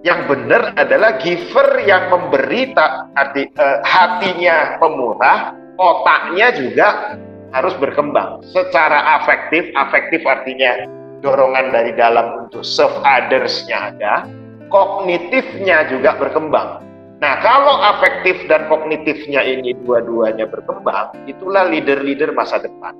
yang 0.00 0.24
benar 0.24 0.72
adalah 0.80 1.20
giver 1.20 1.84
yang 1.84 2.08
memberi 2.08 2.72
tak 2.72 3.12
arti 3.16 3.44
eh, 3.52 3.78
hatinya 3.84 4.80
pemurah, 4.80 5.52
otaknya 5.76 6.48
juga 6.56 7.18
harus 7.52 7.76
berkembang 7.76 8.40
secara 8.48 9.20
afektif. 9.20 9.68
Afektif 9.76 10.24
artinya 10.24 10.88
dorongan 11.20 11.72
dari 11.74 11.92
dalam 11.92 12.48
untuk 12.48 12.64
serve 12.64 12.96
others-nya 13.04 13.92
ada, 13.92 14.24
kognitifnya 14.72 15.84
juga 15.92 16.16
berkembang. 16.16 16.80
Nah, 17.20 17.36
kalau 17.44 17.76
afektif 17.84 18.48
dan 18.48 18.64
kognitifnya 18.72 19.44
ini 19.44 19.76
dua-duanya 19.84 20.48
berkembang, 20.48 21.12
itulah 21.28 21.68
leader-leader 21.68 22.32
masa 22.32 22.56
depan. 22.56 22.96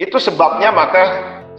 Itu 0.00 0.16
sebabnya 0.16 0.72
maka 0.72 1.04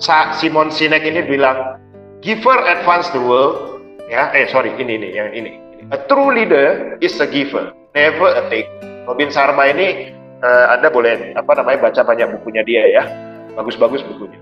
Simon 0.02 0.74
Sinek 0.74 1.06
ini 1.06 1.22
bilang, 1.22 1.78
giver 2.26 2.58
advance 2.66 3.14
the 3.14 3.22
world. 3.22 3.69
Ya, 4.10 4.34
eh 4.34 4.50
sorry, 4.50 4.74
ini 4.82 4.98
ini 4.98 5.14
yang 5.14 5.30
ini. 5.38 5.62
A 5.94 5.98
true 6.10 6.34
leader 6.34 6.98
is 6.98 7.14
a 7.22 7.30
giver, 7.30 7.70
never 7.94 8.34
a 8.34 8.42
take. 8.50 8.66
Robin 9.06 9.30
Sharma 9.30 9.70
ini 9.70 10.10
uh, 10.42 10.74
Anda 10.74 10.90
boleh 10.90 11.38
apa 11.38 11.52
namanya 11.62 11.88
baca 11.88 12.02
banyak 12.02 12.28
bukunya 12.42 12.66
dia 12.66 12.84
ya. 12.90 13.04
Bagus-bagus 13.54 14.02
bukunya. 14.02 14.42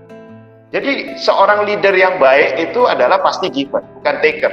Jadi 0.72 1.20
seorang 1.20 1.68
leader 1.68 1.92
yang 1.92 2.16
baik 2.16 2.56
itu 2.60 2.88
adalah 2.88 3.20
pasti 3.20 3.52
giver, 3.52 3.84
bukan 4.00 4.16
taker. 4.24 4.52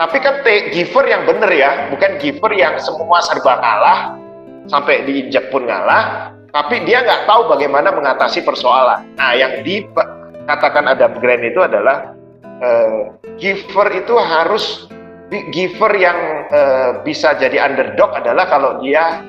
Tapi 0.00 0.16
kan 0.24 0.40
giver 0.72 1.04
yang 1.04 1.28
benar 1.28 1.52
ya, 1.52 1.92
bukan 1.92 2.16
giver 2.16 2.52
yang 2.56 2.80
semua 2.80 3.20
serba 3.24 3.60
kalah, 3.60 4.16
sampai 4.68 5.04
diinjak 5.04 5.48
pun 5.52 5.68
ngalah, 5.68 6.32
tapi 6.56 6.84
dia 6.88 7.04
nggak 7.04 7.28
tahu 7.28 7.52
bagaimana 7.52 7.92
mengatasi 7.92 8.44
persoalan. 8.44 9.04
Nah, 9.16 9.32
yang 9.36 9.60
dikatakan 9.60 10.88
Adam 10.88 11.16
Grant 11.20 11.44
itu 11.44 11.60
adalah 11.64 12.16
uh, 12.62 13.14
giver 13.36 13.88
itu 13.94 14.14
harus 14.18 14.88
giver 15.52 15.92
yang 15.98 16.48
uh, 16.48 17.04
bisa 17.04 17.36
jadi 17.36 17.68
underdog 17.68 18.14
adalah 18.16 18.48
kalau 18.48 18.80
dia 18.80 19.20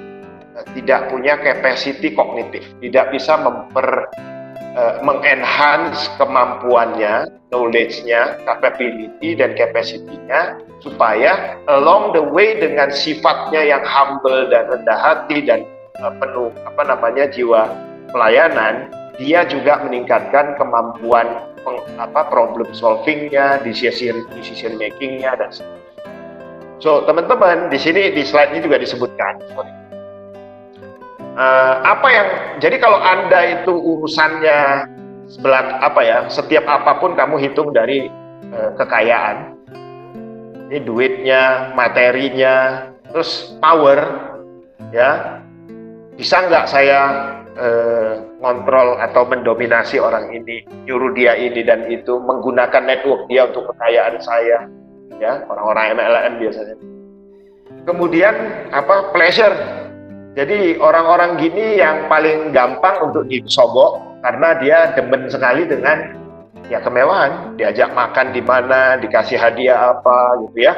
tidak 0.76 1.08
punya 1.12 1.40
capacity 1.40 2.12
kognitif, 2.12 2.64
tidak 2.84 3.12
bisa 3.16 3.40
memper 3.40 4.12
uh, 4.76 5.00
mengenhance 5.04 6.12
kemampuannya, 6.20 7.32
knowledge-nya, 7.52 8.40
capability 8.44 9.40
dan 9.40 9.56
capacity-nya 9.56 10.60
supaya 10.80 11.60
along 11.68 12.16
the 12.16 12.24
way 12.24 12.56
dengan 12.60 12.92
sifatnya 12.92 13.60
yang 13.64 13.84
humble 13.84 14.48
dan 14.48 14.68
rendah 14.68 15.00
hati 15.00 15.44
dan 15.44 15.64
uh, 16.04 16.12
penuh 16.20 16.52
apa 16.68 16.82
namanya 16.88 17.28
jiwa 17.32 17.72
pelayanan, 18.12 18.90
dia 19.20 19.44
juga 19.46 19.84
meningkatkan 19.84 20.56
kemampuan 20.56 21.28
apa 22.00 22.22
problem 22.32 22.70
solvingnya, 22.72 23.60
decision 23.62 24.26
decision 24.36 24.80
makingnya 24.80 25.36
dan 25.36 25.52
So 26.80 27.04
teman-teman 27.04 27.68
di 27.68 27.76
sini 27.76 28.16
di 28.16 28.24
slide 28.24 28.56
ini 28.56 28.64
juga 28.64 28.80
disebutkan. 28.80 29.44
Uh, 31.40 31.76
apa 31.88 32.08
yang 32.08 32.28
jadi 32.64 32.80
kalau 32.80 33.00
anda 33.00 33.64
itu 33.64 33.72
urusannya 33.72 34.88
sebelah 35.28 35.80
apa 35.80 36.02
ya 36.04 36.18
setiap 36.28 36.68
apa 36.68 37.00
pun 37.00 37.16
kamu 37.16 37.40
hitung 37.40 37.72
dari 37.72 38.12
uh, 38.52 38.76
kekayaan 38.76 39.56
ini 40.68 40.84
duitnya 40.84 41.72
materinya 41.80 42.88
terus 43.14 43.56
power 43.64 44.04
ya 44.92 45.40
bisa 46.20 46.44
nggak 46.44 46.66
saya 46.68 47.00
uh, 47.56 48.29
ngontrol 48.40 48.98
atau 49.04 49.28
mendominasi 49.28 50.00
orang 50.00 50.32
ini, 50.32 50.64
nyuruh 50.88 51.12
dia 51.14 51.36
ini 51.36 51.62
dan 51.64 51.86
itu, 51.92 52.18
menggunakan 52.24 52.84
network 52.88 53.28
dia 53.28 53.48
untuk 53.52 53.68
kekayaan 53.76 54.18
saya, 54.24 54.66
ya 55.20 55.44
orang-orang 55.48 56.00
MLM 56.00 56.34
biasanya. 56.40 56.76
Kemudian 57.84 58.36
apa 58.72 59.12
pleasure. 59.12 59.56
Jadi 60.38 60.80
orang-orang 60.80 61.36
gini 61.42 61.82
yang 61.82 62.08
paling 62.08 62.56
gampang 62.56 63.12
untuk 63.12 63.28
disobok 63.28 64.00
karena 64.24 64.56
dia 64.62 64.78
demen 64.96 65.28
sekali 65.28 65.68
dengan 65.68 66.16
ya 66.72 66.80
kemewahan, 66.80 67.60
diajak 67.60 67.92
makan 67.92 68.32
di 68.32 68.40
mana, 68.40 68.96
dikasih 69.02 69.36
hadiah 69.36 70.00
apa 70.00 70.40
gitu 70.48 70.70
ya. 70.70 70.74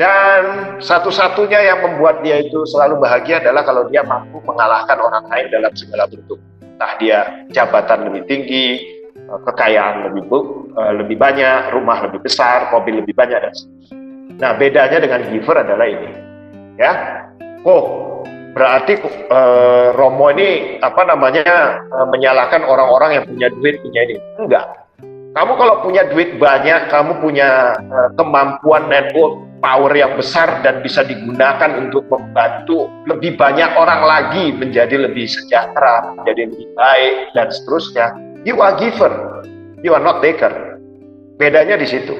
Dan 0.00 0.42
satu-satunya 0.80 1.60
yang 1.60 1.84
membuat 1.84 2.24
dia 2.24 2.40
itu 2.40 2.64
selalu 2.64 3.04
bahagia 3.04 3.36
adalah 3.44 3.60
kalau 3.68 3.84
dia 3.92 4.00
mampu 4.00 4.40
mengalahkan 4.48 4.96
orang 4.96 5.28
lain 5.28 5.52
dalam 5.52 5.72
segala 5.76 6.08
bentuk. 6.08 6.40
Entah 6.80 6.96
dia 6.96 7.44
jabatan 7.52 8.08
lebih 8.08 8.24
tinggi, 8.24 8.80
eh, 9.12 9.40
kekayaan 9.44 10.08
lebih 10.08 10.24
eh, 10.32 10.92
lebih 10.96 11.20
banyak, 11.20 11.76
rumah 11.76 12.08
lebih 12.08 12.24
besar, 12.24 12.72
mobil 12.72 13.04
lebih 13.04 13.12
banyak 13.12 13.36
dan 13.36 13.52
Nah, 14.40 14.56
bedanya 14.56 14.96
dengan 15.04 15.20
giver 15.28 15.60
adalah 15.60 15.84
ini. 15.84 16.08
Ya. 16.80 17.20
Oh, 17.68 18.16
berarti 18.56 18.96
uh, 19.28 19.92
Romo 19.92 20.32
ini 20.32 20.80
apa 20.80 21.04
namanya 21.04 21.76
uh, 21.92 22.08
menyalahkan 22.08 22.64
orang-orang 22.64 23.20
yang 23.20 23.24
punya 23.28 23.52
duit 23.52 23.84
punya 23.84 24.00
ini. 24.08 24.16
Enggak. 24.40 24.64
Kamu 25.36 25.52
kalau 25.60 25.84
punya 25.84 26.08
duit 26.08 26.40
banyak, 26.40 26.88
kamu 26.88 27.20
punya 27.20 27.76
uh, 27.92 28.08
kemampuan 28.16 28.88
network 28.88 29.44
power 29.60 29.92
yang 29.92 30.16
besar 30.16 30.64
dan 30.64 30.80
bisa 30.80 31.04
digunakan 31.04 31.76
untuk 31.78 32.08
membantu 32.08 32.88
lebih 33.06 33.36
banyak 33.36 33.70
orang 33.76 34.02
lagi 34.02 34.50
menjadi 34.56 35.06
lebih 35.06 35.28
sejahtera, 35.28 36.16
menjadi 36.16 36.48
lebih 36.50 36.68
baik 36.74 37.14
dan 37.36 37.46
seterusnya. 37.52 38.06
You 38.42 38.58
are 38.64 38.74
giver, 38.80 39.12
you 39.84 39.92
are 39.92 40.02
not 40.02 40.24
taker. 40.24 40.80
Bedanya 41.36 41.76
di 41.76 41.88
situ. 41.88 42.16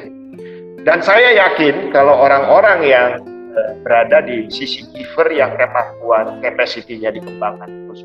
Dan 0.84 1.04
saya 1.04 1.36
yakin 1.36 1.92
kalau 1.92 2.16
orang-orang 2.16 2.78
yang 2.84 3.08
uh, 3.52 3.72
berada 3.84 4.24
di 4.24 4.48
sisi 4.48 4.84
giver 4.96 5.28
yang 5.32 5.52
kemampuan, 5.60 6.40
capacity-nya 6.40 7.12
dikembangkan 7.12 7.68
terus. 7.68 8.00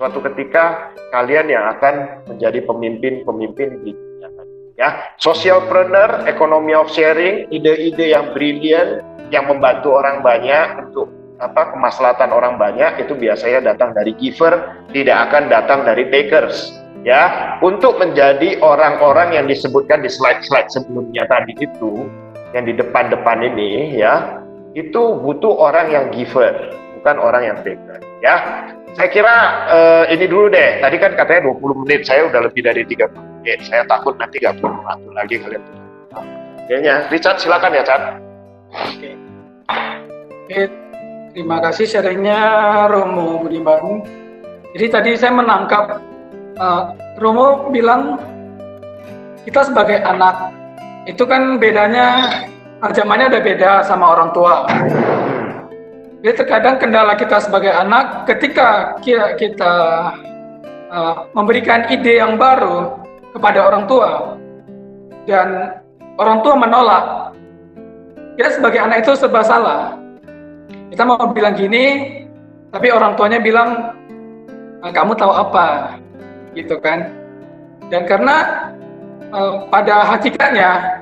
Suatu 0.00 0.24
ketika 0.24 0.92
kalian 1.12 1.52
yang 1.52 1.68
akan 1.76 2.24
menjadi 2.32 2.64
pemimpin-pemimpin 2.64 3.84
di 3.84 3.92
ya 4.82 5.14
socialpreneur 5.22 6.26
economy 6.26 6.74
of 6.74 6.90
sharing 6.90 7.46
ide-ide 7.54 8.10
yang 8.10 8.34
brilian 8.34 8.98
yang 9.30 9.46
membantu 9.46 9.94
orang 9.94 10.26
banyak 10.26 10.90
untuk 10.90 11.06
apa 11.38 11.70
kemaslahatan 11.74 12.34
orang 12.34 12.58
banyak 12.58 13.06
itu 13.06 13.14
biasanya 13.14 13.74
datang 13.74 13.94
dari 13.94 14.14
giver 14.18 14.82
tidak 14.90 15.30
akan 15.30 15.50
datang 15.50 15.86
dari 15.86 16.10
takers. 16.10 16.74
Ya 17.02 17.58
untuk 17.58 17.98
menjadi 17.98 18.62
orang-orang 18.62 19.34
yang 19.34 19.50
disebutkan 19.50 20.06
di 20.06 20.10
slide-slide 20.10 20.70
sebelumnya 20.70 21.26
tadi 21.26 21.50
itu 21.58 22.06
yang 22.54 22.62
di 22.62 22.78
depan-depan 22.78 23.42
ini 23.42 23.98
ya 23.98 24.38
itu 24.78 25.18
butuh 25.18 25.50
orang 25.50 25.90
yang 25.90 26.04
giver 26.14 26.78
bukan 27.02 27.16
orang 27.18 27.42
yang 27.42 27.58
taker. 27.66 27.98
Ya 28.22 28.34
saya 28.94 29.08
kira 29.10 29.34
uh, 29.66 30.04
ini 30.14 30.30
dulu 30.30 30.46
deh. 30.54 30.78
Tadi 30.78 30.96
kan 31.02 31.18
katanya 31.18 31.50
20 31.50 31.82
menit 31.82 32.06
saya 32.06 32.30
udah 32.30 32.46
lebih 32.46 32.62
dari 32.62 32.86
30 32.86 33.31
Oke, 33.42 33.58
saya 33.66 33.82
takut 33.90 34.14
nanti 34.22 34.38
gak 34.38 34.54
perlu 34.62 34.86
waktu 34.86 35.10
lagi 35.18 35.34
kalian. 35.42 35.62
Kayaknya, 36.70 37.10
Richard 37.10 37.42
silakan 37.42 37.74
ya, 37.74 37.82
Chan. 37.82 38.02
Oke. 38.70 39.10
Oke, 40.30 40.60
terima 41.34 41.58
kasih 41.58 41.90
sharingnya 41.90 42.38
Romo 42.86 43.42
Budiman. 43.42 44.06
Jadi 44.78 44.86
tadi 44.94 45.10
saya 45.18 45.34
menangkap 45.34 45.98
uh, 46.54 46.94
Romo 47.18 47.66
bilang 47.74 48.22
kita 49.42 49.66
sebagai 49.66 49.98
anak 50.06 50.54
itu 51.10 51.26
kan 51.26 51.58
bedanya 51.58 52.46
zamannya 52.94 53.26
ada 53.26 53.42
beda 53.42 53.82
sama 53.82 54.14
orang 54.14 54.30
tua. 54.30 54.70
Jadi 56.22 56.46
terkadang 56.46 56.78
kendala 56.78 57.18
kita 57.18 57.42
sebagai 57.42 57.74
anak 57.74 58.22
ketika 58.30 58.94
kita, 59.02 59.34
kita 59.34 59.74
uh, 60.94 61.26
memberikan 61.34 61.90
ide 61.90 62.22
yang 62.22 62.38
baru 62.38 63.01
kepada 63.32 63.58
orang 63.66 63.84
tua. 63.88 64.36
Dan 65.24 65.80
orang 66.20 66.38
tua 66.44 66.54
menolak. 66.56 67.04
Kita 68.36 68.48
sebagai 68.60 68.80
anak 68.80 69.04
itu 69.04 69.12
serba 69.16 69.42
salah. 69.44 69.96
Kita 70.92 71.08
mau 71.08 71.20
bilang 71.32 71.56
gini 71.56 72.20
tapi 72.72 72.88
orang 72.88 73.16
tuanya 73.16 73.40
bilang 73.40 73.96
ah, 74.80 74.92
kamu 74.92 75.12
tahu 75.16 75.32
apa? 75.32 75.96
Gitu 76.56 76.76
kan. 76.80 77.12
Dan 77.92 78.08
karena 78.08 78.68
uh, 79.32 79.68
pada 79.68 80.08
hakikatnya 80.16 81.00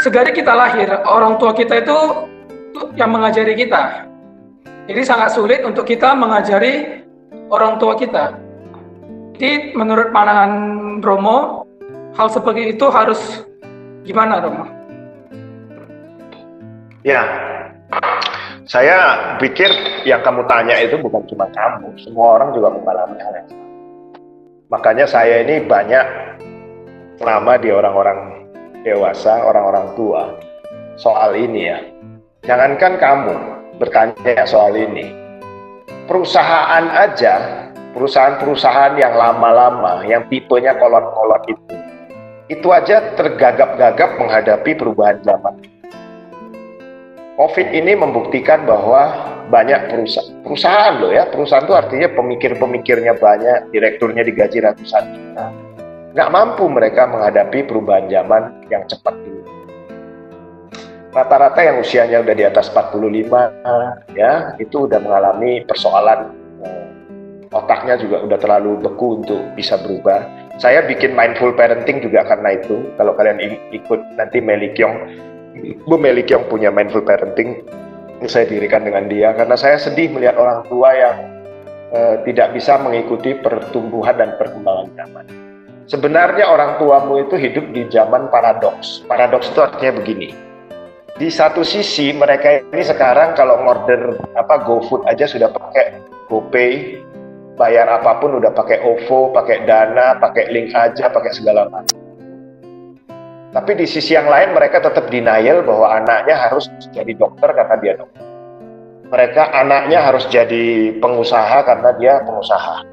segari 0.00 0.32
kita 0.32 0.52
lahir 0.56 0.88
orang 1.04 1.36
tua 1.36 1.52
kita 1.52 1.84
itu, 1.84 1.98
itu 2.72 2.80
yang 2.96 3.12
mengajari 3.12 3.52
kita. 3.56 4.08
Jadi 4.88 5.00
sangat 5.04 5.36
sulit 5.36 5.60
untuk 5.60 5.84
kita 5.84 6.16
mengajari 6.16 7.04
orang 7.52 7.76
tua 7.76 7.92
kita 7.92 8.47
jadi 9.38 9.70
menurut 9.70 10.10
pandangan 10.10 10.52
Romo, 10.98 11.62
hal 12.18 12.26
seperti 12.26 12.74
itu 12.74 12.90
harus 12.90 13.46
gimana 14.02 14.42
Romo? 14.42 14.66
Ya, 17.06 17.22
saya 18.66 18.98
pikir 19.38 19.70
yang 20.02 20.26
kamu 20.26 20.42
tanya 20.50 20.74
itu 20.82 20.98
bukan 20.98 21.22
cuma 21.30 21.46
kamu, 21.54 21.94
semua 22.02 22.34
orang 22.34 22.50
juga 22.50 22.74
mengalami 22.74 23.14
hal 23.22 23.32
yang 23.38 23.46
sama. 23.46 23.66
Makanya 24.74 25.06
saya 25.06 25.46
ini 25.46 25.62
banyak 25.62 26.06
lama 27.22 27.54
di 27.62 27.70
orang-orang 27.70 28.42
dewasa, 28.82 29.38
orang-orang 29.46 29.86
tua 29.94 30.34
soal 30.98 31.38
ini 31.38 31.70
ya. 31.70 31.78
Jangankan 32.42 32.98
kamu 32.98 33.34
bertanya 33.78 34.42
soal 34.50 34.74
ini, 34.74 35.14
perusahaan 36.10 36.90
aja 36.90 37.67
perusahaan-perusahaan 37.98 38.94
yang 38.94 39.18
lama-lama, 39.18 40.06
yang 40.06 40.22
tipenya 40.30 40.78
kolot-kolot 40.78 41.42
itu, 41.50 41.74
itu 42.46 42.68
aja 42.70 43.02
tergagap-gagap 43.18 44.22
menghadapi 44.22 44.70
perubahan 44.78 45.18
zaman. 45.26 45.58
COVID 47.34 47.74
ini 47.74 47.98
membuktikan 47.98 48.62
bahwa 48.70 49.34
banyak 49.50 49.90
perusahaan, 49.90 50.30
perusahaan 50.46 50.94
loh 51.02 51.10
ya, 51.10 51.26
perusahaan 51.26 51.66
itu 51.66 51.74
artinya 51.74 52.08
pemikir-pemikirnya 52.14 53.18
banyak, 53.18 53.74
direkturnya 53.74 54.22
digaji 54.22 54.62
ratusan 54.62 55.02
juta. 55.10 55.46
Nggak 56.14 56.30
mampu 56.30 56.70
mereka 56.70 57.02
menghadapi 57.10 57.66
perubahan 57.66 58.06
zaman 58.06 58.62
yang 58.70 58.86
cepat 58.86 59.14
ini. 59.26 59.42
Rata-rata 61.10 61.60
yang 61.66 61.82
usianya 61.82 62.22
udah 62.22 62.34
di 62.36 62.44
atas 62.46 62.70
45 62.70 64.14
ya, 64.14 64.54
itu 64.62 64.86
udah 64.86 65.02
mengalami 65.02 65.66
persoalan 65.66 66.37
otaknya 67.52 67.96
juga 67.96 68.24
udah 68.24 68.38
terlalu 68.40 68.80
beku 68.84 69.22
untuk 69.22 69.40
bisa 69.56 69.80
berubah. 69.80 70.24
Saya 70.58 70.82
bikin 70.84 71.14
mindful 71.14 71.54
parenting 71.54 72.02
juga 72.02 72.26
karena 72.26 72.58
itu. 72.58 72.82
Kalau 72.98 73.14
kalian 73.14 73.38
ikut 73.70 74.00
nanti 74.18 74.42
Meli 74.42 74.74
Kyong, 74.74 74.96
Bu 75.86 75.96
Meli 75.96 76.26
Kyong 76.26 76.50
punya 76.50 76.74
mindful 76.74 77.06
parenting, 77.06 77.62
saya 78.26 78.50
dirikan 78.50 78.82
dengan 78.82 79.06
dia 79.06 79.30
karena 79.38 79.54
saya 79.54 79.78
sedih 79.78 80.10
melihat 80.10 80.34
orang 80.34 80.66
tua 80.66 80.90
yang 80.90 81.16
uh, 81.94 82.18
tidak 82.26 82.50
bisa 82.58 82.74
mengikuti 82.82 83.38
pertumbuhan 83.38 84.18
dan 84.18 84.34
perkembangan 84.34 84.90
zaman. 84.98 85.26
Sebenarnya 85.88 86.44
orang 86.50 86.76
tuamu 86.76 87.16
itu 87.24 87.40
hidup 87.40 87.72
di 87.72 87.88
zaman 87.88 88.28
paradoks. 88.28 89.06
Paradoks 89.08 89.48
itu 89.48 89.60
artinya 89.62 89.96
begini. 90.02 90.28
Di 91.16 91.32
satu 91.32 91.64
sisi 91.64 92.12
mereka 92.12 92.60
ini 92.60 92.84
sekarang 92.84 93.32
kalau 93.34 93.58
order 93.64 94.20
apa 94.36 94.62
GoFood 94.68 95.08
aja 95.08 95.24
sudah 95.24 95.48
pakai 95.48 95.98
GoPay, 96.28 97.00
bayar 97.58 97.90
apa 97.90 98.22
pun 98.22 98.38
udah 98.38 98.54
pakai 98.54 98.80
OVO, 98.80 99.34
pakai 99.34 99.66
Dana, 99.66 100.16
pakai 100.22 100.48
link 100.54 100.70
aja, 100.72 101.10
pakai 101.10 101.34
segala 101.34 101.66
macam. 101.66 101.98
Tapi 103.48 103.74
di 103.74 103.86
sisi 103.88 104.14
yang 104.14 104.30
lain 104.30 104.54
mereka 104.54 104.78
tetap 104.78 105.10
denial 105.10 105.66
bahwa 105.66 105.90
anaknya 105.90 106.36
harus 106.36 106.70
jadi 106.94 107.12
dokter 107.18 107.50
karena 107.50 107.74
dia 107.82 107.92
dokter. 107.98 108.22
Mereka 109.08 109.42
anaknya 109.56 109.98
harus 110.04 110.28
jadi 110.28 110.94
pengusaha 111.00 111.64
karena 111.66 111.90
dia 111.98 112.22
pengusaha. 112.22 112.86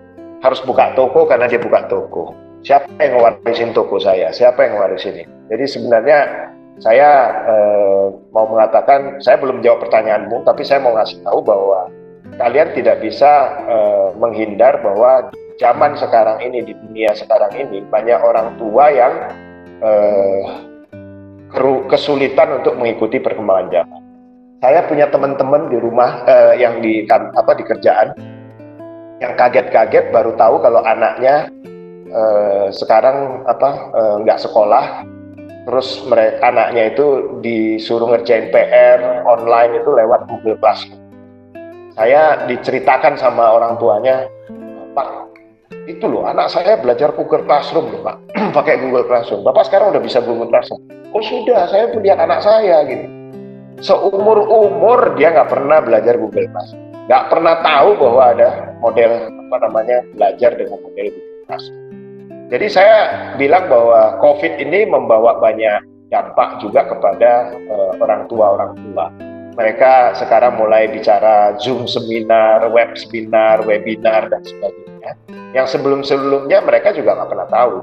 harus 0.44 0.62
buka 0.62 0.94
toko 0.94 1.26
karena 1.26 1.50
dia 1.50 1.58
buka 1.58 1.90
toko. 1.90 2.30
Siapa 2.62 2.86
yang 3.02 3.18
ngewarisin 3.18 3.74
toko 3.74 3.98
saya? 3.98 4.30
Siapa 4.30 4.62
yang 4.62 4.78
ngewarisin 4.78 5.18
ini? 5.18 5.26
Jadi 5.50 5.66
sebenarnya 5.66 6.18
saya 6.78 7.34
eh, 7.50 8.06
mau 8.30 8.46
mengatakan, 8.46 9.18
saya 9.26 9.42
belum 9.42 9.66
jawab 9.66 9.90
pertanyaanmu, 9.90 10.46
tapi 10.46 10.62
saya 10.62 10.86
mau 10.86 10.94
ngasih 10.94 11.18
tahu 11.26 11.42
bahwa 11.42 11.90
kalian 12.38 12.74
tidak 12.76 13.00
bisa 13.00 13.32
eh, 13.66 14.08
menghindar 14.18 14.82
bahwa 14.84 15.30
zaman 15.62 15.96
sekarang 15.96 16.44
ini 16.44 16.64
di 16.66 16.74
dunia 16.76 17.16
sekarang 17.16 17.52
ini 17.56 17.84
banyak 17.88 18.20
orang 18.20 18.56
tua 18.60 18.92
yang 18.92 19.14
eh, 19.80 20.42
kesulitan 21.88 22.60
untuk 22.60 22.76
mengikuti 22.76 23.22
perkembangan 23.24 23.72
zaman. 23.72 24.02
Saya 24.60 24.82
punya 24.90 25.08
teman-teman 25.08 25.72
di 25.72 25.78
rumah 25.80 26.26
eh, 26.28 26.54
yang 26.60 26.84
di 26.84 27.08
apa 27.12 27.52
di 27.56 27.64
kerjaan 27.64 28.08
yang 29.24 29.32
kaget-kaget 29.40 30.12
baru 30.12 30.36
tahu 30.36 30.60
kalau 30.60 30.84
anaknya 30.84 31.48
eh, 32.12 32.68
sekarang 32.76 33.48
apa 33.48 33.70
nggak 34.26 34.42
sekolah 34.44 35.08
terus 35.66 36.06
mereka 36.06 36.46
anaknya 36.46 36.94
itu 36.94 37.40
disuruh 37.42 38.14
ngerjain 38.14 38.54
PR 38.54 39.26
online 39.26 39.82
itu 39.82 39.90
lewat 39.90 40.30
Google 40.30 40.62
Classroom. 40.62 41.05
Saya 41.96 42.44
diceritakan 42.46 43.16
sama 43.16 43.56
orang 43.56 43.80
tuanya, 43.80 44.28
Pak, 44.92 45.08
itu 45.88 46.04
loh 46.06 46.28
anak 46.28 46.52
saya 46.52 46.76
belajar 46.76 47.16
Google 47.16 47.48
Classroom 47.48 47.96
loh 47.96 48.02
Pak, 48.04 48.16
pakai 48.58 48.84
Google 48.84 49.08
Classroom. 49.08 49.48
Bapak 49.48 49.72
sekarang 49.72 49.96
udah 49.96 50.04
bisa 50.04 50.20
Google 50.20 50.52
Classroom. 50.52 50.84
Oh 51.16 51.24
sudah, 51.24 51.72
saya 51.72 51.88
punya 51.96 52.20
anak 52.20 52.44
saya 52.44 52.84
gitu. 52.86 53.08
Seumur 53.80 54.44
umur 54.44 55.16
dia 55.16 55.32
nggak 55.32 55.52
pernah 55.52 55.80
belajar 55.80 56.20
Google 56.20 56.52
Classroom 56.52 56.86
nggak 57.06 57.24
pernah 57.30 57.56
tahu 57.62 57.90
bahwa 58.02 58.24
ada 58.34 58.50
model 58.82 59.30
apa 59.30 59.58
namanya 59.70 59.98
belajar 60.18 60.52
dengan 60.58 60.82
model 60.82 61.08
Google 61.14 61.62
Jadi 62.46 62.68
saya 62.70 62.98
bilang 63.38 63.70
bahwa 63.70 64.18
COVID 64.22 64.62
ini 64.62 64.90
membawa 64.90 65.38
banyak 65.42 65.82
dampak 66.14 66.62
juga 66.62 66.86
kepada 66.86 67.54
uh, 67.70 67.94
orang 68.02 68.26
tua 68.30 68.58
orang 68.58 68.74
tua. 68.78 69.06
Mereka 69.56 70.20
sekarang 70.20 70.60
mulai 70.60 70.92
bicara 70.92 71.56
Zoom 71.64 71.88
seminar, 71.88 72.68
web 72.70 72.92
seminar, 73.00 73.64
webinar 73.64 74.28
dan 74.28 74.44
sebagainya. 74.44 75.16
Yang 75.56 75.80
sebelum-sebelumnya 75.80 76.60
mereka 76.64 76.92
juga 76.92 77.16
nggak 77.16 77.30
pernah 77.32 77.48
tahu 77.48 77.76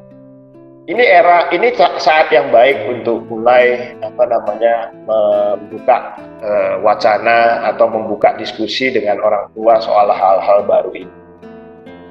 ini 0.90 1.04
era 1.06 1.46
ini 1.54 1.70
saat 1.78 2.26
yang 2.34 2.50
baik 2.50 2.90
untuk 2.90 3.22
mulai 3.30 3.94
apa 4.02 4.26
namanya 4.26 4.90
membuka 5.06 6.18
uh, 6.42 6.82
wacana 6.82 7.70
atau 7.70 7.86
membuka 7.86 8.34
diskusi 8.34 8.90
dengan 8.90 9.22
orang 9.22 9.46
tua 9.54 9.78
soal 9.78 10.10
hal-hal 10.10 10.66
baru 10.66 10.90
ini. 10.90 11.14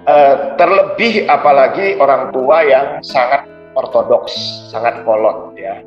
Uh, 0.08 0.56
terlebih 0.56 1.28
apalagi 1.28 2.00
orang 2.00 2.32
tua 2.32 2.64
yang 2.64 2.88
sangat 3.04 3.44
ortodoks, 3.76 4.34
sangat 4.72 5.04
kolot 5.04 5.52
ya. 5.60 5.84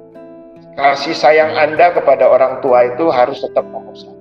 Kasih 0.75 1.14
sayang 1.14 1.55
Anda 1.55 1.95
kepada 1.95 2.27
orang 2.27 2.59
tua 2.59 2.91
itu 2.91 3.07
harus 3.07 3.39
tetap 3.39 3.62
nomor 3.70 3.95
satu. 3.95 4.18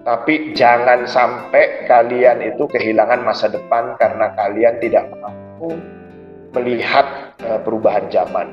Tapi 0.00 0.56
jangan 0.56 1.04
sampai 1.04 1.84
kalian 1.84 2.40
itu 2.40 2.64
kehilangan 2.64 3.20
masa 3.20 3.52
depan 3.52 4.00
karena 4.00 4.32
kalian 4.32 4.80
tidak 4.80 5.12
mampu 5.20 5.76
melihat 6.56 7.36
uh, 7.44 7.60
perubahan 7.60 8.08
zaman. 8.08 8.48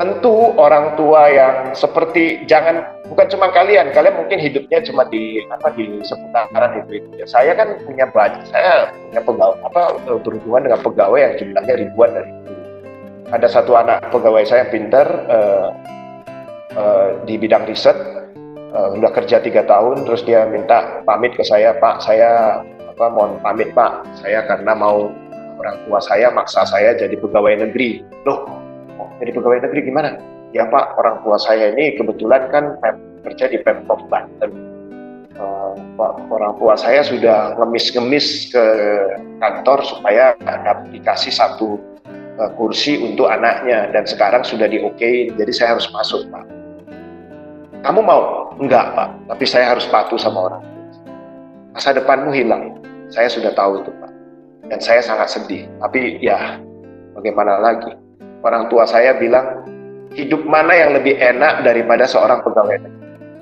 Tentu 0.00 0.56
orang 0.56 0.96
tua 0.96 1.28
yang 1.28 1.76
seperti 1.76 2.48
jangan 2.48 2.88
bukan 3.04 3.28
cuma 3.36 3.52
kalian, 3.52 3.92
kalian 3.92 4.16
mungkin 4.16 4.40
hidupnya 4.40 4.80
cuma 4.80 5.04
di 5.12 5.44
apa 5.44 5.76
di 5.76 6.00
seputaran 6.00 6.80
itu 6.80 7.04
itu. 7.04 7.20
Ya. 7.20 7.28
Saya 7.28 7.52
kan 7.52 7.76
punya 7.84 8.08
banyak, 8.08 8.48
saya 8.48 8.88
punya 8.96 9.20
pegawai 9.28 9.60
apa 9.60 9.82
berhubungan 10.24 10.72
dengan 10.72 10.80
pegawai 10.80 11.20
yang 11.20 11.34
jumlahnya 11.36 11.74
ribuan 11.84 12.16
dari 12.16 12.32
itu. 12.32 12.52
Ada 13.28 13.60
satu 13.60 13.76
anak 13.76 14.08
pegawai 14.08 14.40
saya 14.48 14.64
yang 14.64 14.72
pintar 14.72 15.06
uh, 15.28 15.99
uh, 16.76 17.18
di 17.26 17.34
bidang 17.40 17.66
riset, 17.66 17.96
uh, 18.74 18.94
udah 18.94 19.10
kerja 19.14 19.42
tiga 19.42 19.66
tahun, 19.66 20.06
terus 20.06 20.22
dia 20.22 20.46
minta 20.46 21.02
pamit 21.06 21.34
ke 21.34 21.42
saya, 21.42 21.74
Pak, 21.78 22.04
saya 22.04 22.62
apa 22.90 23.06
mohon 23.10 23.40
pamit 23.40 23.72
Pak, 23.72 24.04
saya 24.20 24.44
karena 24.44 24.76
mau 24.76 25.08
orang 25.60 25.76
tua 25.88 25.98
saya 26.00 26.28
maksa 26.32 26.64
saya 26.68 26.96
jadi 26.96 27.16
pegawai 27.16 27.68
negeri. 27.68 28.04
Loh, 28.28 28.48
oh, 29.00 29.08
jadi 29.18 29.32
pegawai 29.32 29.64
negeri 29.64 29.80
gimana? 29.88 30.20
Ya 30.50 30.66
Pak, 30.66 30.98
orang 30.98 31.22
tua 31.22 31.38
saya 31.38 31.70
ini 31.72 31.94
kebetulan 31.96 32.50
kan 32.50 32.76
kerja 33.24 33.48
di 33.48 33.58
Pemprov 33.62 34.04
Banten. 34.10 34.68
Uh, 35.40 35.72
orang 36.28 36.52
tua 36.60 36.76
saya 36.76 37.00
sudah 37.00 37.56
ngemis-ngemis 37.56 38.52
ke 38.52 38.64
kantor 39.40 39.80
supaya 39.88 40.36
dikasih 40.92 41.32
satu 41.32 41.80
kursi 42.56 43.00
untuk 43.00 43.28
anaknya 43.28 43.88
dan 43.92 44.08
sekarang 44.08 44.40
sudah 44.40 44.64
di 44.64 44.80
oke 44.80 45.36
jadi 45.36 45.52
saya 45.52 45.68
harus 45.76 45.88
masuk 45.92 46.24
Pak. 46.32 46.59
Kamu 47.80 48.00
mau? 48.04 48.52
Enggak 48.60 48.92
Pak, 48.92 49.08
tapi 49.32 49.44
saya 49.48 49.72
harus 49.72 49.88
patuh 49.88 50.20
sama 50.20 50.52
orang 50.52 50.62
Masa 51.72 51.96
depanmu 51.96 52.28
hilang. 52.34 52.76
Saya 53.08 53.30
sudah 53.30 53.56
tahu 53.56 53.80
itu 53.80 53.90
Pak 53.96 54.10
dan 54.70 54.78
saya 54.78 55.02
sangat 55.02 55.28
sedih. 55.34 55.66
Tapi 55.82 56.22
ya 56.22 56.56
bagaimana 57.18 57.58
lagi? 57.58 57.90
Orang 58.40 58.70
tua 58.72 58.86
saya 58.86 59.18
bilang 59.18 59.66
hidup 60.14 60.46
mana 60.46 60.72
yang 60.72 60.94
lebih 60.96 61.18
enak 61.18 61.66
daripada 61.66 62.06
seorang 62.06 62.40
pegawai. 62.46 62.78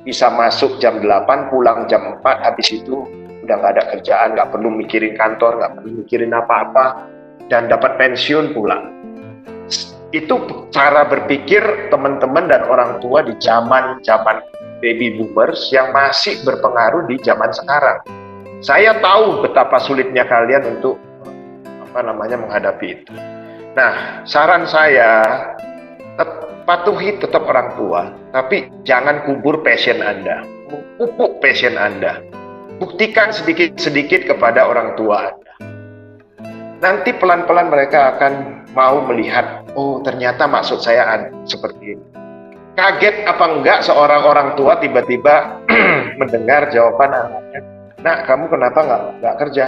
Bisa 0.03 0.32
masuk 0.32 0.80
jam 0.80 1.05
8, 1.05 1.53
pulang 1.53 1.84
jam 1.84 2.16
4, 2.24 2.47
habis 2.49 2.72
itu 2.72 3.05
udah 3.45 3.55
nggak 3.61 3.72
ada 3.76 3.84
kerjaan, 3.93 4.28
nggak 4.34 4.49
perlu 4.57 4.72
mikirin 4.72 5.12
kantor, 5.20 5.61
nggak 5.61 5.72
perlu 5.76 5.91
mikirin 6.01 6.32
apa-apa, 6.32 7.05
dan 7.53 7.68
dapat 7.68 8.01
pensiun 8.01 8.57
pulang. 8.57 8.89
Itu 10.09 10.40
cara 10.72 11.04
berpikir 11.04 11.92
teman-teman 11.92 12.48
dan 12.48 12.64
orang 12.64 12.96
tua 13.04 13.20
di 13.20 13.36
zaman 13.44 14.00
zaman 14.00 14.40
baby 14.80 15.18
boomers 15.20 15.68
yang 15.74 15.92
masih 15.92 16.40
berpengaruh 16.46 17.04
di 17.11 17.20
zaman 17.20 17.50
sekarang. 17.52 18.00
Saya 18.64 18.98
tahu 18.98 19.44
betapa 19.44 19.78
sulitnya 19.78 20.26
kalian 20.26 20.78
untuk 20.78 20.98
apa 21.62 22.00
namanya 22.02 22.40
menghadapi 22.40 22.86
itu. 23.02 23.12
Nah, 23.76 24.24
saran 24.26 24.66
saya 24.66 25.28
patuhi 26.66 27.16
tetap 27.22 27.46
orang 27.46 27.78
tua, 27.78 28.11
tapi 28.34 28.66
jangan 28.82 29.22
kubur 29.28 29.62
passion 29.62 30.02
Anda, 30.02 30.42
pupuk 30.98 31.38
passion 31.38 31.78
Anda. 31.78 32.18
Buktikan 32.78 33.30
sedikit-sedikit 33.30 34.26
kepada 34.30 34.66
orang 34.66 34.98
tua 34.98 35.30
Anda. 35.30 35.52
Nanti 36.78 37.11
pelan-pelan 37.14 37.70
mereka 37.70 38.14
akan 38.14 38.57
mau 38.77 39.05
melihat, 39.09 39.64
oh 39.77 40.01
ternyata 40.05 40.45
maksud 40.45 40.81
saya 40.83 41.29
seperti 41.49 41.97
ini. 41.97 42.05
Kaget 42.79 43.27
apa 43.27 43.45
enggak 43.59 43.83
seorang 43.83 44.23
orang 44.23 44.49
tua 44.55 44.79
tiba-tiba 44.79 45.62
mendengar 46.21 46.71
jawaban 46.71 47.11
anaknya, 47.11 47.61
nah 48.07 48.23
kamu 48.23 48.47
kenapa 48.47 48.79
nggak 48.87 49.03
nggak 49.19 49.37
kerja? 49.43 49.64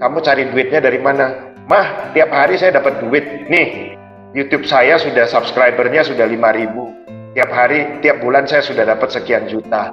kamu 0.00 0.16
cari 0.24 0.42
duitnya 0.50 0.80
dari 0.82 1.00
mana? 1.00 1.54
Mah, 1.64 2.12
tiap 2.12 2.28
hari 2.28 2.60
saya 2.60 2.76
dapat 2.76 3.00
duit. 3.00 3.48
Nih, 3.48 3.96
YouTube 4.36 4.68
saya 4.68 5.00
sudah 5.00 5.24
subscribernya 5.28 6.04
sudah 6.04 6.28
5000. 6.28 7.34
Tiap 7.34 7.50
hari, 7.50 7.98
tiap 8.04 8.22
bulan 8.22 8.46
saya 8.46 8.62
sudah 8.62 8.84
dapat 8.86 9.10
sekian 9.10 9.48
juta. 9.50 9.90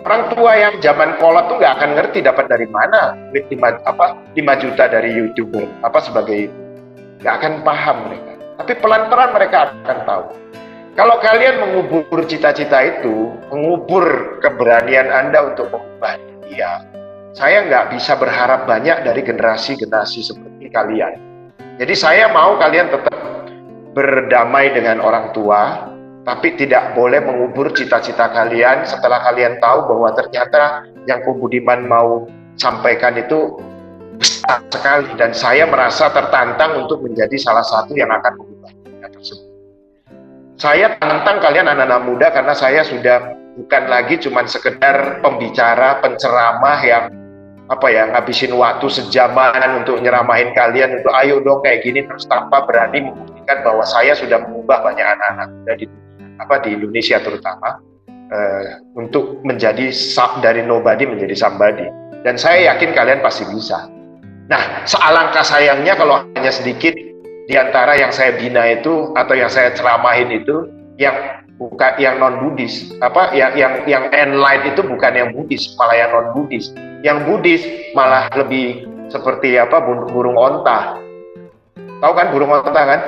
Orang 0.00 0.32
tua 0.32 0.56
yang 0.56 0.80
zaman 0.80 1.20
kolot 1.20 1.44
tuh 1.52 1.60
nggak 1.60 1.76
akan 1.76 1.90
ngerti 1.92 2.24
dapat 2.24 2.48
dari 2.48 2.64
mana 2.64 3.12
duit 3.28 3.44
5, 3.52 3.84
apa, 3.84 4.16
5 4.32 4.62
juta 4.64 4.88
dari 4.88 5.12
YouTuber 5.12 5.84
apa 5.84 5.98
sebagai 6.00 6.48
nggak 7.20 7.34
akan 7.36 7.52
paham 7.60 7.96
mereka. 8.08 8.32
Tapi 8.64 8.72
pelan-pelan 8.80 9.30
mereka 9.36 9.56
akan 9.84 9.98
tahu. 10.08 10.24
Kalau 10.96 11.16
kalian 11.20 11.60
mengubur 11.60 12.24
cita-cita 12.24 12.80
itu, 12.80 13.28
mengubur 13.52 14.36
keberanian 14.40 15.12
Anda 15.12 15.52
untuk 15.52 15.68
mengubah 15.68 16.16
dia, 16.48 16.80
saya 17.36 17.62
nggak 17.68 17.92
bisa 17.94 18.16
berharap 18.16 18.64
banyak 18.64 19.04
dari 19.04 19.20
generasi-generasi 19.20 20.20
seperti 20.32 20.66
kalian. 20.72 21.14
Jadi 21.76 21.94
saya 21.94 22.28
mau 22.32 22.56
kalian 22.56 22.88
tetap 22.88 23.16
berdamai 23.92 24.72
dengan 24.72 25.00
orang 25.00 25.32
tua, 25.36 25.92
tapi 26.24 26.52
tidak 26.56 26.92
boleh 26.92 27.24
mengubur 27.24 27.72
cita-cita 27.72 28.28
kalian 28.28 28.84
setelah 28.84 29.24
kalian 29.24 29.56
tahu 29.56 29.88
bahwa 29.88 30.12
ternyata 30.12 30.84
yang 31.08 31.24
Kubudiman 31.24 31.88
mau 31.88 32.28
sampaikan 32.60 33.16
itu 33.16 33.56
besar 34.20 34.60
sekali 34.68 35.08
dan 35.16 35.32
saya 35.32 35.64
merasa 35.64 36.12
tertantang 36.12 36.84
untuk 36.84 37.00
menjadi 37.00 37.36
salah 37.40 37.64
satu 37.64 37.96
yang 37.96 38.12
akan 38.12 38.36
mengubah 38.36 38.70
tersebut. 39.08 39.48
Saya 40.60 40.92
tantang 41.00 41.40
kalian 41.40 41.72
anak-anak 41.72 42.00
muda 42.04 42.28
karena 42.28 42.52
saya 42.52 42.84
sudah 42.84 43.32
bukan 43.56 43.88
lagi 43.88 44.20
cuma 44.20 44.44
sekedar 44.44 45.24
pembicara, 45.24 46.04
penceramah 46.04 46.78
yang 46.84 47.04
apa 47.70 47.86
ya 47.86 48.02
ngabisin 48.12 48.52
waktu 48.58 48.90
sejaman 48.90 49.80
untuk 49.80 50.02
nyeramahin 50.02 50.50
kalian 50.52 51.00
untuk 51.00 51.14
ayo 51.22 51.38
dong 51.40 51.62
kayak 51.62 51.86
gini 51.86 52.02
terus 52.02 52.26
tanpa 52.26 52.66
berani 52.66 53.08
membuktikan 53.08 53.62
bahwa 53.62 53.86
saya 53.86 54.10
sudah 54.12 54.42
mengubah 54.42 54.82
banyak 54.82 55.06
anak-anak 55.06 55.48
dari 55.70 55.86
apa 56.40 56.64
di 56.64 56.72
Indonesia 56.74 57.20
terutama 57.20 57.78
uh, 58.32 58.62
untuk 58.96 59.44
menjadi 59.44 59.92
dari 60.40 60.64
nobody 60.64 61.04
menjadi 61.04 61.36
somebody. 61.36 61.86
Dan 62.20 62.36
saya 62.36 62.74
yakin 62.74 62.92
kalian 62.92 63.20
pasti 63.24 63.48
bisa. 63.48 63.88
Nah, 64.50 64.84
sealangkah 64.84 65.46
sayangnya 65.46 65.94
kalau 65.94 66.20
hanya 66.36 66.52
sedikit 66.52 66.92
di 67.46 67.54
antara 67.54 67.96
yang 67.96 68.10
saya 68.10 68.34
bina 68.36 68.66
itu 68.66 69.14
atau 69.14 69.34
yang 69.34 69.48
saya 69.48 69.72
ceramahin 69.72 70.28
itu 70.30 70.68
yang 71.00 71.40
bukan 71.56 71.92
yang 71.96 72.16
non 72.20 72.40
Buddhis 72.44 72.92
apa 73.04 73.32
yang 73.36 73.52
yang 73.56 73.72
yang 73.84 74.04
enlight 74.10 74.64
itu 74.64 74.80
bukan 74.80 75.12
yang 75.12 75.28
Buddhis 75.32 75.70
malah 75.76 75.96
yang 75.96 76.10
non 76.12 76.26
Buddhis 76.32 76.72
yang 77.00 77.18
Buddhis 77.24 77.62
malah 77.92 78.28
lebih 78.36 78.84
seperti 79.10 79.58
apa 79.58 79.82
burung 79.84 80.38
onta. 80.38 80.96
Tahu 82.00 82.12
kan 82.16 82.32
burung 82.32 82.54
onta 82.54 82.80
kan 82.80 83.00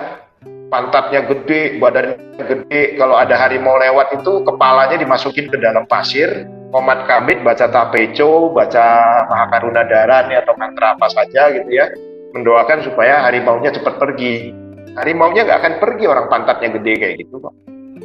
pantatnya 0.73 1.21
gede 1.29 1.77
badannya 1.77 2.17
gede 2.41 2.97
kalau 2.97 3.21
ada 3.21 3.37
harimau 3.37 3.77
lewat 3.77 4.17
itu 4.17 4.41
kepalanya 4.49 4.97
dimasukin 4.97 5.53
ke 5.53 5.61
dalam 5.61 5.85
pasir 5.85 6.49
komat 6.73 7.05
kamit 7.05 7.45
baca 7.45 7.69
tapeco 7.69 8.49
baca 8.49 8.89
mahakaruna 9.29 9.85
darani 9.85 10.41
atau 10.41 10.57
mantra 10.57 10.97
apa 10.97 11.13
saja 11.13 11.53
gitu 11.53 11.69
ya 11.69 11.93
mendoakan 12.33 12.81
supaya 12.85 13.23
harimaunya 13.29 13.71
cepat 13.71 14.01
pergi. 14.01 14.53
Harimaunya 14.97 15.49
nggak 15.49 15.61
akan 15.63 15.75
pergi 15.81 16.05
orang 16.05 16.27
pantatnya 16.29 16.69
gede 16.81 16.93
kayak 17.01 17.15
gitu, 17.25 17.41
Pak. 17.41 17.55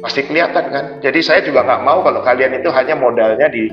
Pasti 0.00 0.20
kelihatan 0.24 0.64
kan. 0.72 0.84
Jadi 1.04 1.20
saya 1.20 1.40
juga 1.44 1.64
nggak 1.66 1.82
mau 1.84 2.00
kalau 2.04 2.20
kalian 2.22 2.56
itu 2.56 2.70
hanya 2.72 2.94
modalnya 2.96 3.50
di 3.50 3.68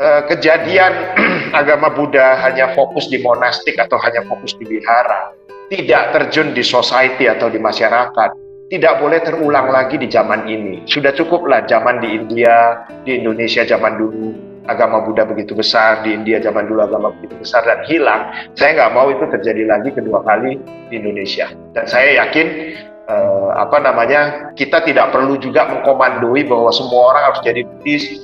uh, 0.00 0.26
kejadian 0.28 0.92
agama 1.60 1.92
Buddha 1.92 2.36
hanya 2.44 2.74
fokus 2.76 3.08
di 3.08 3.22
monastik 3.22 3.78
atau 3.78 3.96
hanya 4.02 4.26
fokus 4.26 4.52
di 4.58 4.68
wihara. 4.68 5.32
Tidak 5.72 6.04
terjun 6.12 6.52
di 6.52 6.60
society 6.60 7.24
atau 7.32 7.48
di 7.48 7.56
masyarakat. 7.56 8.30
Tidak 8.68 8.94
boleh 9.00 9.24
terulang 9.24 9.72
lagi 9.72 9.96
di 9.96 10.04
zaman 10.04 10.44
ini. 10.44 10.84
Sudah 10.84 11.16
cukuplah 11.16 11.64
zaman 11.64 11.96
di 12.04 12.12
India, 12.12 12.84
di 13.08 13.16
Indonesia 13.16 13.64
zaman 13.64 13.96
dulu 13.96 14.36
agama 14.68 15.00
Buddha 15.00 15.24
begitu 15.24 15.56
besar 15.56 16.04
di 16.04 16.12
India 16.12 16.44
zaman 16.44 16.68
dulu 16.68 16.84
agama 16.84 17.08
begitu 17.18 17.34
besar 17.40 17.66
dan 17.66 17.82
hilang 17.90 18.30
saya 18.54 18.78
nggak 18.78 18.92
mau 18.94 19.10
itu 19.10 19.26
terjadi 19.26 19.66
lagi 19.66 19.90
kedua 19.90 20.22
kali 20.22 20.54
di 20.86 21.02
Indonesia 21.02 21.50
dan 21.74 21.82
saya 21.90 22.22
yakin 22.22 22.78
eh, 23.10 23.48
apa 23.58 23.82
namanya 23.82 24.54
kita 24.54 24.86
tidak 24.86 25.10
perlu 25.10 25.34
juga 25.34 25.66
mengkomandoi 25.66 26.46
bahwa 26.46 26.70
semua 26.70 27.10
orang 27.10 27.22
harus 27.32 27.42
jadi 27.42 27.66
Buddhis 27.66 28.22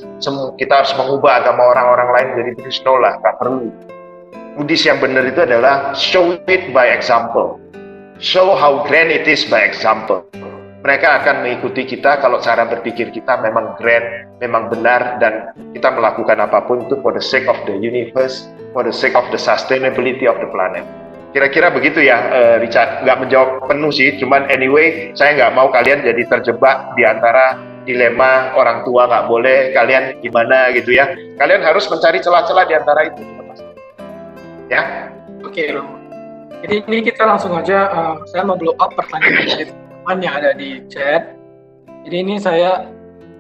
kita 0.63 0.85
harus 0.85 0.95
mengubah 0.95 1.43
agama 1.43 1.75
orang-orang 1.75 2.09
lain 2.15 2.29
jadi 2.39 2.51
Buddhis 2.55 2.79
no 2.87 3.03
lah 3.03 3.19
nggak 3.19 3.35
perlu 3.43 3.75
Buddhis 4.59 4.83
yang 4.83 4.99
benar 4.99 5.23
itu 5.23 5.39
adalah 5.39 5.95
show 5.95 6.35
it 6.51 6.75
by 6.75 6.91
example 6.91 7.63
show 8.19 8.59
how 8.59 8.83
grand 8.91 9.15
it 9.15 9.23
is 9.31 9.47
by 9.47 9.63
example 9.63 10.27
mereka 10.79 11.23
akan 11.23 11.43
mengikuti 11.43 11.83
kita 11.85 12.23
kalau 12.23 12.39
cara 12.39 12.63
berpikir 12.63 13.11
kita 13.11 13.43
memang 13.43 13.75
grand, 13.83 14.31
memang 14.39 14.71
benar, 14.71 15.19
dan 15.19 15.51
kita 15.75 15.91
melakukan 15.91 16.39
apa 16.39 16.63
pun 16.65 16.87
itu 16.87 16.95
for 17.03 17.11
the 17.11 17.21
sake 17.21 17.51
of 17.51 17.59
the 17.67 17.75
universe, 17.75 18.47
for 18.71 18.87
the 18.87 18.95
sake 18.95 19.19
of 19.19 19.27
the 19.35 19.41
sustainability 19.41 20.31
of 20.31 20.39
the 20.39 20.47
planet. 20.55 20.87
Kira-kira 21.35 21.75
begitu 21.75 22.07
ya, 22.07 22.31
uh, 22.31 22.57
Richard. 22.63 23.03
Nggak 23.05 23.19
menjawab 23.27 23.49
penuh 23.67 23.91
sih, 23.91 24.17
cuman 24.23 24.47
anyway, 24.49 25.11
saya 25.19 25.35
nggak 25.37 25.53
mau 25.59 25.69
kalian 25.69 26.01
jadi 26.07 26.23
terjebak 26.31 26.95
di 26.95 27.03
antara 27.03 27.59
dilema 27.83 28.55
orang 28.55 28.87
tua 28.87 29.11
nggak 29.11 29.27
boleh, 29.27 29.75
kalian 29.75 30.23
gimana 30.23 30.71
gitu 30.79 30.95
ya. 30.95 31.11
Kalian 31.43 31.67
harus 31.67 31.91
mencari 31.91 32.23
celah-celah 32.23 32.65
di 32.65 32.75
antara 32.79 33.13
itu. 33.13 33.38
Ya? 34.69 35.09
Oke, 35.41 35.65
okay, 35.65 35.81
Jadi 36.61 36.75
ini 36.85 36.99
kita 37.09 37.25
langsung 37.25 37.57
aja, 37.57 37.89
uh, 37.89 38.17
saya 38.29 38.45
mau 38.45 38.59
blow 38.59 38.77
up 38.77 38.93
pertanyaan 38.93 39.73
teman 39.73 40.19
yang 40.21 40.35
ada 40.37 40.53
di 40.53 40.85
chat. 40.93 41.33
Jadi 42.05 42.17
ini 42.21 42.35
saya 42.37 42.85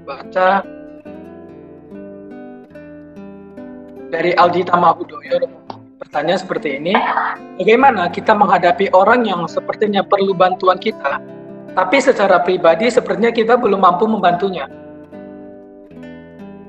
baca 0.09 0.64
dari 4.09 4.33
Aldi 4.33 4.64
Tamahudoyo. 4.68 5.45
Pertanyaan 5.99 6.41
seperti 6.41 6.81
ini, 6.81 6.97
bagaimana 7.61 8.09
kita 8.09 8.33
menghadapi 8.33 8.89
orang 8.97 9.29
yang 9.29 9.45
sepertinya 9.45 10.01
perlu 10.01 10.33
bantuan 10.33 10.81
kita, 10.81 11.20
tapi 11.76 12.01
secara 12.01 12.41
pribadi 12.41 12.89
sepertinya 12.89 13.29
kita 13.29 13.61
belum 13.61 13.85
mampu 13.85 14.09
membantunya? 14.09 14.64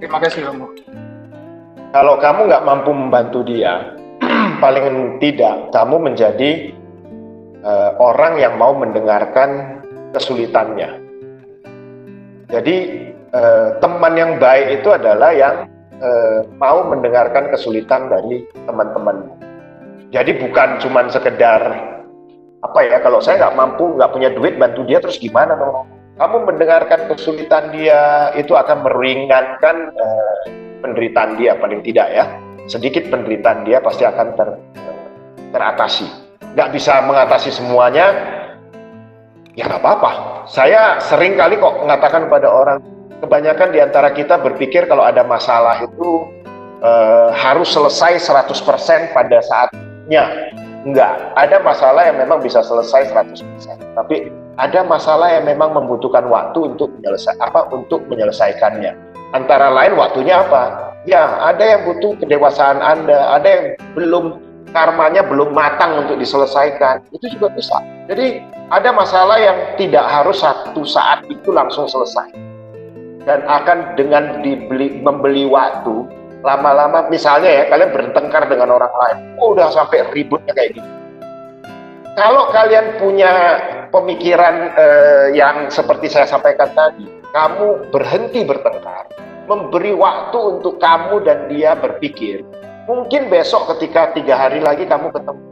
Terima 0.03 0.19
kasih 0.19 0.43
Romo. 0.49 0.75
Kalau 1.95 2.19
kamu 2.19 2.51
nggak 2.51 2.63
mampu 2.67 2.91
membantu 2.91 3.39
dia, 3.47 3.98
paling 4.59 5.17
tidak 5.23 5.71
kamu 5.71 5.95
menjadi 5.97 6.75
uh, 7.63 7.91
orang 7.99 8.39
yang 8.39 8.55
mau 8.59 8.75
mendengarkan 8.75 9.81
kesulitannya. 10.13 10.99
Jadi 12.49 12.75
eh, 13.29 13.67
teman 13.77 14.13
yang 14.17 14.41
baik 14.41 14.81
itu 14.81 14.89
adalah 14.89 15.29
yang 15.29 15.69
eh, 16.01 16.41
mau 16.57 16.81
mendengarkan 16.81 17.53
kesulitan 17.53 18.09
dari 18.09 18.45
teman-teman. 18.65 19.29
Jadi 20.09 20.41
bukan 20.41 20.81
cuma 20.81 21.05
sekedar 21.13 21.61
apa 22.59 22.79
ya 22.83 22.97
kalau 22.99 23.21
saya 23.21 23.39
nggak 23.47 23.55
mampu 23.55 23.95
nggak 23.95 24.11
punya 24.11 24.29
duit 24.33 24.57
bantu 24.57 24.81
dia 24.89 24.97
terus 24.97 25.21
gimana 25.21 25.53
dong? 25.53 25.85
Kamu 26.19 26.43
mendengarkan 26.43 27.07
kesulitan 27.07 27.71
dia 27.71 28.33
itu 28.35 28.57
akan 28.57 28.81
meringankan 28.81 29.93
eh, 29.93 30.35
penderitaan 30.81 31.37
dia 31.37 31.53
paling 31.53 31.85
tidak 31.85 32.09
ya. 32.09 32.25
Sedikit 32.69 33.09
penderitaan 33.09 33.65
dia 33.65 33.81
pasti 33.81 34.05
akan 34.05 34.27
ter, 34.37 34.49
teratasi. 35.49 36.05
Nggak 36.53 36.69
bisa 36.69 37.01
mengatasi 37.01 37.49
semuanya, 37.49 38.13
ya 39.57 39.65
nggak 39.65 39.81
apa-apa. 39.81 40.11
Saya 40.45 41.01
sering 41.01 41.33
kali 41.33 41.57
kok 41.57 41.81
mengatakan 41.81 42.29
pada 42.29 42.45
orang, 42.45 42.77
kebanyakan 43.25 43.73
di 43.73 43.81
antara 43.81 44.13
kita 44.13 44.37
berpikir 44.37 44.85
kalau 44.85 45.01
ada 45.01 45.25
masalah 45.25 45.81
itu 45.81 46.29
uh, 46.85 47.33
harus 47.33 47.73
selesai 47.73 48.21
100% 48.21 49.17
pada 49.17 49.37
saatnya. 49.41 50.53
Enggak, 50.85 51.35
ada 51.35 51.59
masalah 51.59 52.05
yang 52.05 52.21
memang 52.21 52.39
bisa 52.39 52.61
selesai 52.61 53.11
100%. 53.11 53.97
Tapi 53.97 54.29
ada 54.61 54.85
masalah 54.85 55.33
yang 55.35 55.49
memang 55.49 55.73
membutuhkan 55.73 56.29
waktu 56.29 56.69
untuk 56.75 56.93
menyelesaikan 57.01 57.49
apa 57.49 57.65
untuk 57.73 58.05
menyelesaikannya. 58.07 58.93
Antara 59.33 59.73
lain 59.73 59.97
waktunya 59.99 60.39
apa? 60.39 60.95
Ya, 61.09 61.25
ada 61.41 61.65
yang 61.65 61.89
butuh 61.89 62.21
kedewasaan 62.21 62.85
Anda, 62.85 63.33
ada 63.33 63.47
yang 63.49 63.65
belum 63.97 64.45
karmanya 64.69 65.25
belum 65.25 65.57
matang 65.57 66.05
untuk 66.05 66.21
diselesaikan. 66.21 67.01
Itu 67.09 67.33
juga 67.33 67.49
bisa. 67.49 67.81
Jadi 68.05 68.45
ada 68.69 68.93
masalah 68.93 69.41
yang 69.41 69.57
tidak 69.81 70.05
harus 70.05 70.45
satu 70.45 70.85
saat 70.85 71.25
itu 71.33 71.49
langsung 71.49 71.89
selesai 71.89 72.29
dan 73.25 73.41
akan 73.45 73.97
dengan 73.97 74.45
dibeli 74.45 75.01
membeli 75.01 75.49
waktu 75.49 76.05
lama-lama 76.45 77.09
misalnya 77.11 77.51
ya 77.51 77.63
kalian 77.67 77.91
bertengkar 77.91 78.47
dengan 78.47 78.71
orang 78.71 78.93
lain 78.95 79.17
oh, 79.43 79.51
udah 79.51 79.67
sampai 79.69 80.07
ributnya 80.15 80.55
kayak 80.55 80.79
gitu 80.79 80.89
kalau 82.15 82.47
kalian 82.49 82.95
punya 82.95 83.59
pemikiran 83.91 84.71
eh, 84.73 85.25
yang 85.35 85.67
seperti 85.67 86.07
saya 86.07 86.25
sampaikan 86.25 86.71
tadi 86.71 87.05
kamu 87.35 87.91
berhenti 87.91 88.47
bertengkar 88.47 89.05
memberi 89.49 89.97
waktu 89.97 90.37
untuk 90.37 90.77
kamu 90.77 91.25
dan 91.25 91.49
dia 91.49 91.73
berpikir 91.73 92.45
mungkin 92.85 93.33
besok 93.33 93.65
ketika 93.75 94.13
tiga 94.13 94.37
hari 94.37 94.61
lagi 94.61 94.85
kamu 94.85 95.09
ketemu 95.09 95.49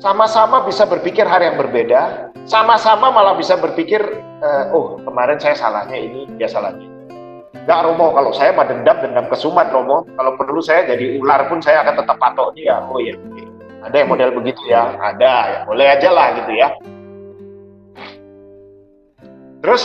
sama-sama 0.00 0.64
bisa 0.64 0.88
berpikir 0.88 1.28
hal 1.28 1.44
yang 1.44 1.60
berbeda, 1.60 2.32
sama-sama 2.48 3.12
malah 3.12 3.36
bisa 3.36 3.52
berpikir, 3.60 4.00
uh, 4.40 4.72
oh 4.72 4.96
kemarin 5.04 5.36
saya 5.36 5.52
salahnya 5.52 6.00
ini, 6.00 6.24
dia 6.40 6.48
salahnya. 6.48 6.88
Gak 7.68 7.84
Romo, 7.84 8.16
kalau 8.16 8.32
saya 8.32 8.56
mah 8.56 8.64
dendam, 8.64 8.96
dendam 9.04 9.28
kesumat 9.28 9.68
Romo. 9.68 10.08
Kalau 10.16 10.40
perlu 10.40 10.64
saya 10.64 10.88
jadi 10.88 11.20
ular 11.20 11.44
pun 11.52 11.60
saya 11.60 11.84
akan 11.84 12.00
tetap 12.00 12.16
patok 12.16 12.56
dia. 12.56 12.80
Oh 12.88 12.96
iya, 12.96 13.12
ada 13.84 13.92
yang 13.92 14.08
model 14.08 14.32
begitu 14.40 14.72
ya, 14.72 14.96
ada 14.96 15.32
ya, 15.52 15.60
boleh 15.68 15.86
aja 15.92 16.08
lah 16.08 16.26
gitu 16.32 16.52
ya. 16.56 16.68
Terus 19.60 19.82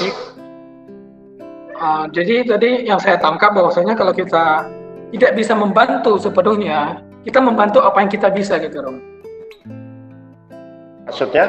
uh, 1.85 2.03
jadi 2.09 2.41
tadi 2.49 2.89
yang 2.89 2.97
saya 2.97 3.21
tangkap 3.21 3.53
bahwasanya 3.53 3.93
kalau 3.93 4.09
kita 4.09 4.65
tidak 5.13 5.31
bisa 5.37 5.53
membantu 5.53 6.17
sepenuhnya, 6.17 7.05
kita 7.21 7.37
membantu 7.37 7.85
apa 7.85 8.01
yang 8.01 8.09
kita 8.09 8.33
bisa 8.33 8.57
gitu 8.57 8.81
Romo. 8.81 9.01
Maksudnya? 11.05 11.45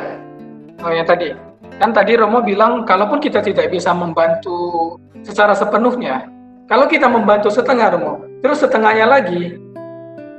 Oh 0.84 0.92
yang 0.92 1.08
tadi. 1.08 1.32
Kan 1.80 1.96
tadi 1.96 2.20
Romo 2.20 2.44
bilang 2.44 2.84
kalaupun 2.84 3.18
kita 3.18 3.40
tidak 3.40 3.72
bisa 3.72 3.96
membantu 3.96 4.96
secara 5.24 5.56
sepenuhnya, 5.56 6.28
kalau 6.68 6.84
kita 6.86 7.08
membantu 7.08 7.48
setengah 7.48 7.96
Romo, 7.96 8.22
terus 8.44 8.60
setengahnya 8.60 9.08
lagi, 9.08 9.56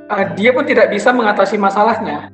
uh, 0.08 0.24
dia 0.38 0.54
pun 0.54 0.62
tidak 0.64 0.94
bisa 0.94 1.10
mengatasi 1.10 1.58
masalahnya. 1.58 2.30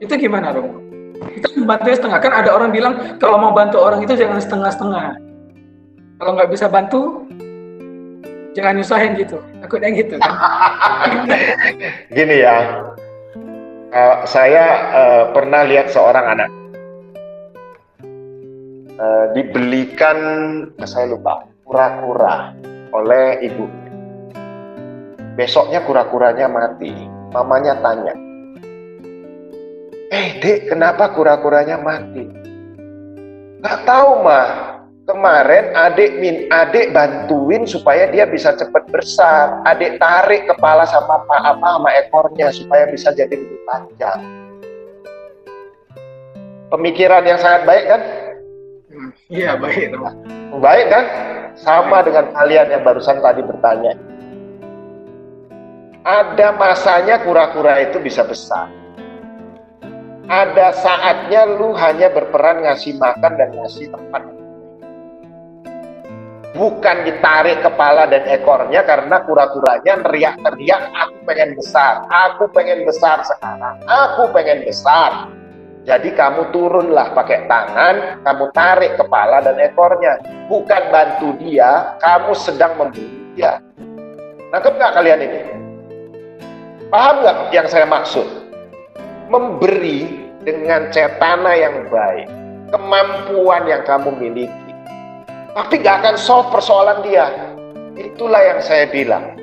Itu 0.00 0.16
gimana 0.16 0.56
Romo? 0.56 0.80
Kita 1.20 1.52
membantu 1.52 1.92
setengah. 1.92 2.18
Kan 2.24 2.32
ada 2.32 2.50
orang 2.56 2.72
bilang 2.72 3.20
kalau 3.20 3.36
mau 3.36 3.52
bantu 3.52 3.76
orang 3.76 4.00
itu 4.00 4.16
jangan 4.16 4.40
setengah-setengah. 4.40 5.29
Kalau 6.20 6.36
nggak 6.36 6.52
bisa 6.52 6.68
bantu, 6.68 7.24
jangan 8.52 8.76
nyusahin 8.76 9.16
gitu. 9.16 9.40
Takutnya 9.64 9.88
gitu 9.96 10.14
kan. 10.20 10.32
Gini 12.16 12.44
ya, 12.44 12.56
Uh, 13.90 14.22
saya 14.22 14.86
uh, 14.94 15.24
pernah 15.34 15.66
lihat 15.66 15.90
seorang 15.90 16.22
anak 16.22 16.46
uh, 19.02 19.34
dibelikan, 19.34 20.18
saya 20.86 21.10
lupa, 21.10 21.42
kura-kura 21.66 22.54
oleh 22.94 23.42
ibu. 23.42 23.66
Besoknya 25.34 25.82
kura-kuranya 25.82 26.46
mati. 26.46 26.94
Mamanya 27.34 27.82
tanya, 27.82 28.14
eh 30.14 30.38
dek 30.38 30.70
kenapa 30.70 31.10
kura-kuranya 31.10 31.82
mati? 31.82 32.30
Gak 33.58 33.90
tahu 33.90 34.22
mah, 34.22 34.79
kemarin 35.10 35.74
adik 35.74 36.22
min 36.22 36.46
adik 36.54 36.94
bantuin 36.94 37.66
supaya 37.66 38.06
dia 38.14 38.30
bisa 38.30 38.54
cepat 38.54 38.86
besar 38.94 39.58
adik 39.66 39.98
tarik 39.98 40.46
kepala 40.46 40.86
sama 40.86 41.26
apa 41.26 41.36
apa 41.50 41.66
sama 41.66 41.90
ekornya 41.98 42.54
supaya 42.54 42.86
bisa 42.86 43.10
jadi 43.10 43.34
lebih 43.34 43.58
panjang. 43.66 44.20
Pemikiran 46.70 47.26
yang 47.26 47.42
sangat 47.42 47.66
baik 47.66 47.84
kan? 47.90 48.02
Iya 49.26 49.58
baik 49.58 49.98
baik 50.62 50.86
kan? 50.86 51.04
Sama 51.58 52.06
dengan 52.06 52.30
kalian 52.30 52.70
yang 52.70 52.82
barusan 52.86 53.18
tadi 53.18 53.42
bertanya. 53.42 53.98
Ada 56.06 56.54
masanya 56.54 57.20
kura-kura 57.26 57.82
itu 57.82 57.98
bisa 57.98 58.22
besar. 58.22 58.70
Ada 60.30 60.70
saatnya 60.78 61.42
lu 61.58 61.74
hanya 61.74 62.06
berperan 62.14 62.62
ngasih 62.62 62.94
makan 63.02 63.34
dan 63.34 63.50
ngasih 63.50 63.90
tempat 63.90 64.39
bukan 66.54 67.06
ditarik 67.06 67.62
kepala 67.62 68.10
dan 68.10 68.26
ekornya 68.26 68.82
karena 68.82 69.22
kura-kuranya 69.22 70.02
teriak-teriak 70.02 70.82
aku 70.94 71.16
pengen 71.26 71.50
besar, 71.54 72.02
aku 72.10 72.44
pengen 72.50 72.82
besar 72.82 73.22
sekarang, 73.22 73.78
aku 73.86 74.30
pengen 74.34 74.66
besar. 74.66 75.30
Jadi 75.88 76.12
kamu 76.12 76.52
turunlah 76.52 77.16
pakai 77.16 77.48
tangan, 77.48 78.20
kamu 78.20 78.44
tarik 78.52 79.00
kepala 79.00 79.40
dan 79.40 79.56
ekornya. 79.56 80.20
Bukan 80.44 80.82
bantu 80.92 81.32
dia, 81.40 81.96
kamu 82.04 82.36
sedang 82.36 82.76
membunuh 82.76 83.32
dia. 83.32 83.64
Nangkep 84.52 84.76
nggak 84.76 84.92
kalian 84.92 85.24
ini? 85.24 85.40
Paham 86.92 87.24
nggak 87.24 87.36
yang 87.54 87.66
saya 87.70 87.88
maksud? 87.88 88.26
Memberi 89.30 90.26
dengan 90.44 90.90
cetana 90.90 91.54
yang 91.56 91.86
baik, 91.88 92.28
kemampuan 92.74 93.62
yang 93.64 93.80
kamu 93.86 94.10
miliki 94.20 94.69
tapi 95.54 95.82
gak 95.82 96.06
akan 96.06 96.16
solve 96.16 96.48
persoalan 96.54 97.02
dia. 97.02 97.26
Itulah 97.98 98.40
yang 98.40 98.60
saya 98.62 98.86
bilang. 98.86 99.34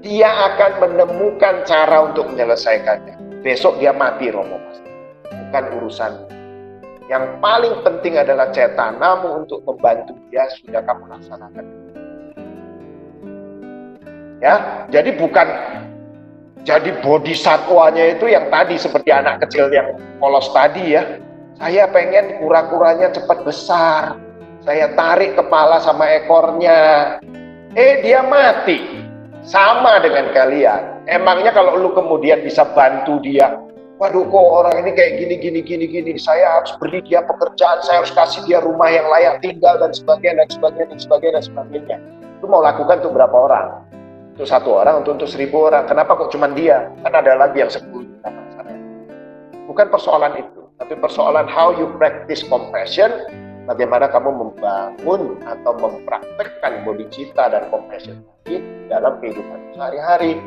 Dia 0.00 0.32
akan 0.32 0.80
menemukan 0.80 1.60
cara 1.68 2.08
untuk 2.08 2.32
menyelesaikannya. 2.32 3.44
Besok 3.44 3.76
dia 3.84 3.92
mati 3.92 4.32
Romo 4.32 4.56
Bukan 5.28 5.64
urusan. 5.76 6.12
Yang 7.12 7.24
paling 7.42 7.74
penting 7.84 8.16
adalah 8.16 8.48
cetanamu 8.48 9.44
untuk 9.44 9.60
membantu 9.68 10.16
dia 10.32 10.48
sudah 10.56 10.80
kamu 10.88 11.04
laksanakan. 11.10 11.64
Ya, 14.40 14.88
jadi 14.88 15.20
bukan 15.20 15.46
jadi 16.64 16.96
body 17.04 17.36
satwanya 17.36 18.16
itu 18.16 18.24
yang 18.24 18.48
tadi 18.48 18.80
seperti 18.80 19.12
anak 19.12 19.44
kecil 19.44 19.68
yang 19.68 20.00
polos 20.16 20.48
tadi 20.56 20.96
ya. 20.96 21.20
Saya 21.60 21.92
pengen 21.92 22.40
kura-kuranya 22.40 23.12
cepat 23.12 23.44
besar 23.44 24.16
saya 24.60 24.92
tarik 24.92 25.40
kepala 25.40 25.80
sama 25.80 26.04
ekornya. 26.20 27.16
Eh 27.72 28.04
dia 28.04 28.20
mati. 28.20 29.00
Sama 29.40 30.04
dengan 30.04 30.28
kalian. 30.36 31.08
Emangnya 31.08 31.48
kalau 31.56 31.80
lu 31.80 31.96
kemudian 31.96 32.44
bisa 32.44 32.68
bantu 32.76 33.16
dia, 33.24 33.56
waduh 33.96 34.28
kok 34.28 34.46
orang 34.52 34.84
ini 34.84 34.92
kayak 34.92 35.12
gini 35.16 35.34
gini 35.40 35.60
gini 35.64 35.84
gini, 35.88 36.12
saya 36.20 36.60
harus 36.60 36.76
beri 36.76 37.00
dia 37.00 37.24
pekerjaan, 37.24 37.80
saya 37.80 38.04
harus 38.04 38.12
kasih 38.12 38.44
dia 38.44 38.60
rumah 38.60 38.92
yang 38.92 39.08
layak 39.08 39.40
tinggal 39.40 39.80
dan 39.80 39.96
sebagainya 39.96 40.44
dan 40.44 40.48
sebagainya 40.52 40.86
dan 40.92 41.00
sebagainya 41.00 41.34
dan 41.40 41.44
sebagainya. 41.48 41.96
Lu 42.44 42.52
mau 42.52 42.60
lakukan 42.60 43.00
untuk 43.00 43.16
berapa 43.16 43.32
orang? 43.32 43.66
Untuk 44.36 44.44
satu 44.44 44.70
orang, 44.76 45.00
untuk 45.02 45.16
untuk 45.18 45.28
seribu 45.32 45.72
orang. 45.72 45.88
Kenapa 45.88 46.20
kok 46.20 46.30
cuma 46.36 46.46
dia? 46.52 46.92
Kan 47.00 47.12
ada 47.16 47.32
lagi 47.40 47.64
yang 47.64 47.72
sepuluh 47.72 48.06
Bukan 49.70 49.86
persoalan 49.86 50.34
itu, 50.34 50.66
tapi 50.82 50.98
persoalan 50.98 51.46
how 51.46 51.70
you 51.70 51.86
practice 51.94 52.42
compassion 52.42 53.08
bagaimana 53.64 54.08
kamu 54.08 54.30
membangun 54.30 55.36
atau 55.44 55.72
mempraktekkan 55.76 56.84
bodhicitta 56.84 57.50
dan 57.52 57.68
compassion 57.68 58.22
tadi 58.44 58.60
dalam 58.88 59.18
kehidupan 59.20 59.58
sehari-hari. 59.74 60.40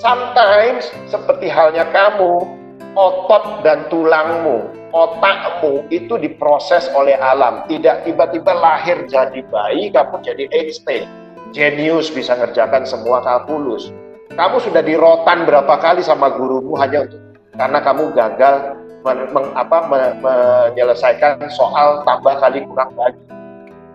Sometimes 0.00 0.88
seperti 1.10 1.52
halnya 1.52 1.84
kamu, 1.92 2.48
otot 2.96 3.60
dan 3.60 3.86
tulangmu, 3.92 4.64
otakmu 4.92 5.84
itu 5.92 6.16
diproses 6.16 6.88
oleh 6.96 7.14
alam. 7.20 7.68
Tidak 7.68 8.08
tiba-tiba 8.08 8.56
lahir 8.56 9.04
jadi 9.08 9.40
bayi, 9.52 9.92
kamu 9.92 10.20
jadi 10.24 10.44
Einstein. 10.52 11.04
Genius 11.52 12.08
bisa 12.08 12.32
ngerjakan 12.32 12.88
semua 12.88 13.20
kalkulus. 13.20 13.92
Kamu 14.32 14.56
sudah 14.64 14.80
dirotan 14.80 15.44
berapa 15.44 15.76
kali 15.76 16.00
sama 16.00 16.32
gurumu 16.32 16.72
hanya 16.80 17.04
untuk 17.04 17.20
karena 17.52 17.78
kamu 17.84 18.16
gagal 18.16 18.54
men, 19.02 19.18
meng, 19.34 19.46
apa, 19.58 19.78
me, 19.90 20.00
menyelesaikan 20.22 21.42
soal 21.50 22.02
tambah 22.06 22.38
kali 22.38 22.62
kurang 22.70 22.90
bagi. 22.94 23.22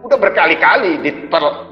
Udah 0.05 0.19
berkali-kali 0.19 1.03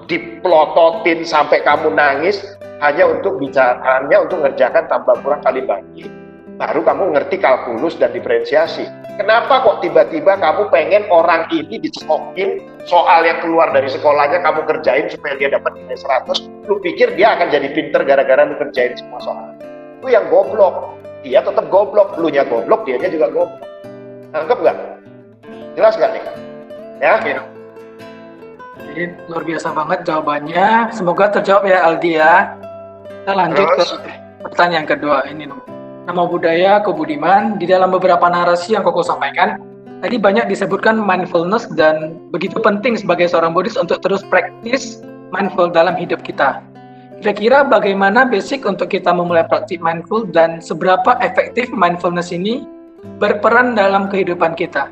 diplototin 0.09 1.23
sampai 1.23 1.63
kamu 1.63 1.93
nangis 1.93 2.41
hanya 2.83 3.07
untuk 3.07 3.39
bicaranya 3.39 4.17
untuk 4.19 4.43
ngerjakan 4.43 4.83
tambah 4.91 5.15
kurang 5.23 5.39
kali 5.45 5.63
bagi. 5.63 6.07
Baru 6.55 6.87
kamu 6.87 7.15
ngerti 7.15 7.35
kalkulus 7.43 7.99
dan 7.99 8.15
diferensiasi. 8.15 8.87
Kenapa 9.19 9.63
kok 9.63 9.79
tiba-tiba 9.83 10.39
kamu 10.39 10.71
pengen 10.71 11.03
orang 11.11 11.47
ini 11.51 11.79
dicekokin 11.79 12.63
soal 12.87 13.23
yang 13.27 13.39
keluar 13.39 13.71
dari 13.71 13.87
sekolahnya 13.87 14.43
kamu 14.43 14.63
kerjain 14.67 15.07
supaya 15.11 15.35
dia 15.39 15.51
dapat 15.51 15.75
nilai 15.75 15.95
100? 15.95 16.67
Lu 16.67 16.79
pikir 16.79 17.15
dia 17.15 17.35
akan 17.35 17.47
jadi 17.51 17.71
pinter 17.71 18.03
gara-gara 18.03 18.43
lu 18.47 18.55
kerjain 18.59 18.95
semua 18.95 19.19
soal? 19.23 19.51
Itu 19.99 20.11
yang 20.11 20.27
goblok 20.31 20.95
dia 21.25 21.41
tetap 21.41 21.65
goblok, 21.73 22.13
lu 22.21 22.29
nya 22.29 22.45
goblok, 22.45 22.85
dia 22.85 23.01
juga 23.09 23.33
goblok. 23.33 23.65
Nangkep 24.29 24.57
nggak? 24.61 24.77
Jelas 25.73 25.93
nggak 25.97 26.11
nih? 26.13 26.23
Ya? 27.01 27.11
Oke. 27.17 27.33
Jadi 28.85 29.03
luar 29.25 29.43
biasa 29.43 29.67
banget 29.73 29.99
jawabannya. 30.05 30.67
Semoga 30.93 31.33
terjawab 31.33 31.65
ya 31.65 31.81
Aldi 31.81 32.11
ya. 32.21 32.53
Kita 33.09 33.33
lanjut 33.33 33.65
Terus. 33.73 33.89
ke 33.97 34.11
pertanyaan 34.45 34.85
kedua 34.85 35.25
ini. 35.25 35.49
Nama 36.05 36.23
budaya 36.29 36.85
kebudiman 36.85 37.57
di 37.57 37.65
dalam 37.65 37.89
beberapa 37.89 38.29
narasi 38.29 38.77
yang 38.77 38.85
Koko 38.85 39.01
sampaikan 39.01 39.57
tadi 40.05 40.21
banyak 40.21 40.45
disebutkan 40.45 41.01
mindfulness 41.01 41.65
dan 41.73 42.21
begitu 42.29 42.61
penting 42.61 42.93
sebagai 42.93 43.25
seorang 43.25 43.57
Buddhis 43.57 43.73
untuk 43.73 43.97
terus 44.05 44.21
praktis 44.29 45.01
mindful 45.33 45.73
dalam 45.73 45.97
hidup 45.97 46.21
kita. 46.21 46.61
Kira-kira 47.23 47.63
bagaimana 47.63 48.27
basic 48.27 48.67
untuk 48.67 48.91
kita 48.91 49.15
memulai 49.15 49.47
praktik 49.47 49.79
mindful 49.79 50.27
dan 50.27 50.59
seberapa 50.59 51.15
efektif 51.23 51.71
mindfulness 51.71 52.35
ini 52.35 52.67
berperan 53.23 53.71
dalam 53.71 54.11
kehidupan 54.11 54.51
kita? 54.59 54.91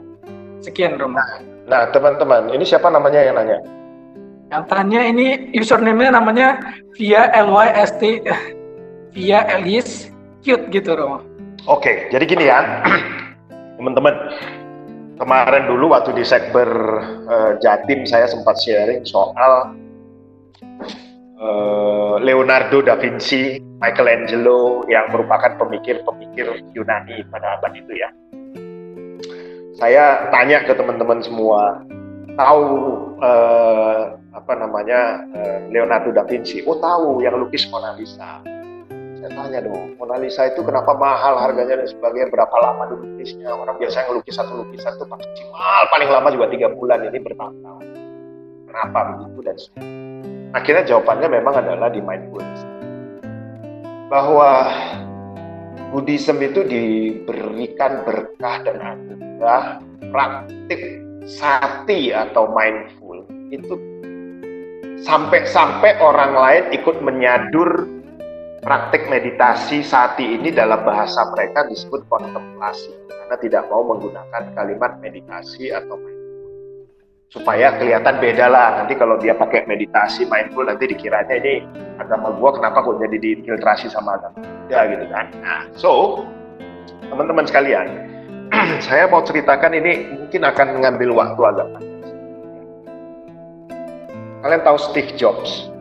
Sekian, 0.63 0.95
Romo. 0.95 1.19
Nah, 1.67 1.91
teman-teman, 1.91 2.47
ini 2.55 2.63
siapa 2.63 2.88
namanya 2.88 3.19
yang 3.28 3.36
nanya? 3.36 3.59
Yang 4.55 4.63
tanya 4.71 5.01
ini 5.03 5.51
username-nya 5.51 6.15
namanya 6.15 6.47
via 6.95 7.28
LYST 7.36 8.24
via 9.11 9.39
Elias 9.59 10.07
cute 10.47 10.71
gitu, 10.71 10.95
Romo. 10.95 11.19
Oke, 11.67 12.07
jadi 12.07 12.24
gini 12.24 12.47
ya, 12.47 12.84
teman-teman. 13.80 14.15
Kemarin 15.13 15.69
dulu 15.69 15.93
waktu 15.93 16.15
di 16.17 16.26
Sekber 16.26 16.67
uh, 17.30 17.51
Jatim 17.61 18.03
saya 18.03 18.26
sempat 18.26 18.57
sharing 18.59 19.05
soal 19.05 19.71
Eh, 21.43 22.15
Leonardo 22.23 22.79
da 22.79 22.95
Vinci, 22.95 23.59
Michelangelo 23.59 24.87
yang 24.87 25.11
merupakan 25.11 25.59
pemikir-pemikir 25.59 26.71
Yunani 26.71 27.19
pada 27.27 27.59
abad 27.59 27.75
itu 27.75 27.91
ya. 27.99 28.07
Saya 29.75 30.31
tanya 30.31 30.63
ke 30.63 30.71
teman-teman 30.71 31.19
semua, 31.19 31.83
tahu 32.39 32.63
uh, 33.19 34.15
apa 34.31 34.53
namanya 34.55 35.19
uh, 35.35 35.59
Leonardo 35.67 36.15
da 36.15 36.23
Vinci? 36.23 36.63
Oh 36.63 36.79
tahu, 36.79 37.19
yang 37.19 37.35
lukis 37.35 37.67
Mona 37.67 37.91
Lisa. 37.99 38.39
Saya 39.19 39.29
tanya 39.35 39.67
dong, 39.67 39.99
Mona 39.99 40.23
Lisa 40.23 40.47
itu 40.47 40.63
kenapa 40.63 40.95
mahal 40.95 41.43
harganya 41.43 41.83
dan 41.83 41.91
sebagainya, 41.91 42.31
berapa 42.31 42.55
lama 42.55 42.87
dilukisnya? 42.87 43.51
Orang 43.51 43.75
biasanya 43.83 44.07
ngelukis 44.07 44.39
satu 44.39 44.63
lukisan 44.63 44.95
itu 44.95 45.05
maksimal 45.11 45.83
paling 45.91 46.07
lama 46.07 46.27
juga 46.31 46.47
tiga 46.47 46.71
bulan, 46.71 47.03
ini 47.03 47.19
bertahun-tahun. 47.19 47.83
Kenapa 48.71 48.99
begitu 49.11 49.39
dan 49.43 49.57
sebagainya 49.59 50.12
akhirnya 50.53 50.84
jawabannya 50.86 51.30
memang 51.30 51.55
adalah 51.59 51.89
di 51.89 51.99
mindfulness 51.99 52.61
bahwa 54.13 54.69
Buddhism 55.93 56.41
itu 56.41 56.65
diberikan 56.65 58.01
berkah 58.01 58.65
dan 58.65 58.78
anugerah 58.82 59.82
praktik 60.09 60.82
sati 61.26 62.09
atau 62.09 62.49
mindful. 62.49 63.26
Itu 63.53 63.78
sampai-sampai 65.05 66.01
orang 66.01 66.34
lain 66.34 66.63
ikut 66.78 66.97
menyadur 67.01 67.86
praktik 68.65 69.05
meditasi 69.05 69.86
sati 69.86 70.38
ini 70.38 70.49
dalam 70.49 70.82
bahasa 70.82 71.30
mereka 71.34 71.69
disebut 71.69 72.01
kontemplasi. 72.09 72.89
Karena 73.09 73.36
tidak 73.38 73.69
mau 73.69 73.86
menggunakan 73.86 74.53
kalimat 74.57 74.97
meditasi 74.97 75.69
atau 75.69 75.93
mindful 75.93 76.12
supaya 77.34 77.73
kelihatan 77.81 78.21
beda 78.21 78.45
lah 78.45 78.77
nanti 78.77 78.93
kalau 78.93 79.17
dia 79.17 79.34
pakai 79.34 79.65
meditasi 79.65 80.29
mindful 80.29 80.69
nanti 80.69 80.86
dikiranya 80.86 81.34
ini 81.41 81.65
agama 81.97 82.29
gua 82.38 82.53
kenapa 82.53 82.86
kok 82.86 83.01
jadi 83.01 83.17
diinfiltrasi 83.17 83.89
sama 83.89 84.21
agama 84.21 84.38
ya 84.69 84.86
gitu 84.86 85.09
kan 85.09 85.34
nah 85.41 85.65
so 85.73 86.21
teman-teman 87.09 87.49
sekalian 87.49 88.13
saya 88.86 89.09
mau 89.09 89.25
ceritakan 89.25 89.73
ini 89.73 90.13
mungkin 90.13 90.45
akan 90.45 90.67
mengambil 90.77 91.09
waktu 91.17 91.41
agak 91.41 91.67
panjang. 91.73 92.01
Kalian 94.43 94.61
tahu 94.61 94.77
Steve 94.77 95.11
Jobs? 95.15 95.71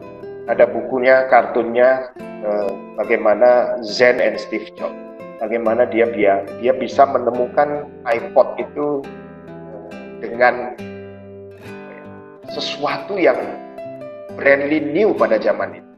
Ada 0.47 0.71
bukunya, 0.71 1.27
kartunnya, 1.29 2.15
eh, 2.21 2.71
bagaimana 2.97 3.79
Zen 3.85 4.23
and 4.23 4.39
Steve 4.39 4.71
Jobs. 4.79 4.97
Bagaimana 5.43 5.85
dia 5.91 6.07
dia 6.15 6.47
dia 6.63 6.73
bisa 6.73 7.03
menemukan 7.03 7.91
iPod 8.07 8.49
itu 8.63 9.03
eh, 9.51 9.91
dengan 10.23 10.79
sesuatu 12.53 13.17
yang 13.17 13.37
brandly 14.37 14.81
new 14.81 15.17
pada 15.17 15.41
zaman 15.41 15.81
itu. 15.81 15.91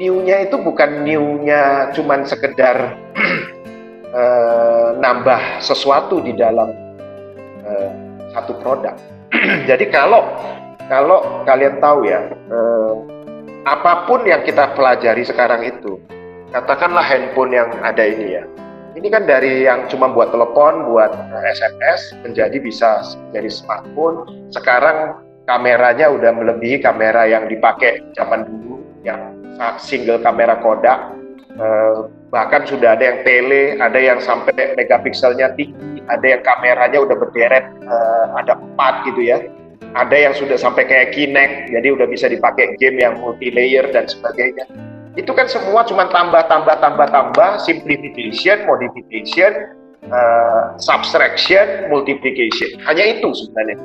New-nya 0.00 0.48
itu 0.48 0.56
bukan 0.56 1.04
new-nya 1.04 1.92
cuman 1.92 2.24
sekedar 2.24 2.96
uh, 4.16 4.96
nambah 5.02 5.60
sesuatu 5.60 6.24
di 6.24 6.32
dalam 6.36 6.72
uh, 7.64 7.90
satu 8.32 8.56
produk. 8.64 8.96
Jadi 9.68 9.92
kalau 9.92 10.24
kalau 10.88 11.44
kalian 11.44 11.78
tahu 11.84 12.08
ya, 12.08 12.32
uh, 12.48 12.94
apa 13.68 14.08
pun 14.08 14.24
yang 14.24 14.40
kita 14.40 14.72
pelajari 14.72 15.22
sekarang 15.22 15.68
itu, 15.68 16.00
katakanlah 16.50 17.04
handphone 17.04 17.52
yang 17.52 17.68
ada 17.84 18.02
ini 18.02 18.40
ya, 18.40 18.42
ini 18.98 19.06
kan 19.06 19.22
dari 19.22 19.70
yang 19.70 19.86
cuma 19.86 20.10
buat 20.10 20.34
telepon, 20.34 20.90
buat 20.90 21.14
SMS, 21.54 22.10
menjadi 22.26 22.58
bisa 22.58 23.06
jadi 23.30 23.46
smartphone. 23.46 24.26
Sekarang 24.50 25.14
kameranya 25.50 26.06
udah 26.14 26.30
melebihi 26.30 26.78
kamera 26.78 27.26
yang 27.26 27.50
dipakai 27.50 28.06
zaman 28.14 28.46
dulu, 28.46 28.78
yang 29.02 29.34
single 29.82 30.22
kamera 30.22 30.62
Kodak 30.62 31.18
bahkan 32.30 32.62
sudah 32.64 32.94
ada 32.94 33.04
yang 33.10 33.18
tele, 33.26 33.76
ada 33.82 33.98
yang 33.98 34.22
sampai 34.22 34.78
megapikselnya 34.78 35.52
tinggi, 35.58 35.98
ada 36.06 36.22
yang 36.22 36.42
kameranya 36.46 36.98
udah 37.02 37.16
berderet 37.18 37.66
uh, 37.90 38.38
ada 38.38 38.54
empat 38.54 39.10
gitu 39.10 39.26
ya, 39.26 39.42
ada 39.98 40.14
yang 40.14 40.32
sudah 40.32 40.54
sampai 40.54 40.86
kayak 40.86 41.10
Kinect, 41.10 41.74
jadi 41.74 41.88
udah 41.90 42.06
bisa 42.06 42.30
dipakai 42.30 42.78
game 42.78 43.02
yang 43.02 43.18
multi 43.18 43.50
layer 43.50 43.90
dan 43.90 44.06
sebagainya. 44.06 44.64
Itu 45.18 45.34
kan 45.34 45.50
semua 45.50 45.82
cuma 45.82 46.06
tambah 46.06 46.46
tambah 46.46 46.78
tambah 46.78 47.10
tambah, 47.10 47.50
simplification, 47.66 48.62
modification, 48.62 49.74
uh, 50.06 50.78
subtraction, 50.78 51.90
multiplication. 51.90 52.78
Hanya 52.86 53.18
itu 53.18 53.26
sebenarnya. 53.34 53.76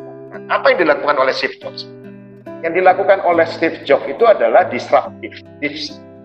Apa 0.51 0.75
yang 0.75 0.87
dilakukan 0.87 1.15
oleh 1.17 1.33
Steve 1.35 1.57
Jobs? 1.61 1.87
Yang 2.61 2.81
dilakukan 2.81 3.19
oleh 3.23 3.45
Steve 3.45 3.81
Jobs 3.85 4.05
itu 4.09 4.23
adalah 4.25 4.65
disruptive, 4.67 5.37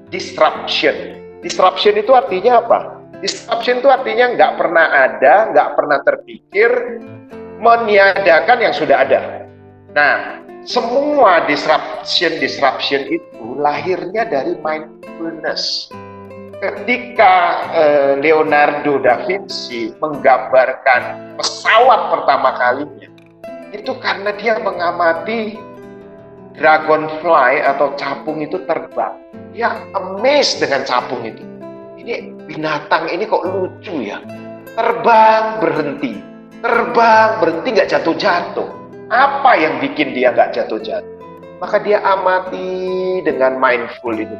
disruption 0.08 1.20
Disruption 1.40 1.96
itu 1.96 2.12
artinya 2.12 2.60
apa? 2.60 2.78
Disruption 3.24 3.80
itu 3.80 3.88
artinya 3.88 4.36
nggak 4.36 4.52
pernah 4.60 4.86
ada, 4.92 5.34
nggak 5.52 5.68
pernah 5.72 5.98
terpikir 6.04 6.70
meniadakan 7.60 8.58
yang 8.60 8.74
sudah 8.76 8.96
ada. 9.08 9.20
Nah, 9.96 10.40
semua 10.68 11.44
disruption 11.48 12.36
disruption 12.40 13.08
itu 13.08 13.56
lahirnya 13.56 14.28
dari 14.28 14.52
mindfulness. 14.60 15.88
Ketika 16.60 17.64
eh, 17.72 18.12
Leonardo 18.20 19.00
da 19.00 19.24
Vinci 19.24 19.96
menggambarkan 19.96 21.32
pesawat 21.40 22.12
pertama 22.12 22.52
kalinya, 22.60 23.08
itu 23.70 23.92
karena 24.02 24.34
dia 24.34 24.58
mengamati 24.58 25.58
dragonfly 26.58 27.62
atau 27.62 27.94
capung 27.94 28.42
itu 28.42 28.58
terbang 28.66 29.30
dia 29.50 29.82
amazed 29.98 30.62
dengan 30.62 30.86
capung 30.86 31.26
itu. 31.26 31.42
Ini 32.00 32.32
binatang 32.46 33.10
ini 33.10 33.26
kok 33.26 33.44
lucu 33.44 34.08
ya. 34.08 34.22
Terbang 34.78 35.58
berhenti, 35.58 36.22
terbang 36.62 37.42
berhenti 37.42 37.68
nggak 37.74 37.90
jatuh-jatuh. 37.90 38.68
Apa 39.10 39.58
yang 39.58 39.82
bikin 39.82 40.14
dia 40.14 40.30
nggak 40.30 40.54
jatuh-jatuh? 40.54 41.10
Maka 41.60 41.76
dia 41.82 42.00
amati 42.00 43.20
dengan 43.26 43.58
mindful 43.60 44.16
itu. 44.16 44.32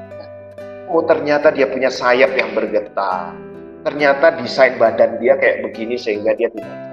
Oh 0.88 1.04
ternyata 1.04 1.52
dia 1.52 1.68
punya 1.68 1.90
sayap 1.92 2.32
yang 2.38 2.54
bergetar. 2.54 3.34
Ternyata 3.84 4.40
desain 4.40 4.78
badan 4.78 5.18
dia 5.20 5.36
kayak 5.36 5.68
begini 5.68 5.98
sehingga 5.98 6.32
dia 6.38 6.48
tidak 6.54 6.89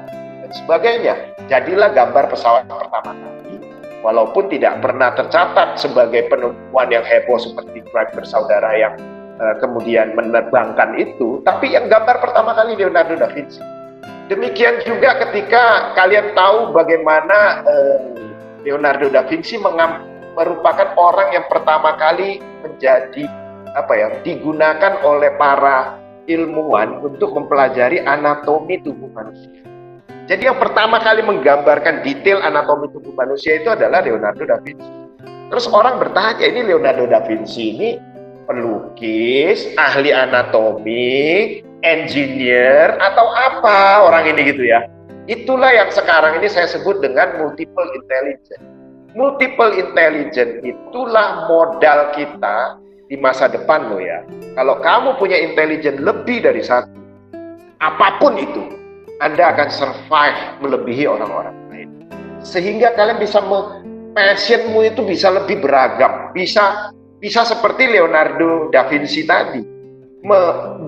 dan 0.48 0.56
sebagainya. 0.64 1.16
Jadilah 1.52 1.92
gambar 1.92 2.32
pesawat 2.32 2.64
pertama 2.72 3.12
kali 3.12 3.60
walaupun 4.00 4.48
tidak 4.48 4.80
pernah 4.80 5.12
tercatat 5.12 5.76
sebagai 5.76 6.32
penemuan 6.32 6.88
yang 6.88 7.04
heboh 7.04 7.36
seperti 7.36 7.84
Wright 7.92 8.08
bersaudara 8.16 8.72
yang 8.80 8.96
uh, 9.44 9.60
kemudian 9.60 10.16
menerbangkan 10.16 10.96
itu, 10.96 11.44
tapi 11.44 11.76
yang 11.76 11.92
gambar 11.92 12.24
pertama 12.24 12.56
kali 12.56 12.80
Leonardo 12.80 13.20
da 13.20 13.28
Vinci. 13.28 13.60
Demikian 14.32 14.84
juga 14.84 15.20
ketika 15.28 15.96
kalian 15.96 16.32
tahu 16.36 16.72
bagaimana 16.72 17.64
uh, 17.68 18.16
Leonardo 18.64 19.12
da 19.12 19.28
Vinci 19.28 19.60
merupakan 19.60 20.96
orang 20.96 21.36
yang 21.36 21.48
pertama 21.52 21.96
kali 22.00 22.40
menjadi 22.64 23.28
apa 23.76 23.94
ya 23.96 24.08
digunakan 24.24 25.04
oleh 25.04 25.32
para 25.36 26.00
ilmuwan 26.28 27.00
untuk 27.04 27.36
mempelajari 27.36 28.04
anatomi 28.04 28.84
tubuh 28.84 29.08
manusia. 29.16 29.67
Jadi 30.28 30.44
yang 30.44 30.60
pertama 30.60 31.00
kali 31.00 31.24
menggambarkan 31.24 32.04
detail 32.04 32.44
anatomi 32.44 32.92
tubuh 32.92 33.16
manusia 33.16 33.64
itu 33.64 33.72
adalah 33.72 34.04
Leonardo 34.04 34.44
da 34.44 34.60
Vinci. 34.60 34.92
Terus 35.48 35.66
orang 35.72 36.04
bertanya, 36.04 36.44
ini 36.44 36.68
Leonardo 36.68 37.08
da 37.08 37.24
Vinci 37.24 37.80
ini 37.80 37.90
pelukis, 38.44 39.72
ahli 39.80 40.12
anatomi, 40.12 41.64
engineer, 41.80 43.00
atau 43.00 43.32
apa 43.32 44.04
orang 44.04 44.28
ini 44.36 44.52
gitu 44.52 44.68
ya. 44.68 44.84
Itulah 45.32 45.72
yang 45.72 45.92
sekarang 45.96 46.40
ini 46.44 46.52
saya 46.52 46.68
sebut 46.68 47.00
dengan 47.00 47.40
multiple 47.40 47.88
intelligence. 47.96 48.64
Multiple 49.16 49.80
intelligence 49.80 50.60
itulah 50.64 51.48
modal 51.48 52.12
kita 52.12 52.76
di 53.08 53.16
masa 53.16 53.48
depan 53.48 53.88
loh 53.88 54.04
ya. 54.04 54.28
Kalau 54.60 54.80
kamu 54.84 55.16
punya 55.16 55.40
intelligence 55.40 56.04
lebih 56.04 56.44
dari 56.44 56.60
satu, 56.60 56.92
apa 57.80 58.20
pun 58.20 58.36
itu, 58.36 58.77
anda 59.22 59.54
akan 59.54 59.70
survive 59.74 60.40
melebihi 60.62 61.10
orang-orang 61.10 61.56
lain. 61.74 61.90
Sehingga 62.46 62.94
kalian 62.94 63.18
bisa 63.18 63.42
passionmu 64.14 64.86
itu 64.86 65.02
bisa 65.06 65.34
lebih 65.34 65.62
beragam, 65.62 66.30
bisa 66.34 66.94
bisa 67.18 67.42
seperti 67.42 67.90
Leonardo 67.90 68.70
da 68.70 68.86
Vinci 68.86 69.26
tadi. 69.26 69.62
Me, 70.26 70.40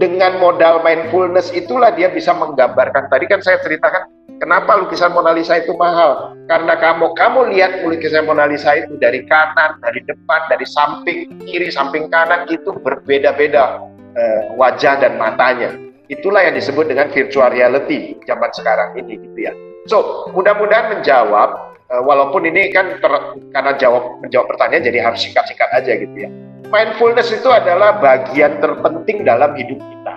dengan 0.01 0.41
modal 0.41 0.81
mindfulness 0.81 1.53
itulah 1.53 1.93
dia 1.93 2.09
bisa 2.09 2.33
menggambarkan. 2.33 3.13
Tadi 3.13 3.25
kan 3.29 3.39
saya 3.45 3.61
ceritakan 3.61 4.09
kenapa 4.41 4.77
lukisan 4.77 5.13
Mona 5.13 5.33
Lisa 5.33 5.61
itu 5.61 5.73
mahal. 5.77 6.33
Karena 6.49 6.73
kamu 6.77 7.13
kamu 7.13 7.39
lihat 7.53 7.71
lukisan 7.85 8.25
Mona 8.25 8.49
Lisa 8.49 8.77
itu 8.77 8.97
dari 8.97 9.25
kanan, 9.29 9.77
dari 9.85 10.01
depan, 10.05 10.49
dari 10.49 10.65
samping 10.65 11.29
kiri, 11.45 11.69
samping 11.69 12.09
kanan 12.09 12.49
itu 12.49 12.73
berbeda-beda 12.81 13.85
eh, 14.17 14.41
wajah 14.57 14.97
dan 14.97 15.17
matanya 15.21 15.88
Itulah 16.09 16.41
yang 16.41 16.57
disebut 16.57 16.89
dengan 16.89 17.13
virtual 17.13 17.53
reality 17.53 18.17
zaman 18.25 18.49
sekarang 18.57 18.97
ini 18.97 19.21
gitu 19.21 19.39
ya. 19.45 19.53
So, 19.85 20.25
mudah-mudahan 20.33 20.97
menjawab 20.97 21.77
uh, 21.93 22.01
walaupun 22.01 22.49
ini 22.49 22.73
kan 22.73 22.97
ter, 22.97 23.13
karena 23.53 23.77
jawab 23.77 24.17
menjawab 24.25 24.49
pertanyaan 24.49 24.89
jadi 24.89 24.99
harus 25.05 25.21
singkat-singkat 25.21 25.69
aja 25.69 26.01
gitu 26.01 26.17
ya. 26.17 26.29
Mindfulness 26.73 27.29
itu 27.29 27.49
adalah 27.53 28.01
bagian 28.01 28.57
terpenting 28.57 29.21
dalam 29.21 29.53
hidup 29.53 29.77
kita. 29.77 30.13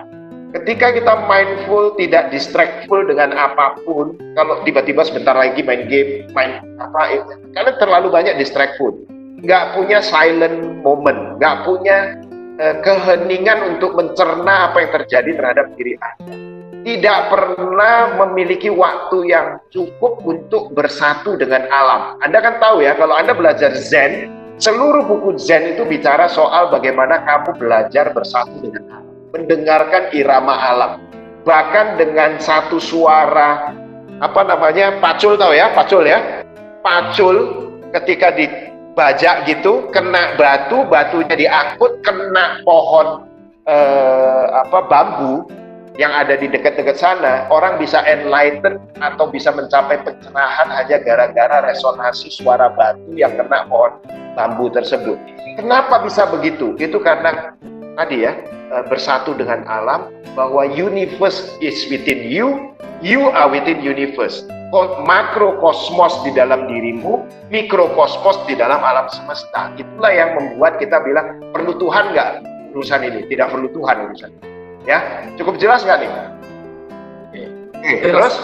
Ketika 0.53 0.97
kita 0.97 1.13
mindful, 1.29 1.97
tidak 1.97 2.29
distractful 2.29 3.09
dengan 3.09 3.33
apa 3.33 3.77
pun, 3.85 4.17
kalau 4.37 4.61
tiba-tiba 4.65 5.01
sebentar 5.01 5.33
lagi 5.33 5.65
main 5.65 5.89
game, 5.89 6.29
main 6.33 6.61
apa, 6.77 7.25
karena 7.53 7.71
terlalu 7.81 8.13
banyak 8.13 8.37
distractful. 8.37 8.93
Nggak 9.41 9.77
punya 9.77 10.01
silent 10.01 10.81
moment, 10.85 11.41
nggak 11.41 11.65
punya 11.65 12.17
eh, 12.59 12.75
keheningan 12.81 13.75
untuk 13.75 13.97
mencerna 13.97 14.71
apa 14.71 14.83
yang 14.83 14.91
terjadi 15.01 15.31
terhadap 15.37 15.67
diri 15.77 15.93
Anda. 15.97 16.35
Tidak 16.83 17.19
pernah 17.31 18.19
memiliki 18.19 18.67
waktu 18.67 19.31
yang 19.31 19.55
cukup 19.71 20.19
untuk 20.27 20.75
bersatu 20.75 21.39
dengan 21.39 21.63
alam. 21.71 22.19
Anda 22.19 22.43
kan 22.43 22.59
tahu 22.59 22.83
ya, 22.83 22.99
kalau 22.99 23.15
Anda 23.15 23.31
belajar 23.31 23.71
Zen, 23.71 24.27
seluruh 24.59 25.07
buku 25.07 25.39
Zen 25.39 25.79
itu 25.79 25.87
bicara 25.87 26.27
soal 26.27 26.67
bagaimana 26.75 27.23
kamu 27.23 27.55
belajar 27.55 28.11
bersatu 28.11 28.67
dengan 28.67 28.99
alam. 28.99 29.07
Mendengarkan 29.31 30.11
irama 30.11 30.55
alam. 30.59 30.91
Bahkan 31.47 31.95
dengan 31.95 32.35
satu 32.43 32.83
suara, 32.83 33.71
apa 34.19 34.41
namanya, 34.43 34.99
pacul 34.99 35.39
tahu 35.39 35.55
ya, 35.55 35.71
pacul 35.71 36.03
ya. 36.03 36.43
Pacul 36.83 37.63
ketika 37.95 38.35
di 38.35 38.43
bajak 38.93 39.49
gitu 39.49 39.89
kena 39.89 40.37
batu 40.37 40.85
batunya 40.85 41.33
diangkut 41.33 42.01
kena 42.05 42.61
pohon 42.61 43.25
eh, 43.65 44.45
apa 44.53 44.79
bambu 44.85 45.49
yang 45.93 46.09
ada 46.09 46.33
di 46.33 46.49
dekat-dekat 46.49 46.97
sana 46.97 47.45
orang 47.53 47.77
bisa 47.77 48.01
enlighten 48.05 48.81
atau 48.97 49.29
bisa 49.29 49.53
mencapai 49.53 50.01
pencerahan 50.01 50.69
hanya 50.73 50.97
gara-gara 51.01 51.61
resonasi 51.69 52.33
suara 52.33 52.73
batu 52.73 53.13
yang 53.13 53.33
kena 53.37 53.65
pohon 53.69 53.97
bambu 54.33 54.69
tersebut 54.73 55.17
kenapa 55.57 56.01
bisa 56.01 56.25
begitu 56.29 56.73
itu 56.81 56.97
karena 56.97 57.53
tadi 57.97 58.25
ya 58.25 58.33
uh, 58.73 58.83
bersatu 58.89 59.37
dengan 59.37 59.61
alam 59.69 60.09
bahwa 60.33 60.65
universe 60.65 61.53
is 61.61 61.85
within 61.93 62.25
you, 62.25 62.73
you 63.05 63.29
are 63.29 63.49
within 63.49 63.81
universe. 63.81 64.41
Makrokosmos 65.05 66.25
di 66.25 66.33
dalam 66.33 66.65
dirimu, 66.65 67.21
mikrokosmos 67.53 68.41
di 68.49 68.57
dalam 68.57 68.81
alam 68.81 69.05
semesta. 69.13 69.69
Itulah 69.77 70.09
yang 70.09 70.33
membuat 70.33 70.81
kita 70.81 70.97
bilang 71.05 71.37
perlu 71.53 71.77
Tuhan 71.77 72.09
nggak 72.09 72.29
urusan 72.73 73.05
ini? 73.05 73.21
Tidak 73.29 73.53
perlu 73.53 73.69
Tuhan 73.69 74.09
urusan. 74.09 74.29
Ini. 74.33 74.89
Ya, 74.89 75.29
cukup 75.37 75.61
jelas 75.61 75.85
nggak 75.85 75.99
nih? 76.01 76.11
Oke, 77.83 78.01
terus? 78.01 78.35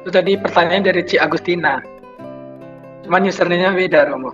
Itu 0.00 0.08
tadi 0.08 0.32
pertanyaan 0.40 0.88
dari 0.88 1.04
Ci 1.04 1.20
Agustina. 1.20 1.84
Cuman 3.04 3.28
username-nya 3.28 3.76
beda, 3.76 4.08
Romo. 4.08 4.32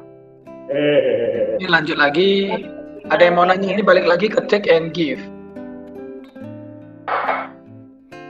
Eh. 0.71 1.59
Ini 1.59 1.67
lanjut 1.67 1.99
lagi. 1.99 2.55
Ada 3.11 3.31
yang 3.31 3.35
mau 3.39 3.47
nanya 3.47 3.75
ini 3.75 3.83
balik 3.83 4.07
lagi 4.07 4.31
ke 4.31 4.39
take 4.47 4.71
and 4.71 4.95
give. 4.95 5.19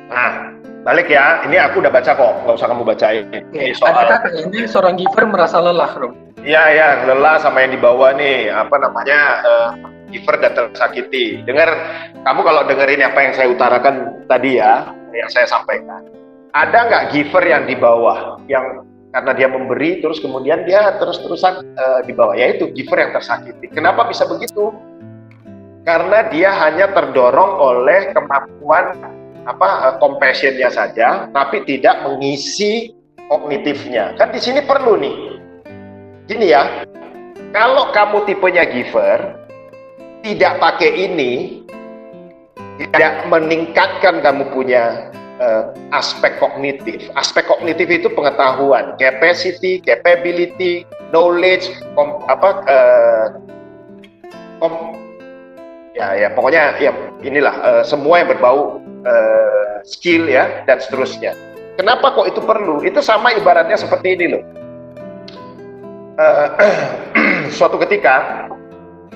Nah, 0.08 0.55
balik 0.86 1.10
ya. 1.10 1.42
Ini 1.42 1.58
aku 1.66 1.82
udah 1.82 1.90
baca 1.90 2.14
kok. 2.14 2.32
Nggak 2.46 2.56
usah 2.62 2.68
kamu 2.70 2.82
bacain. 2.86 3.24
Oke, 3.26 3.74
soal... 3.74 4.06
Kayaknya 4.22 4.70
seorang 4.70 4.94
giver 4.94 5.24
merasa 5.26 5.58
lelah, 5.58 5.90
Romo? 5.98 6.14
Iya, 6.46 6.62
iya. 6.70 6.88
Lelah 7.02 7.42
sama 7.42 7.66
yang 7.66 7.74
dibawa 7.74 8.14
nih. 8.14 8.54
Apa 8.54 8.78
namanya? 8.78 9.20
Uh, 9.42 9.70
giver 10.14 10.38
dan 10.38 10.54
tersakiti. 10.54 11.42
Dengar, 11.42 11.74
kamu 12.22 12.40
kalau 12.46 12.62
dengerin 12.70 13.02
apa 13.02 13.18
yang 13.18 13.32
saya 13.34 13.48
utarakan 13.50 14.24
tadi 14.30 14.62
ya, 14.62 14.86
yang 15.10 15.30
saya 15.30 15.50
sampaikan. 15.50 16.06
Ada 16.54 16.78
nggak 16.88 17.04
giver 17.12 17.44
yang 17.44 17.68
di 17.68 17.76
bawah, 17.76 18.40
yang 18.48 18.86
karena 19.12 19.32
dia 19.32 19.48
memberi 19.48 20.00
terus 20.00 20.20
kemudian 20.20 20.64
dia 20.64 20.92
terus-terusan 20.96 21.64
uh, 21.76 22.00
di 22.04 22.12
bawah 22.12 22.36
yaitu 22.36 22.68
giver 22.72 23.00
yang 23.00 23.12
tersakiti. 23.12 23.68
Kenapa 23.72 24.08
bisa 24.08 24.24
begitu? 24.24 24.72
Karena 25.84 26.26
dia 26.32 26.50
hanya 26.66 26.90
terdorong 26.90 27.60
oleh 27.60 28.10
kemampuan 28.16 28.96
apa 29.46 29.68
uh, 29.88 29.94
compassionnya 30.02 30.68
saja, 30.74 31.30
tapi 31.30 31.62
tidak 31.64 32.02
mengisi 32.02 32.90
kognitifnya. 33.30 34.18
Kan 34.18 34.34
di 34.34 34.40
sini 34.42 34.60
perlu 34.62 34.98
nih. 34.98 35.16
Gini 36.26 36.50
ya, 36.50 36.82
kalau 37.54 37.94
kamu 37.94 38.26
tipenya 38.26 38.66
giver, 38.66 39.38
tidak 40.26 40.58
pakai 40.58 40.90
ini, 41.06 41.62
tidak 42.82 43.30
meningkatkan 43.30 44.18
kamu 44.18 44.50
punya 44.50 45.14
uh, 45.38 45.70
aspek 45.94 46.36
kognitif. 46.42 47.06
Aspek 47.14 47.46
kognitif 47.46 47.86
itu 47.86 48.10
pengetahuan, 48.10 48.98
capacity, 48.98 49.78
capability, 49.78 50.82
knowledge, 51.14 51.70
kom, 51.94 52.18
apa 52.26 52.50
uh, 52.66 53.26
kom, 54.58 54.95
ya 55.96 56.12
ya 56.12 56.28
pokoknya 56.36 56.76
ya 56.76 56.92
inilah 57.24 57.54
uh, 57.64 57.82
semua 57.82 58.20
yang 58.20 58.28
berbau 58.28 58.84
uh, 59.08 59.80
skill 59.82 60.28
ya 60.28 60.62
dan 60.68 60.76
seterusnya. 60.76 61.32
Kenapa 61.80 62.12
kok 62.12 62.28
itu 62.28 62.40
perlu? 62.44 62.84
Itu 62.84 63.00
sama 63.00 63.32
ibaratnya 63.32 63.76
seperti 63.80 64.16
ini 64.16 64.26
loh. 64.36 64.42
Uh, 66.16 66.48
suatu 67.56 67.80
ketika 67.80 68.48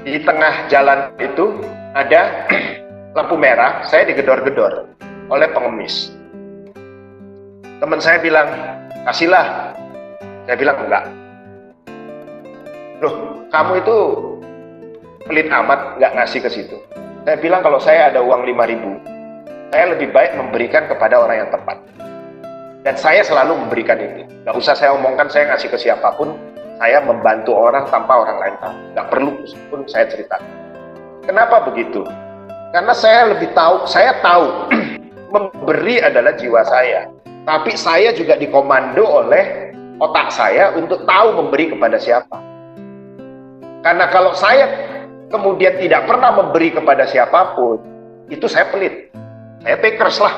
di 0.04 0.20
tengah 0.24 0.68
jalan 0.72 1.12
itu 1.20 1.60
ada 1.92 2.48
lampu 3.16 3.36
merah, 3.36 3.84
saya 3.88 4.08
digedor-gedor 4.08 4.88
oleh 5.32 5.48
pengemis. 5.52 6.12
Teman 7.80 8.00
saya 8.00 8.20
bilang, 8.20 8.48
kasihlah. 9.08 9.72
Saya 10.44 10.56
bilang 10.56 10.76
enggak. 10.84 11.04
Loh, 13.00 13.14
kamu 13.48 13.80
itu 13.80 13.96
pelit 15.30 15.46
amat 15.46 16.02
nggak 16.02 16.12
ngasih 16.18 16.42
ke 16.42 16.50
situ. 16.50 16.76
Saya 17.22 17.38
bilang 17.38 17.62
kalau 17.62 17.78
saya 17.78 18.10
ada 18.10 18.18
uang 18.18 18.42
5000 18.42 19.10
saya 19.70 19.94
lebih 19.94 20.10
baik 20.10 20.34
memberikan 20.34 20.90
kepada 20.90 21.14
orang 21.22 21.46
yang 21.46 21.50
tepat. 21.54 21.78
Dan 22.82 22.98
saya 22.98 23.22
selalu 23.22 23.54
memberikan 23.54 24.02
itu. 24.02 24.26
Nggak 24.42 24.56
usah 24.58 24.74
saya 24.74 24.90
omongkan 24.98 25.30
saya 25.30 25.54
ngasih 25.54 25.70
ke 25.70 25.78
siapa 25.78 26.10
pun, 26.18 26.34
saya 26.82 26.98
membantu 27.06 27.54
orang 27.54 27.86
tanpa 27.86 28.18
orang 28.18 28.36
lain 28.42 28.54
tahu. 28.58 28.74
Nggak 28.98 29.06
perlu 29.14 29.30
pun 29.70 29.80
saya 29.86 30.10
ceritakan. 30.10 30.50
Kenapa 31.22 31.70
begitu? 31.70 32.02
Karena 32.74 32.90
saya 32.90 33.30
lebih 33.30 33.54
tahu, 33.54 33.86
saya 33.86 34.18
tahu 34.18 34.74
memberi 35.34 36.02
adalah 36.02 36.34
jiwa 36.34 36.66
saya. 36.66 37.06
Tapi 37.46 37.78
saya 37.78 38.10
juga 38.10 38.34
dikomando 38.34 39.06
oleh 39.06 39.70
otak 40.02 40.34
saya 40.34 40.74
untuk 40.74 41.06
tahu 41.06 41.38
memberi 41.38 41.70
kepada 41.70 41.94
siapa. 41.94 42.42
Karena 43.86 44.10
kalau 44.10 44.34
saya 44.34 44.66
kemudian 45.30 45.78
tidak 45.78 46.04
pernah 46.04 46.34
memberi 46.34 46.74
kepada 46.74 47.06
siapa 47.06 47.54
pun, 47.54 47.78
itu 48.28 48.44
saya 48.50 48.68
pelit. 48.68 49.08
Saya 49.62 49.76
takers 49.78 50.18
lah. 50.18 50.34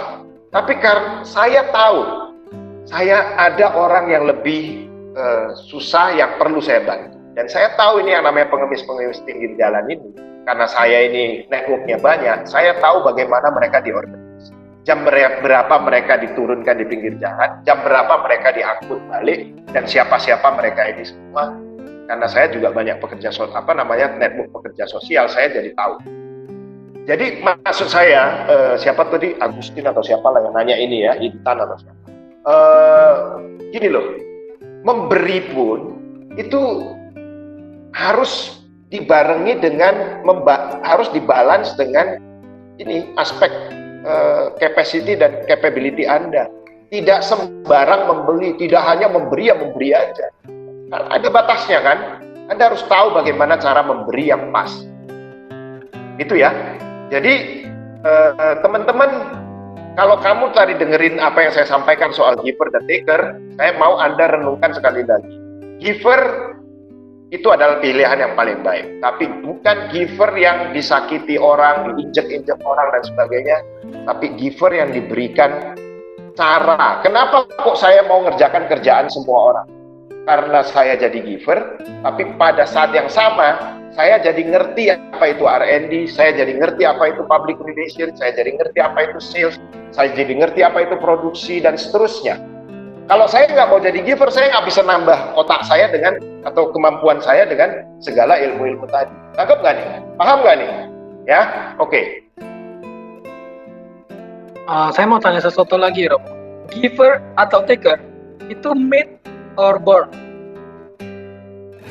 Tapi 0.53 0.73
karena 0.79 1.25
saya 1.25 1.67
tahu, 1.73 2.01
saya 2.85 3.33
ada 3.41 3.73
orang 3.73 4.13
yang 4.13 4.29
lebih 4.29 4.87
uh, 5.17 5.57
susah 5.73 6.13
yang 6.13 6.37
perlu 6.37 6.61
saya 6.61 6.85
bantu. 6.85 7.17
Dan 7.33 7.49
saya 7.49 7.73
tahu 7.81 8.05
ini 8.05 8.13
yang 8.13 8.29
namanya 8.29 8.53
pengemis-pengemis 8.53 9.25
pinggir 9.25 9.57
jalan 9.57 9.89
ini. 9.89 10.09
Karena 10.45 10.67
saya 10.69 11.09
ini 11.09 11.47
networknya 11.49 12.03
banyak, 12.03 12.51
saya 12.51 12.77
tahu 12.83 13.07
bagaimana 13.07 13.55
mereka 13.55 13.79
diorganisasi 13.79 14.23
jam 14.83 15.07
berapa 15.07 15.75
mereka 15.79 16.19
diturunkan 16.19 16.75
di 16.83 16.85
pinggir 16.91 17.15
jalan, 17.23 17.63
jam 17.63 17.79
berapa 17.87 18.27
mereka 18.27 18.51
diangkut 18.51 18.99
balik, 19.07 19.55
dan 19.71 19.87
siapa-siapa 19.87 20.59
mereka 20.59 20.91
ini 20.91 21.07
semua. 21.07 21.55
Karena 22.07 22.27
saya 22.27 22.51
juga 22.51 22.75
banyak 22.75 22.99
pekerja 22.99 23.31
sosial, 23.31 23.55
apa 23.55 23.73
namanya 23.73 24.15
network 24.19 24.51
pekerja 24.63 24.91
sosial, 24.91 25.31
saya 25.31 25.49
jadi 25.55 25.71
tahu. 25.75 26.03
Jadi 27.03 27.43
maksud 27.43 27.91
saya, 27.91 28.47
eh, 28.47 28.75
siapa 28.79 29.07
tadi 29.11 29.35
Agustin 29.43 29.87
atau 29.91 30.03
siapa 30.07 30.27
lah 30.31 30.43
yang 30.47 30.55
nanya 30.55 30.77
ini 30.79 31.07
ya, 31.07 31.19
Intan 31.19 31.59
atau 31.63 31.77
siapa? 31.79 32.01
Eh, 32.43 33.15
gini 33.75 33.89
loh, 33.91 34.07
memberi 34.83 35.41
pun 35.51 35.81
itu 36.35 36.91
harus 37.95 38.63
dibarengi 38.93 39.57
dengan 39.63 40.21
harus 40.85 41.09
dibalance 41.17 41.73
dengan 41.81 42.21
ini 42.77 43.09
aspek 43.17 43.49
uh, 44.05 44.53
capacity 44.61 45.17
dan 45.17 45.45
capability 45.49 46.05
Anda. 46.05 46.49
Tidak 46.93 47.25
sembarang 47.25 48.05
membeli, 48.05 48.53
tidak 48.61 48.85
hanya 48.85 49.09
memberi 49.09 49.49
yang 49.49 49.65
memberi 49.65 49.97
aja. 49.97 50.29
Ada 50.93 51.29
batasnya 51.33 51.81
kan? 51.81 51.99
Anda 52.53 52.69
harus 52.69 52.85
tahu 52.85 53.17
bagaimana 53.17 53.57
cara 53.57 53.81
memberi 53.81 54.29
yang 54.29 54.53
pas. 54.53 54.69
Itu 56.21 56.37
ya. 56.37 56.53
Jadi 57.09 57.65
uh, 58.05 58.61
teman-teman 58.61 59.41
kalau 59.97 60.21
kamu 60.21 60.53
tadi 60.53 60.77
dengerin 60.77 61.17
apa 61.17 61.49
yang 61.49 61.53
saya 61.53 61.65
sampaikan 61.65 62.13
soal 62.13 62.37
giver 62.45 62.69
dan 62.73 62.85
taker, 62.85 63.21
saya 63.57 63.73
mau 63.81 63.97
Anda 63.97 64.37
renungkan 64.37 64.77
sekali 64.77 65.05
lagi. 65.05 65.33
Giver 65.81 66.53
itu 67.33 67.49
adalah 67.49 67.81
pilihan 67.81 68.21
yang 68.21 68.37
paling 68.37 68.61
baik. 68.61 69.01
Tapi 69.01 69.25
bukan 69.41 69.89
giver 69.93 70.33
yang 70.37 70.77
disakiti 70.77 71.41
orang, 71.41 71.97
diinjek-injek 71.97 72.61
orang 72.69 72.93
dan 72.93 73.03
sebagainya, 73.09 73.59
tapi 74.05 74.37
giver 74.37 74.77
yang 74.77 74.93
diberikan 74.93 75.73
cara. 76.37 77.01
Kenapa 77.01 77.49
kok 77.49 77.81
saya 77.81 78.05
mau 78.05 78.25
ngerjakan 78.29 78.69
kerjaan 78.69 79.09
semua 79.09 79.57
orang? 79.57 79.82
Karena 80.23 80.63
saya 80.63 80.95
jadi 80.95 81.19
giver, 81.19 81.83
tapi 82.07 82.23
pada 82.39 82.63
saat 82.63 82.95
yang 82.95 83.11
sama 83.11 83.75
saya 83.93 84.23
jadi 84.23 84.39
ngerti 84.39 84.95
apa 84.95 85.35
itu 85.35 85.45
R&D, 85.45 86.09
saya 86.15 86.31
jadi 86.33 86.63
ngerti 86.63 86.87
apa 86.87 87.11
itu 87.11 87.27
public 87.27 87.59
relations, 87.61 88.23
saya 88.23 88.31
jadi 88.33 88.55
ngerti 88.55 88.79
apa 88.79 88.99
itu 89.11 89.19
sales, 89.19 89.59
saya 89.91 90.15
jadi 90.15 90.33
ngerti 90.39 90.63
apa 90.63 90.87
itu 90.87 90.95
produksi 90.97 91.59
dan 91.59 91.75
seterusnya. 91.75 92.39
Kalau 93.11 93.27
saya 93.27 93.51
nggak 93.51 93.69
mau 93.69 93.83
jadi 93.83 93.99
giver, 93.99 94.31
saya 94.31 94.55
nggak 94.55 94.67
bisa 94.71 94.81
nambah 94.87 95.35
otak 95.35 95.67
saya 95.67 95.91
dengan 95.91 96.17
atau 96.47 96.71
kemampuan 96.71 97.19
saya 97.19 97.43
dengan 97.45 97.83
segala 97.99 98.39
ilmu-ilmu 98.39 98.87
tadi. 98.89 99.11
Tangkap 99.35 99.59
nggak 99.59 99.75
nih? 99.75 99.87
Paham 100.23 100.39
nggak 100.41 100.57
nih? 100.57 100.71
Ya, 101.27 101.43
oke. 101.83 101.91
Okay. 101.91 102.05
Uh, 104.71 104.89
saya 104.95 105.05
mau 105.11 105.19
tanya 105.19 105.43
sesuatu 105.43 105.75
lagi, 105.75 106.07
Rob. 106.07 106.23
Giver 106.71 107.19
atau 107.35 107.67
taker 107.67 107.99
itu 108.49 108.71
made 108.73 109.23
or 109.57 109.77
born? 109.79 110.09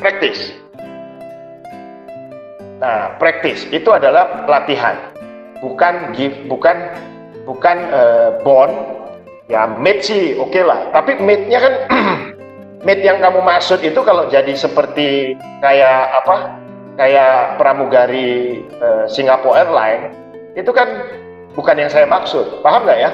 Practice. 0.02 0.56
Nah, 2.82 3.14
practice 3.22 3.70
itu 3.70 3.94
adalah 3.94 4.50
pelatihan, 4.50 4.98
bukan 5.62 6.18
give, 6.18 6.34
bukan 6.50 6.90
bukan 7.46 7.78
uh, 7.94 8.42
born 8.42 8.74
ya 9.46 9.70
mate 9.70 10.02
sih 10.02 10.34
oke 10.34 10.50
okay 10.50 10.66
lah. 10.66 10.90
Tapi 10.90 11.22
mate-nya 11.22 11.60
kan 11.62 11.74
mate 12.86 13.06
yang 13.06 13.22
kamu 13.22 13.46
maksud 13.46 13.86
itu 13.86 14.02
kalau 14.02 14.26
jadi 14.34 14.54
seperti 14.58 15.38
kayak 15.62 16.26
apa? 16.26 16.58
Kayak 16.98 17.62
pramugari 17.62 18.66
uh, 18.82 19.06
Singapore 19.06 19.62
Airlines 19.62 20.18
itu 20.58 20.74
kan 20.74 21.06
bukan 21.54 21.78
yang 21.78 21.90
saya 21.94 22.10
maksud. 22.10 22.66
Paham 22.66 22.90
nggak 22.90 22.98
ya 22.98 23.12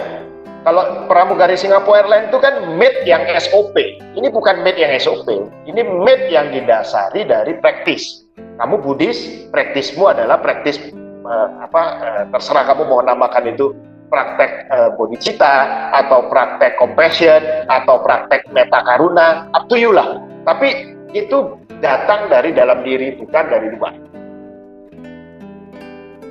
kalau 0.65 1.05
pramugari 1.05 1.55
Singapore 1.59 2.05
Airlines 2.05 2.29
itu 2.33 2.39
kan 2.41 2.77
mate 2.77 3.05
yang 3.05 3.23
SOP 3.37 3.75
ini 4.17 4.27
bukan 4.31 4.63
mate 4.65 4.79
yang 4.81 4.93
SOP 4.97 5.27
ini 5.67 5.81
mate 5.83 6.27
yang 6.31 6.49
didasari 6.49 7.27
dari 7.27 7.57
praktis. 7.61 8.25
Kamu 8.57 8.81
Buddhis 8.81 9.49
praktismu 9.53 10.09
adalah 10.09 10.41
praktis 10.41 10.81
uh, 11.25 11.49
apa 11.61 11.81
uh, 12.01 12.23
terserah 12.33 12.65
kamu 12.73 12.89
mau 12.89 13.01
namakan 13.05 13.53
itu 13.53 13.73
praktek 14.09 14.65
uh, 14.71 14.89
bodhicitta 14.97 15.91
atau 15.93 16.25
praktek 16.31 16.79
compassion 16.79 17.43
atau 17.69 18.01
praktek 18.01 18.47
meta 18.55 18.81
karuna 18.81 19.45
up 19.53 19.69
to 19.69 19.77
you 19.77 19.93
lah. 19.93 20.17
Tapi 20.47 20.95
itu 21.13 21.59
datang 21.83 22.31
dari 22.31 22.55
dalam 22.55 22.81
diri 22.81 23.13
bukan 23.19 23.45
dari 23.45 23.67
luar. 23.77 23.93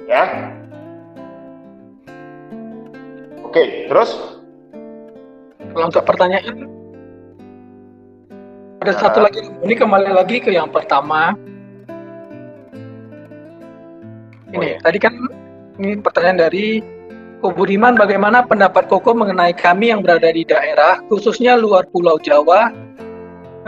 Ya 0.06 0.54
oke 3.56 3.88
terus 3.88 4.10
kalau 5.72 5.88
untuk 5.88 6.04
pertanyaan 6.04 6.68
ada 8.84 8.92
nah. 8.92 9.00
satu 9.00 9.18
lagi 9.24 9.40
ini 9.64 9.72
kembali 9.72 10.12
lagi 10.12 10.36
ke 10.44 10.52
yang 10.52 10.68
pertama 10.68 11.32
ini 14.52 14.60
oh, 14.60 14.60
iya. 14.60 14.78
tadi 14.84 14.98
kan 15.00 15.16
ini 15.80 16.00
pertanyaan 16.04 16.40
dari 16.48 16.84
Ko 17.36 17.52
Budiman, 17.52 18.00
bagaimana 18.00 18.48
pendapat 18.48 18.88
Koko 18.88 19.12
mengenai 19.12 19.52
kami 19.52 19.92
yang 19.92 20.00
berada 20.00 20.32
di 20.32 20.40
daerah, 20.40 21.04
khususnya 21.12 21.52
luar 21.60 21.84
Pulau 21.92 22.16
Jawa, 22.16 22.72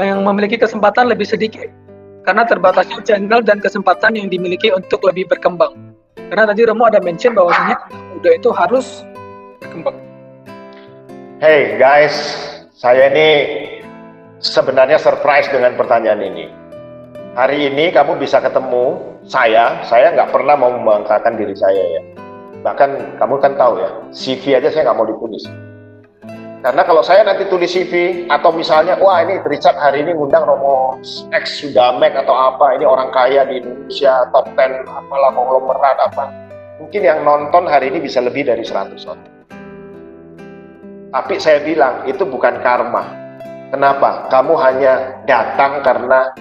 yang 0.00 0.24
memiliki 0.24 0.56
kesempatan 0.56 1.12
lebih 1.12 1.28
sedikit 1.28 1.68
karena 2.24 2.48
terbatasnya 2.48 3.04
channel 3.04 3.44
dan 3.44 3.60
kesempatan 3.60 4.16
yang 4.16 4.32
dimiliki 4.32 4.72
untuk 4.72 5.04
lebih 5.04 5.28
berkembang. 5.28 5.76
Karena 6.16 6.48
tadi 6.48 6.64
Romo 6.64 6.88
ada 6.88 6.96
mention 7.04 7.36
bahwasanya 7.36 7.76
udah 8.16 8.32
itu 8.40 8.48
harus 8.56 9.04
berkembang. 9.58 9.96
Hey 11.38 11.78
guys, 11.78 12.14
saya 12.74 13.10
ini 13.14 13.28
sebenarnya 14.42 14.98
surprise 14.98 15.46
dengan 15.50 15.78
pertanyaan 15.78 16.22
ini. 16.22 16.46
Hari 17.38 17.70
ini 17.70 17.94
kamu 17.94 18.18
bisa 18.18 18.42
ketemu 18.42 18.98
saya, 19.22 19.86
saya 19.86 20.10
nggak 20.10 20.34
pernah 20.34 20.58
mau 20.58 20.74
membanggakan 20.74 21.38
diri 21.38 21.54
saya 21.54 21.78
ya 21.78 22.02
Bahkan 22.58 23.22
kamu 23.22 23.34
kan 23.38 23.54
tahu 23.54 23.78
ya, 23.78 23.90
CV 24.10 24.58
aja 24.58 24.66
saya 24.74 24.90
nggak 24.90 24.98
mau 24.98 25.06
ditulis. 25.06 25.46
Karena 26.58 26.82
kalau 26.82 27.06
saya 27.06 27.22
nanti 27.22 27.46
tulis 27.46 27.70
CV 27.70 28.26
atau 28.26 28.50
misalnya, 28.50 28.98
wah 28.98 29.22
ini 29.22 29.38
Richard 29.46 29.78
hari 29.78 30.02
ini 30.02 30.10
ngundang 30.10 30.42
Romo 30.42 30.98
X 31.30 31.62
Sudamek 31.62 32.18
atau 32.18 32.34
apa, 32.34 32.74
ini 32.74 32.82
orang 32.82 33.14
kaya 33.14 33.46
di 33.46 33.62
Indonesia, 33.62 34.26
top 34.34 34.50
10, 34.58 34.82
apalah 34.90 35.30
konglomerat 35.38 35.98
apa. 36.02 36.26
Mungkin 36.82 37.06
yang 37.06 37.22
nonton 37.22 37.70
hari 37.70 37.94
ini 37.94 38.02
bisa 38.02 38.18
lebih 38.18 38.42
dari 38.42 38.66
100 38.66 39.06
orang. 39.06 39.37
Tapi 41.08 41.40
saya 41.40 41.64
bilang, 41.64 42.04
itu 42.04 42.20
bukan 42.28 42.60
karma. 42.60 43.08
Kenapa? 43.72 44.28
Kamu 44.28 44.54
hanya 44.60 45.24
datang 45.24 45.80
karena 45.84 46.32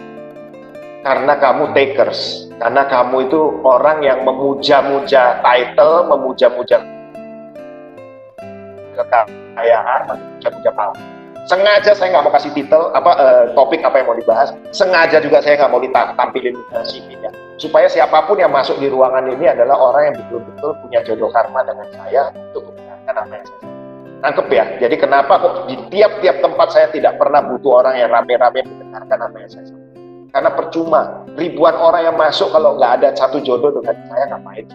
karena 1.08 1.34
kamu 1.40 1.72
takers 1.72 2.48
karena 2.60 2.84
kamu 2.84 3.32
itu 3.32 3.40
orang 3.64 4.04
yang 4.04 4.28
memuja-muja 4.28 5.40
title, 5.40 6.04
memuja-muja 6.10 6.84
kekayaan, 8.98 10.00
memuja-muja 10.10 10.72
panggung. 10.74 11.06
Sengaja 11.48 11.96
saya 11.96 12.12
nggak 12.12 12.26
mau 12.28 12.34
kasih 12.36 12.52
titel 12.52 12.92
apa 12.92 13.12
uh, 13.16 13.44
topik 13.56 13.80
apa 13.80 14.04
yang 14.04 14.12
mau 14.12 14.20
dibahas. 14.20 14.52
Sengaja 14.76 15.24
juga 15.24 15.40
saya 15.40 15.56
nggak 15.64 15.72
mau 15.72 15.80
ditampilin 15.80 16.60
CV-nya. 16.84 17.32
Supaya 17.56 17.88
siapa 17.88 18.28
pun 18.28 18.36
yang 18.36 18.52
masuk 18.52 18.76
di 18.84 18.92
ruangan 18.92 19.32
ini 19.32 19.48
adalah 19.48 19.80
orang 19.80 20.12
yang 20.12 20.16
betul-betul 20.28 20.76
punya 20.84 21.00
jodoh 21.08 21.32
karma 21.32 21.64
dengan 21.64 21.88
saya 21.96 22.36
untuk 22.52 22.68
mendengarkan 22.68 23.16
apa 23.16 23.32
yang 23.32 23.48
saya 23.48 23.77
Tangkep 24.18 24.48
ya. 24.50 24.66
Jadi 24.82 24.96
kenapa 24.98 25.38
kok 25.38 25.70
di 25.70 25.76
tiap-tiap 25.94 26.42
tempat 26.42 26.74
saya 26.74 26.88
tidak 26.90 27.22
pernah 27.22 27.46
butuh 27.46 27.86
orang 27.86 28.02
yang 28.02 28.10
rame-rame 28.10 28.66
mendengarkan 28.66 29.30
apa 29.30 29.38
yang 29.38 29.52
saya 29.52 29.66
sampaikan 29.70 29.88
karena 30.28 30.52
percuma 30.54 31.02
ribuan 31.40 31.74
orang 31.74 32.14
yang 32.14 32.18
masuk 32.20 32.52
kalau 32.52 32.76
nggak 32.76 33.02
ada 33.02 33.10
satu 33.16 33.40
jodoh 33.42 33.72
dengan 33.74 33.96
saya 34.12 34.26
ngapain 34.36 34.68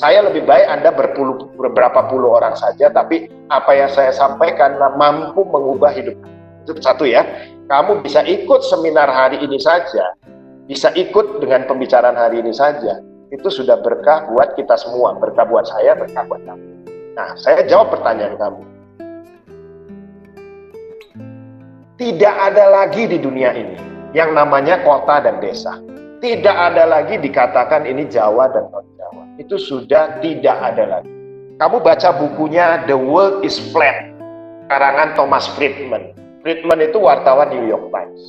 saya 0.00 0.24
lebih 0.24 0.48
baik 0.48 0.66
Anda 0.72 0.88
berpuluh, 0.88 1.52
beberapa 1.52 2.08
puluh 2.08 2.32
orang 2.32 2.56
saja, 2.56 2.88
tapi 2.88 3.28
apa 3.52 3.76
yang 3.76 3.92
saya 3.92 4.08
sampaikan 4.08 4.80
mampu 4.96 5.44
mengubah 5.44 5.92
hidup. 5.92 6.16
Itu 6.64 6.80
satu 6.80 7.04
ya. 7.04 7.28
Kamu 7.68 8.00
bisa 8.00 8.24
ikut 8.24 8.64
seminar 8.64 9.12
hari 9.12 9.36
ini 9.44 9.60
saja, 9.60 10.16
bisa 10.64 10.88
ikut 10.96 11.44
dengan 11.44 11.68
pembicaraan 11.68 12.16
hari 12.16 12.40
ini 12.40 12.56
saja. 12.56 13.04
Itu 13.28 13.52
sudah 13.52 13.84
berkah 13.84 14.32
buat 14.32 14.56
kita 14.56 14.80
semua, 14.80 15.12
berkah 15.20 15.44
buat 15.44 15.68
saya, 15.68 15.92
berkah 15.92 16.24
buat 16.24 16.40
kamu. 16.40 16.64
Nah, 17.12 17.36
saya 17.36 17.60
jawab 17.68 17.92
pertanyaan 17.92 18.40
kamu. 18.40 18.71
Tidak 22.02 22.34
ada 22.34 22.66
lagi 22.66 23.06
di 23.06 23.14
dunia 23.22 23.54
ini 23.54 23.78
yang 24.10 24.34
namanya 24.34 24.82
kota 24.82 25.22
dan 25.22 25.38
desa. 25.38 25.78
Tidak 26.18 26.50
ada 26.50 26.82
lagi 26.82 27.14
dikatakan 27.14 27.86
ini 27.86 28.10
Jawa 28.10 28.50
dan 28.50 28.66
non 28.74 28.82
Jawa. 28.98 29.22
Itu 29.38 29.54
sudah 29.54 30.18
tidak 30.18 30.58
ada 30.58 30.98
lagi. 30.98 31.06
Kamu 31.62 31.78
baca 31.78 32.10
bukunya 32.18 32.82
The 32.90 32.98
World 32.98 33.46
is 33.46 33.54
Flat, 33.70 34.10
karangan 34.66 35.14
Thomas 35.14 35.46
Friedman. 35.54 36.10
Friedman 36.42 36.82
itu 36.82 36.98
wartawan 36.98 37.54
New 37.54 37.70
York 37.70 37.94
Times. 37.94 38.22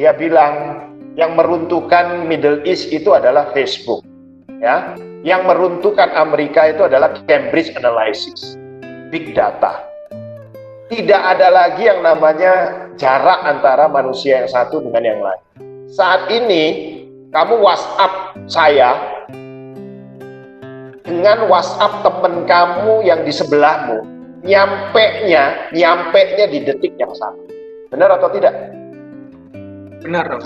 Dia 0.00 0.16
bilang 0.16 0.88
yang 1.12 1.36
meruntuhkan 1.36 2.24
Middle 2.24 2.64
East 2.64 2.88
itu 2.88 3.12
adalah 3.12 3.52
Facebook. 3.52 4.00
Ya, 4.64 4.96
yang 5.28 5.44
meruntuhkan 5.44 6.08
Amerika 6.16 6.72
itu 6.72 6.88
adalah 6.88 7.12
Cambridge 7.28 7.68
Analysis, 7.76 8.56
big 9.12 9.36
data 9.36 9.92
tidak 10.92 11.22
ada 11.36 11.48
lagi 11.48 11.88
yang 11.88 12.04
namanya 12.04 12.83
jarak 12.94 13.40
antara 13.46 13.90
manusia 13.90 14.42
yang 14.42 14.50
satu 14.50 14.82
dengan 14.82 15.02
yang 15.02 15.20
lain. 15.20 15.42
Saat 15.90 16.30
ini 16.30 16.64
kamu 17.30 17.58
WhatsApp 17.62 18.38
saya 18.46 18.94
dengan 21.04 21.46
WhatsApp 21.50 22.02
temen 22.02 22.48
kamu 22.48 23.04
yang 23.04 23.20
di 23.22 23.32
sebelahmu, 23.34 24.02
nyampe-nya, 24.42 25.70
nyampe-nya 25.74 26.46
di 26.48 26.58
detik 26.64 26.94
yang 26.96 27.12
sama. 27.14 27.44
Benar 27.92 28.18
atau 28.18 28.28
tidak? 28.32 28.54
Benar 30.02 30.24
dong. 30.26 30.42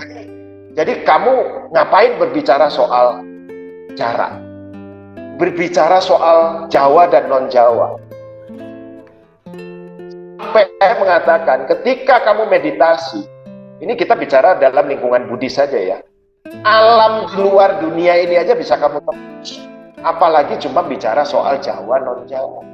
Jadi 0.77 1.03
kamu 1.03 1.33
ngapain 1.75 2.19
berbicara 2.21 2.71
soal 2.71 3.25
jarak? 3.99 4.37
Berbicara 5.39 6.03
soal 6.03 6.67
Jawa 6.67 7.07
dan 7.07 7.31
non-Jawa 7.31 8.08
sampai 10.49 10.97
mengatakan 10.97 11.69
ketika 11.69 12.25
kamu 12.25 12.49
meditasi, 12.49 13.21
ini 13.85 13.93
kita 13.93 14.17
bicara 14.17 14.57
dalam 14.57 14.89
lingkungan 14.89 15.29
Budi 15.29 15.53
saja 15.53 15.77
ya. 15.77 15.99
Alam 16.65 17.29
di 17.29 17.37
luar 17.45 17.77
dunia 17.85 18.17
ini 18.17 18.41
aja 18.41 18.57
bisa 18.57 18.81
kamu 18.81 19.05
tembus. 19.05 19.61
Apalagi 20.01 20.57
cuma 20.65 20.81
bicara 20.89 21.21
soal 21.29 21.61
Jawa 21.61 22.01
non 22.01 22.25
Jawa. 22.25 22.65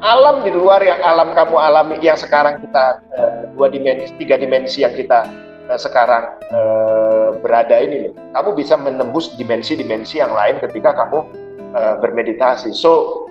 Alam 0.00 0.40
di 0.42 0.50
luar 0.50 0.80
yang 0.80 0.96
alam 1.04 1.36
kamu 1.36 1.60
alami 1.60 2.00
yang 2.00 2.16
sekarang 2.16 2.64
kita 2.64 3.04
uh, 3.20 3.52
dua 3.52 3.68
dimensi, 3.68 4.08
tiga 4.16 4.40
dimensi 4.40 4.80
yang 4.80 4.96
kita 4.96 5.28
uh, 5.68 5.76
sekarang 5.76 6.40
uh, 6.56 7.36
berada 7.44 7.76
ini 7.84 8.08
loh. 8.08 8.14
Kamu 8.32 8.56
bisa 8.56 8.80
menembus 8.80 9.36
dimensi-dimensi 9.36 10.24
yang 10.24 10.32
lain 10.32 10.56
ketika 10.64 10.96
kamu 10.96 11.44
bermeditasi. 11.72 12.76
So 12.76 13.24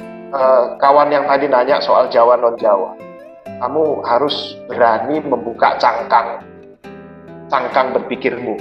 kawan 0.82 1.14
yang 1.14 1.30
tadi 1.30 1.46
nanya 1.46 1.78
soal 1.78 2.10
Jawa 2.10 2.38
non 2.42 2.58
Jawa 2.58 3.11
kamu 3.62 4.02
harus 4.02 4.58
berani 4.66 5.22
membuka 5.22 5.78
cangkang. 5.78 6.42
Cangkang 7.46 7.94
berpikirmu. 7.94 8.58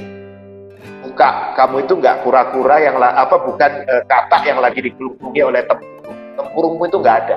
Buka. 1.09 1.57
Kamu 1.57 1.89
itu 1.89 1.97
nggak 1.97 2.21
kura-kura 2.21 2.77
yang 2.85 3.01
apa 3.01 3.41
bukan 3.41 3.89
e, 3.89 3.95
katak 4.05 4.45
yang 4.45 4.61
lagi 4.61 4.85
dikelubungi 4.85 5.41
oleh 5.41 5.65
tempurung 5.65 6.37
tempurungmu 6.37 6.85
itu 6.85 6.99
nggak 7.01 7.17
ada. 7.25 7.37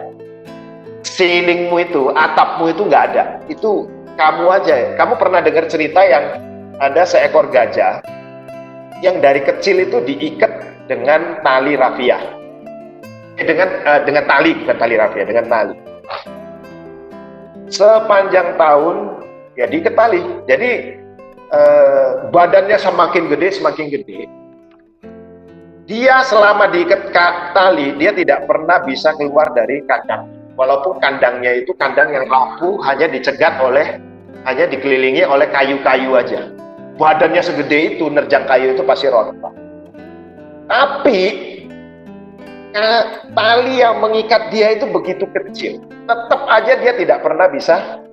Ceilingmu 1.08 1.76
itu 1.80 2.12
atapmu 2.12 2.68
itu 2.68 2.84
nggak 2.84 3.04
ada. 3.16 3.24
Itu 3.48 3.88
kamu 4.20 4.46
aja. 4.52 5.00
Kamu 5.00 5.16
pernah 5.16 5.40
dengar 5.40 5.72
cerita 5.72 6.04
yang 6.04 6.44
ada 6.84 7.08
seekor 7.08 7.48
gajah 7.48 8.04
yang 9.00 9.24
dari 9.24 9.40
kecil 9.44 9.84
itu 9.84 10.04
diikat 10.04 10.52
dengan 10.88 11.40
tali 11.44 11.76
rafia 11.76 12.20
eh, 13.36 13.46
dengan 13.46 13.68
uh, 13.84 14.00
dengan 14.08 14.24
tali 14.28 14.52
bukan 14.64 14.78
tali 14.80 14.96
rafia 14.96 15.24
dengan 15.28 15.46
tali 15.52 15.76
sepanjang 17.70 18.56
tahun 18.60 19.24
ya 19.60 19.70
diketali. 19.70 20.22
Jadi 20.50 20.72
eh, 21.54 22.10
badannya 22.34 22.78
semakin 22.80 23.30
gede 23.30 23.48
semakin 23.60 23.86
gede. 23.92 24.22
Dia 25.84 26.24
selama 26.24 26.72
diikat 26.72 27.12
tali 27.52 27.92
dia 28.00 28.16
tidak 28.16 28.48
pernah 28.48 28.80
bisa 28.84 29.12
keluar 29.20 29.52
dari 29.52 29.84
kandang. 29.84 30.32
Walaupun 30.54 31.02
kandangnya 31.02 31.66
itu 31.66 31.74
kandang 31.76 32.14
yang 32.14 32.30
rapuh 32.30 32.78
hanya 32.86 33.10
dicegat 33.10 33.58
oleh 33.58 33.98
hanya 34.46 34.70
dikelilingi 34.70 35.26
oleh 35.26 35.50
kayu-kayu 35.50 36.14
aja. 36.14 36.52
Badannya 36.94 37.42
segede 37.42 37.98
itu 37.98 38.06
nerjang 38.06 38.46
kayu 38.46 38.78
itu 38.78 38.86
pasti 38.86 39.10
rontok. 39.10 39.50
Tapi 40.70 41.20
tali 43.38 43.80
yang 43.80 44.02
mengikat 44.02 44.50
dia 44.50 44.74
itu 44.74 44.90
begitu 44.90 45.30
kecil 45.30 45.82
tetap 46.10 46.42
aja 46.50 46.74
dia 46.82 46.94
tidak 46.98 47.22
pernah 47.22 47.48
bisa 47.48 48.04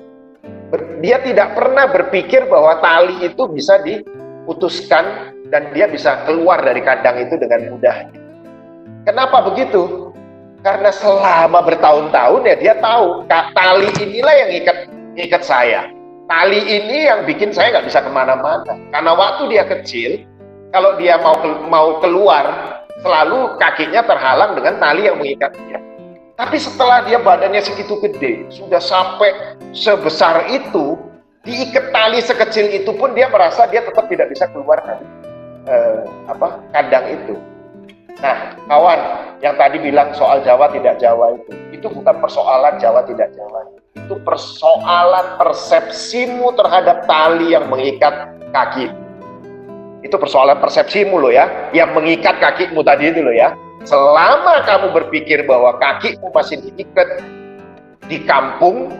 dia 1.02 1.18
tidak 1.18 1.58
pernah 1.58 1.90
berpikir 1.90 2.46
bahwa 2.46 2.78
tali 2.78 3.26
itu 3.26 3.42
bisa 3.50 3.82
diputuskan 3.82 5.34
dan 5.50 5.74
dia 5.74 5.90
bisa 5.90 6.22
keluar 6.24 6.62
dari 6.62 6.78
kandang 6.80 7.26
itu 7.26 7.34
dengan 7.34 7.74
mudah. 7.74 8.06
Kenapa 9.02 9.50
begitu? 9.50 10.14
Karena 10.62 10.92
selama 10.94 11.64
bertahun-tahun 11.64 12.40
ya 12.46 12.56
dia 12.60 12.74
tahu 12.78 13.26
tali 13.26 13.88
inilah 13.98 14.34
yang 14.46 14.50
ikat 14.62 14.78
ikat 15.18 15.42
saya. 15.42 15.90
Tali 16.30 16.62
ini 16.62 17.10
yang 17.10 17.26
bikin 17.26 17.50
saya 17.50 17.74
nggak 17.74 17.90
bisa 17.90 18.06
ke 18.06 18.10
mana-mana. 18.12 18.78
Karena 18.94 19.12
waktu 19.18 19.50
dia 19.50 19.66
kecil, 19.66 20.22
kalau 20.70 20.94
dia 20.94 21.18
mau 21.18 21.34
mau 21.66 21.98
keluar, 21.98 22.78
selalu 23.00 23.56
kakinya 23.56 24.04
terhalang 24.04 24.56
dengan 24.56 24.74
tali 24.80 25.08
yang 25.08 25.16
mengikat 25.16 25.52
dia. 25.66 25.80
Tapi 26.40 26.56
setelah 26.56 27.04
dia 27.04 27.20
badannya 27.20 27.60
segitu 27.60 28.00
gede, 28.00 28.48
sudah 28.48 28.80
sampai 28.80 29.60
sebesar 29.76 30.48
itu, 30.48 30.96
diikat 31.44 31.92
tali 31.92 32.20
sekecil 32.20 32.72
itu 32.72 32.92
pun 32.96 33.12
dia 33.12 33.28
merasa 33.28 33.68
dia 33.68 33.84
tetap 33.84 34.08
tidak 34.08 34.32
bisa 34.32 34.48
keluar 34.48 34.80
dari 34.80 35.04
eh, 35.68 36.00
apa 36.28 36.60
kandang 36.72 37.06
itu. 37.12 37.36
Nah, 38.20 38.52
kawan 38.68 39.00
yang 39.40 39.56
tadi 39.56 39.80
bilang 39.80 40.12
soal 40.12 40.44
Jawa 40.44 40.68
tidak 40.72 41.00
Jawa 41.00 41.36
itu, 41.40 41.52
itu 41.72 41.86
bukan 41.88 42.16
persoalan 42.20 42.76
Jawa 42.76 43.04
tidak 43.08 43.32
Jawa. 43.32 43.60
Itu 43.96 44.20
persoalan 44.24 45.40
persepsimu 45.40 46.52
terhadap 46.56 47.08
tali 47.08 47.52
yang 47.56 47.68
mengikat 47.68 48.32
kaki. 48.52 48.92
Itu 50.00 50.16
persoalan 50.16 50.58
persepsimu 50.60 51.20
loh 51.20 51.32
ya, 51.32 51.72
yang 51.76 51.92
mengikat 51.92 52.40
kakimu 52.40 52.80
tadi 52.80 53.12
itu 53.12 53.20
loh 53.20 53.34
ya. 53.34 53.52
Selama 53.84 54.64
kamu 54.64 54.92
berpikir 54.92 55.44
bahwa 55.48 55.76
kakimu 55.80 56.28
masih 56.32 56.60
diikat 56.60 57.24
di 58.08 58.20
kampung, 58.24 58.92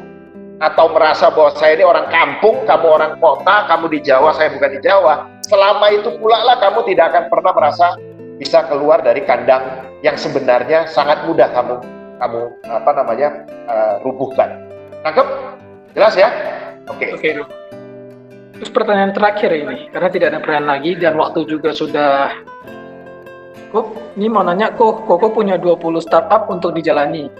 atau 0.60 0.92
merasa 0.92 1.32
bahwa 1.32 1.56
saya 1.56 1.80
ini 1.80 1.84
orang 1.88 2.06
kampung, 2.12 2.68
kamu 2.68 2.86
orang 3.00 3.12
kota, 3.16 3.64
kamu 3.64 3.96
di 3.96 4.00
Jawa, 4.04 4.36
saya 4.36 4.52
bukan 4.52 4.76
di 4.76 4.80
Jawa. 4.84 5.24
Selama 5.48 5.88
itu 5.88 6.12
pula 6.20 6.44
lah 6.44 6.60
kamu 6.60 6.84
tidak 6.84 7.16
akan 7.16 7.24
pernah 7.32 7.52
merasa 7.56 7.96
bisa 8.36 8.68
keluar 8.68 9.00
dari 9.00 9.24
kandang 9.24 9.88
yang 10.04 10.20
sebenarnya 10.20 10.84
sangat 10.88 11.24
mudah 11.24 11.48
kamu 11.52 11.80
kamu 12.20 12.40
apa 12.68 12.90
namanya 12.92 13.28
uh, 13.64 13.94
rubuhkan. 14.04 14.60
Tangkap? 15.00 15.26
Jelas 15.96 16.12
ya? 16.12 16.28
Oke. 16.92 17.08
Okay. 17.08 17.10
Oke. 17.16 17.28
Okay. 17.40 17.79
Terus 18.60 18.76
pertanyaan 18.76 19.16
terakhir 19.16 19.50
ini, 19.56 19.88
karena 19.88 20.08
tidak 20.12 20.26
ada 20.36 20.38
pertanyaan 20.44 20.68
lagi 20.76 20.92
dan 21.00 21.16
waktu 21.16 21.48
juga 21.48 21.72
sudah 21.72 22.36
Kok 23.70 24.18
ini 24.18 24.26
mau 24.26 24.42
nanya 24.42 24.74
kok 24.74 25.06
Koko 25.06 25.30
punya 25.30 25.54
20 25.54 26.02
startup 26.02 26.50
untuk 26.50 26.74
dijalani. 26.74 27.30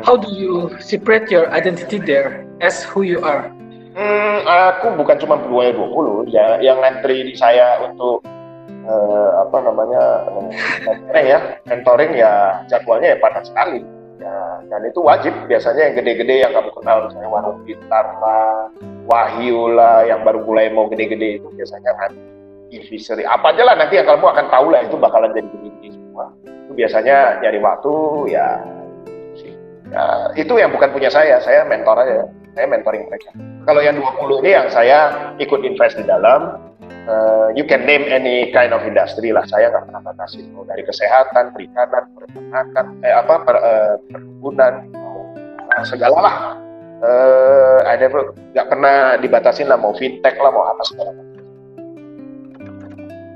How 0.00 0.16
do 0.16 0.32
you 0.32 0.72
separate 0.80 1.28
your 1.28 1.52
identity 1.52 2.00
there 2.00 2.48
as 2.64 2.80
who 2.80 3.04
you 3.04 3.20
are? 3.20 3.52
Hmm, 3.92 4.40
aku 4.48 4.96
bukan 4.96 5.20
cuma 5.20 5.36
punya 5.36 5.76
20 5.76 6.32
ya, 6.32 6.56
yang 6.64 6.80
ngantri 6.80 7.28
di 7.28 7.34
saya 7.36 7.84
untuk 7.84 8.24
uh, 8.88 9.44
apa 9.44 9.56
namanya 9.60 10.02
mentoring 10.88 11.26
ya, 11.28 11.38
mentoring 11.68 12.12
ya 12.16 12.32
jadwalnya 12.72 13.12
ya 13.12 13.18
padat 13.20 13.44
sekali. 13.44 13.84
Ya, 14.20 14.60
dan 14.68 14.84
itu 14.84 15.00
wajib 15.00 15.32
biasanya 15.48 15.90
yang 15.90 15.94
gede-gede 15.96 16.44
yang 16.44 16.52
kamu 16.52 16.70
kenal 16.76 17.08
misalnya 17.08 17.28
Warung 17.32 17.64
Pintar 17.64 18.04
lah, 18.20 18.68
Wahyu 19.08 19.72
lah, 19.72 20.04
yang 20.04 20.20
baru 20.28 20.44
mulai 20.44 20.68
mau 20.68 20.92
gede-gede 20.92 21.40
itu 21.40 21.48
biasanya 21.56 21.96
kan 21.96 22.12
Invisory. 22.68 23.24
Apa 23.24 23.56
aja 23.56 23.64
lah 23.64 23.80
nanti 23.80 23.96
yang 23.96 24.04
kamu 24.04 24.28
akan 24.28 24.46
tahu 24.52 24.66
lah 24.68 24.84
itu 24.84 25.00
bakalan 25.00 25.32
jadi 25.32 25.48
gede-gede 25.48 25.96
semua. 25.96 26.28
Itu 26.44 26.72
biasanya 26.76 27.40
nyari 27.40 27.58
waktu 27.64 27.92
ya 28.28 28.60
Ya, 29.90 30.30
itu 30.38 30.54
yang 30.54 30.70
bukan 30.70 30.94
punya 30.94 31.10
saya, 31.10 31.42
saya 31.42 31.66
mentor 31.66 31.98
aja, 31.98 32.22
saya 32.54 32.66
mentoring 32.66 33.06
mereka. 33.06 33.30
Kalau 33.66 33.80
yang 33.84 34.00
20 34.00 34.42
ini 34.42 34.50
yang 34.56 34.68
saya 34.72 34.98
ikut 35.38 35.60
invest 35.62 36.00
di 36.00 36.04
dalam, 36.06 36.58
uh, 37.06 37.48
you 37.54 37.62
can 37.66 37.86
name 37.86 38.02
any 38.08 38.50
kind 38.50 38.74
of 38.74 38.82
industry 38.82 39.30
lah, 39.30 39.44
saya 39.46 39.70
nggak 39.70 39.86
pernah 39.86 40.02
batasi, 40.02 40.42
mau 40.50 40.66
dari 40.66 40.82
kesehatan, 40.82 41.54
perikanan, 41.54 42.10
peternakan, 42.18 42.86
eh, 43.06 43.14
apa, 43.14 43.34
per, 43.46 43.56
uh, 43.60 43.94
perkebunan, 44.10 44.72
uh, 45.76 45.84
segala 45.86 46.18
lah. 46.18 46.36
Uh, 47.00 47.80
I 47.88 47.96
never 47.96 48.36
nggak 48.52 48.66
pernah 48.68 49.16
dibatasin 49.16 49.72
lah, 49.72 49.80
mau 49.80 49.96
fintech 49.96 50.36
lah, 50.36 50.52
mau 50.52 50.68
apa 50.68 50.82
segala 50.84 51.10
macam. 51.16 51.28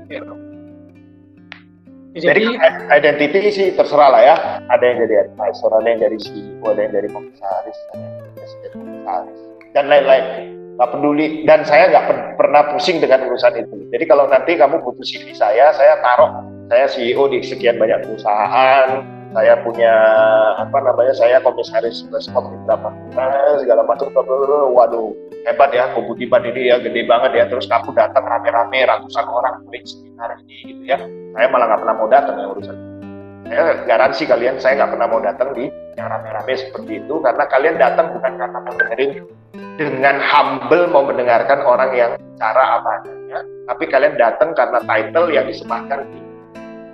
Ya. 0.05 0.21
Jadi, 2.15 2.55
identity 2.95 3.51
sih 3.51 3.67
terserah 3.75 4.07
lah 4.07 4.21
ya. 4.23 4.35
Ada 4.71 4.83
yang 4.87 4.97
jadi 5.03 5.15
advisor, 5.27 5.67
ada 5.75 5.83
yang 5.83 5.99
dari 5.99 6.15
CEO, 6.15 6.63
ada 6.63 6.79
yang 6.87 6.93
dari 6.95 7.09
komisaris, 7.11 7.77
ada 7.91 7.99
yang 7.99 8.13
dari 8.23 8.31
dan 9.71 9.85
lain-lain. 9.87 10.25
Gak 10.75 10.91
peduli. 10.91 11.47
Dan 11.47 11.63
saya 11.63 11.87
nggak 11.87 12.35
pernah 12.35 12.67
pusing 12.75 12.99
dengan 12.99 13.23
urusan 13.31 13.55
itu. 13.55 13.87
Jadi 13.95 14.03
kalau 14.09 14.27
nanti 14.27 14.59
kamu 14.59 14.83
butuh 14.83 15.05
CV 15.07 15.31
saya, 15.31 15.71
saya 15.71 16.03
taruh. 16.03 16.43
Saya 16.67 16.89
CEO 16.89 17.29
di 17.29 17.45
sekian 17.45 17.77
banyak 17.77 18.03
perusahaan, 18.03 19.05
saya 19.35 19.59
punya 19.59 19.93
apa 20.55 20.77
namanya 20.79 21.11
saya 21.11 21.43
komisaris 21.43 22.07
respon 22.07 22.55
berapa 22.63 22.87
segala 23.59 23.83
macam 23.83 24.07
waduh 24.71 25.11
hebat 25.43 25.75
ya 25.75 25.91
Budiman 25.91 26.39
ini 26.47 26.71
ya 26.71 26.79
gede 26.79 27.03
banget 27.03 27.35
ya 27.35 27.45
terus 27.51 27.67
kamu 27.67 27.91
datang 27.91 28.23
rame-rame 28.23 28.87
ratusan 28.87 29.27
orang 29.27 29.59
kulit 29.67 29.83
sekitar 29.83 30.39
ini 30.39 30.55
gitu 30.71 30.83
ya 30.87 30.97
saya 31.35 31.51
malah 31.51 31.67
nggak 31.67 31.81
pernah 31.83 31.95
mau 31.99 32.07
datang 32.07 32.35
ya 32.39 32.47
urusan 32.47 32.75
saya 33.45 33.85
garansi 33.85 34.23
kalian 34.25 34.55
saya 34.57 34.81
nggak 34.81 34.91
pernah 34.97 35.07
mau 35.07 35.21
datang 35.21 35.53
di 35.53 35.69
yang 35.95 36.11
rame-rame 36.11 36.53
seperti 36.57 36.99
itu 36.99 37.15
karena 37.23 37.43
kalian 37.47 37.75
datang 37.77 38.07
bukan 38.11 38.33
karena 38.35 38.57
mau 38.59 38.73
dengerin 38.75 39.11
dengan 39.79 40.15
humble 40.19 40.83
mau 40.91 41.03
mendengarkan 41.05 41.59
orang 41.63 41.91
yang 41.95 42.11
cara 42.41 42.81
apa 42.81 42.89
adanya 43.03 43.39
tapi 43.69 43.83
kalian 43.87 44.15
datang 44.17 44.51
karena 44.57 44.79
title 44.83 45.27
yang 45.31 45.45
disematkan 45.47 46.03
di 46.11 46.25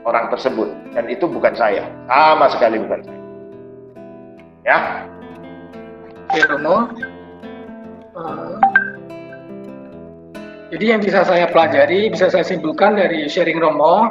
orang 0.06 0.34
tersebut. 0.34 0.70
Dan 0.98 1.06
itu 1.14 1.30
bukan 1.30 1.54
saya. 1.54 1.86
Sama 2.10 2.50
sekali 2.50 2.82
bukan 2.82 3.02
saya. 3.06 3.22
Ya? 4.66 4.78
Romo 6.48 6.88
uh, 8.16 8.56
jadi 10.72 10.96
yang 10.96 11.02
bisa 11.04 11.28
saya 11.28 11.52
pelajari 11.52 12.08
bisa 12.08 12.32
saya 12.32 12.48
simpulkan 12.48 12.96
dari 12.96 13.28
sharing 13.28 13.60
Romo 13.60 14.08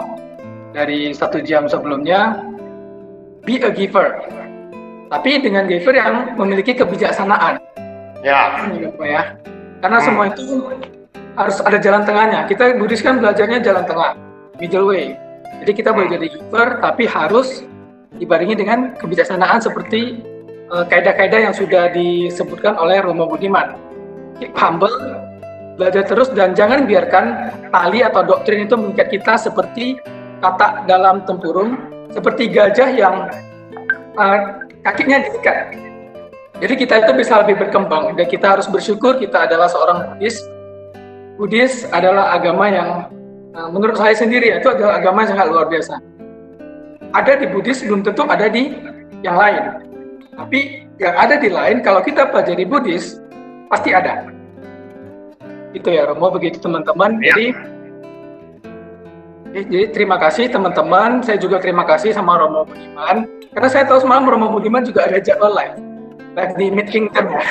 dari 0.70 1.10
satu 1.10 1.42
jam 1.42 1.66
sebelumnya 1.66 2.42
be 3.44 3.58
a 3.60 3.70
giver. 3.70 4.22
Tapi 5.10 5.42
dengan 5.42 5.66
giver 5.66 5.94
yang 5.98 6.38
memiliki 6.38 6.78
kebijaksanaan. 6.78 7.58
Ya. 8.22 8.62
Ya. 9.02 9.22
Karena 9.82 9.98
hmm. 9.98 10.06
semua 10.06 10.24
itu 10.30 10.46
harus 11.34 11.58
ada 11.64 11.78
jalan 11.82 12.06
tengahnya. 12.06 12.46
Kita 12.46 12.78
Buddhis 12.78 13.02
kan 13.02 13.18
belajarnya 13.18 13.58
jalan 13.64 13.82
tengah 13.88 14.14
middle 14.62 14.86
way. 14.86 15.18
Jadi 15.64 15.72
kita 15.82 15.90
boleh 15.90 16.08
jadi 16.14 16.26
giver, 16.30 16.78
tapi 16.78 17.04
harus 17.10 17.66
dibarengi 18.16 18.54
dengan 18.54 18.94
kebijaksanaan 18.96 19.60
seperti 19.60 20.22
uh, 20.70 20.86
kaidah-kaidah 20.88 21.50
yang 21.50 21.54
sudah 21.56 21.90
disebutkan 21.92 22.78
oleh 22.78 23.02
Romo 23.02 23.26
Budiman. 23.28 23.76
Keep 24.40 24.56
humble, 24.56 24.94
belajar 25.76 26.06
terus 26.06 26.32
dan 26.32 26.56
jangan 26.56 26.88
biarkan 26.88 27.56
tali 27.72 28.00
atau 28.00 28.24
doktrin 28.24 28.64
itu 28.64 28.76
mengikat 28.76 29.12
kita 29.12 29.36
seperti 29.36 30.00
kata 30.40 30.88
dalam 30.88 31.22
tempurung, 31.28 31.76
seperti 32.10 32.50
gajah 32.50 32.90
yang 32.92 33.28
uh, 34.16 34.64
kakinya 34.82 35.22
diikat. 35.24 35.76
Jadi 36.60 36.74
kita 36.76 37.08
itu 37.08 37.12
bisa 37.16 37.40
lebih 37.40 37.56
berkembang 37.56 38.16
dan 38.16 38.26
kita 38.28 38.56
harus 38.56 38.68
bersyukur 38.68 39.16
kita 39.16 39.48
adalah 39.48 39.68
seorang 39.68 40.12
Buddhis. 40.12 40.36
Buddhis 41.40 41.74
adalah 41.88 42.36
agama 42.36 42.68
yang 42.68 43.08
Nah, 43.50 43.66
menurut 43.66 43.98
saya 43.98 44.14
sendiri 44.14 44.54
itu 44.54 44.68
adalah 44.70 45.02
agama 45.02 45.26
yang 45.26 45.30
sangat 45.34 45.46
luar 45.50 45.66
biasa. 45.66 45.98
Ada 47.10 47.42
di 47.42 47.46
Buddhis 47.50 47.82
belum 47.82 48.06
tentu 48.06 48.22
ada 48.30 48.46
di 48.46 48.78
yang 49.26 49.34
lain. 49.34 49.82
Tapi 50.38 50.86
yang 51.02 51.14
ada 51.18 51.34
di 51.34 51.50
lain 51.50 51.82
kalau 51.82 51.98
kita 51.98 52.30
pelajari 52.30 52.62
Buddhis 52.62 53.18
pasti 53.66 53.90
ada. 53.90 54.30
Itu 55.74 55.90
ya 55.90 56.06
Romo 56.06 56.30
begitu 56.30 56.62
teman-teman. 56.62 57.18
Ya. 57.18 57.34
Jadi 57.34 57.46
jadi 59.50 59.90
terima 59.90 60.16
kasih 60.16 60.46
teman-teman. 60.50 61.26
Saya 61.26 61.38
juga 61.42 61.58
terima 61.58 61.82
kasih 61.82 62.14
sama 62.14 62.38
Romo 62.38 62.66
Budiman 62.66 63.26
karena 63.50 63.68
saya 63.68 63.84
tahu 63.86 63.98
semalam 64.02 64.28
Romo 64.28 64.54
Budiman 64.54 64.86
juga 64.86 65.10
ada 65.10 65.18
jadwal 65.18 65.54
live 65.54 65.76
live 66.38 66.52
di 66.54 66.66
Mid 66.70 66.88
Kingdom 66.88 67.26
ya. 67.34 67.42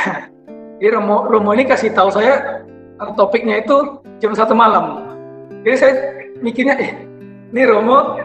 Jadi 0.80 0.90
Romo 0.96 1.28
Romo 1.28 1.52
ini 1.52 1.68
kasih 1.68 1.92
tahu 1.92 2.08
saya 2.12 2.64
topiknya 3.20 3.60
itu 3.64 4.00
jam 4.20 4.32
satu 4.36 4.52
malam 4.56 5.10
jadi 5.64 5.76
saya 5.76 5.94
mikirnya, 6.40 6.76
eh, 6.80 6.92
ini 7.52 7.62
Romo 7.68 8.16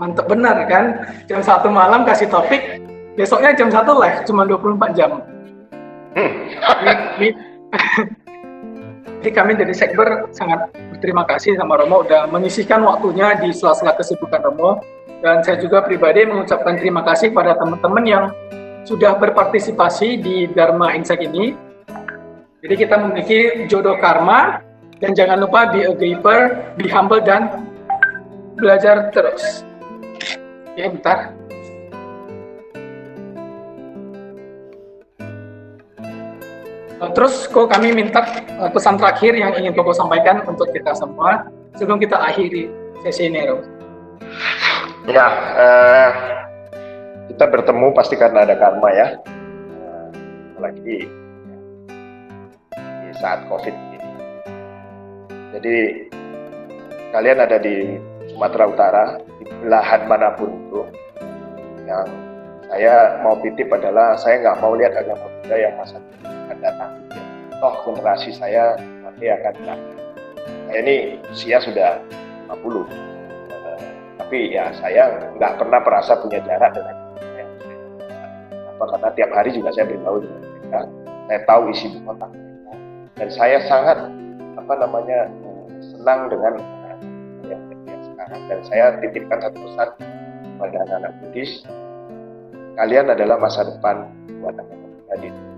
mantep 0.00 0.26
benar 0.26 0.56
kan, 0.66 1.04
jam 1.28 1.44
satu 1.44 1.68
malam 1.68 2.08
kasih 2.08 2.26
topik, 2.32 2.80
besoknya 3.14 3.52
jam 3.52 3.68
satu 3.68 3.92
live, 4.00 4.24
cuma 4.24 4.48
24 4.48 4.96
jam. 4.96 5.20
Hmm. 6.16 6.32
Jadi 9.22 9.30
kami 9.30 9.54
dari 9.54 9.70
Sekber 9.70 10.26
sangat 10.34 10.74
berterima 11.02 11.26
kasih 11.26 11.58
sama 11.58 11.82
Romo 11.82 12.06
udah 12.06 12.30
menyisihkan 12.30 12.78
waktunya 12.86 13.34
di 13.42 13.50
sela-sela 13.50 13.98
kesibukan 13.98 14.38
Romo 14.38 14.78
dan 15.18 15.42
saya 15.42 15.58
juga 15.58 15.82
pribadi 15.82 16.22
mengucapkan 16.22 16.78
terima 16.78 17.02
kasih 17.02 17.34
pada 17.34 17.58
teman-teman 17.58 18.06
yang 18.06 18.24
sudah 18.86 19.18
berpartisipasi 19.18 20.22
di 20.22 20.46
Dharma 20.54 20.94
Insight 20.94 21.26
ini. 21.26 21.58
Jadi 22.62 22.74
kita 22.78 23.02
memiliki 23.02 23.66
jodoh 23.66 23.98
karma 23.98 24.62
dan 25.02 25.18
jangan 25.18 25.42
lupa 25.42 25.74
be 25.74 25.82
a 25.82 25.94
giver, 25.98 26.70
be 26.78 26.86
humble 26.86 27.18
dan 27.18 27.66
belajar 28.54 29.10
terus. 29.10 29.66
Ya, 30.78 30.86
bentar. 30.86 31.34
Terus 37.10 37.50
kok 37.50 37.66
kami 37.66 37.90
minta 37.90 38.22
uh, 38.62 38.70
pesan 38.70 38.94
terakhir 38.94 39.34
yang 39.34 39.50
ingin 39.58 39.74
Bapak 39.74 39.98
sampaikan 39.98 40.46
untuk 40.46 40.70
kita 40.70 40.94
semua 40.94 41.50
sebelum 41.74 41.98
kita 41.98 42.14
akhiri 42.14 42.70
sesi 43.02 43.26
ini, 43.26 43.42
Rom. 43.42 43.66
Ya, 45.10 45.26
uh, 45.58 46.10
kita 47.26 47.50
bertemu 47.50 47.90
pasti 47.90 48.14
karena 48.14 48.46
ada 48.46 48.54
karma 48.54 48.88
ya. 48.94 49.18
Uh, 49.74 50.06
apalagi 50.54 51.10
di 52.78 53.12
saat 53.18 53.42
COVID 53.50 53.74
ini. 53.74 53.98
Jadi 55.58 55.76
kalian 57.10 57.42
ada 57.42 57.58
di 57.58 57.98
Sumatera 58.30 58.64
Utara, 58.70 59.04
di 59.42 59.44
belahan 59.66 60.06
mana 60.06 60.32
pun 60.38 60.48
itu, 60.48 60.80
yang 61.84 62.06
saya 62.72 63.20
mau 63.20 63.36
titip 63.42 63.68
adalah 63.68 64.16
saya 64.16 64.40
nggak 64.40 64.64
mau 64.64 64.72
lihat 64.72 64.96
agama 64.96 65.28
Buddha 65.28 65.56
yang 65.60 65.74
masa 65.76 66.00
datang. 66.62 66.92
Toh 67.58 67.74
generasi 67.84 68.30
saya 68.34 68.78
nanti 69.02 69.26
akan 69.26 69.54
datang. 69.66 69.80
Saya 70.70 70.78
ini 70.86 70.96
usia 71.28 71.58
sudah 71.58 71.98
50. 72.48 72.62
Uh, 72.62 72.86
tapi 74.22 74.54
ya 74.54 74.70
saya 74.78 75.30
nggak 75.36 75.58
pernah 75.58 75.80
merasa 75.82 76.16
punya 76.22 76.40
jarak 76.46 76.70
dengan 76.72 76.96
saya. 77.18 77.44
Apa 78.78 78.84
karena 78.96 79.08
tiap 79.18 79.30
hari 79.34 79.50
juga 79.50 79.70
saya 79.74 79.86
bergaul 79.90 80.22
dengan 80.22 80.40
mereka. 80.42 80.80
Saya 81.28 81.40
tahu 81.46 81.62
isi 81.74 81.86
mereka. 81.98 82.28
Dan 83.18 83.28
saya 83.28 83.58
sangat 83.68 83.98
apa 84.56 84.74
namanya 84.78 85.28
senang 85.82 86.30
dengan 86.30 86.54
yang 87.46 87.62
sekarang. 88.06 88.40
Dan 88.46 88.58
saya 88.70 88.86
titipkan 89.02 89.38
satu 89.42 89.58
pesan 89.58 89.88
kepada 90.56 90.76
anak-anak 90.86 91.12
Buddhis 91.20 91.66
kalian 92.78 93.12
adalah 93.12 93.36
masa 93.36 93.68
depan 93.68 94.08
buat 94.40 94.56
anak-anak 94.56 95.51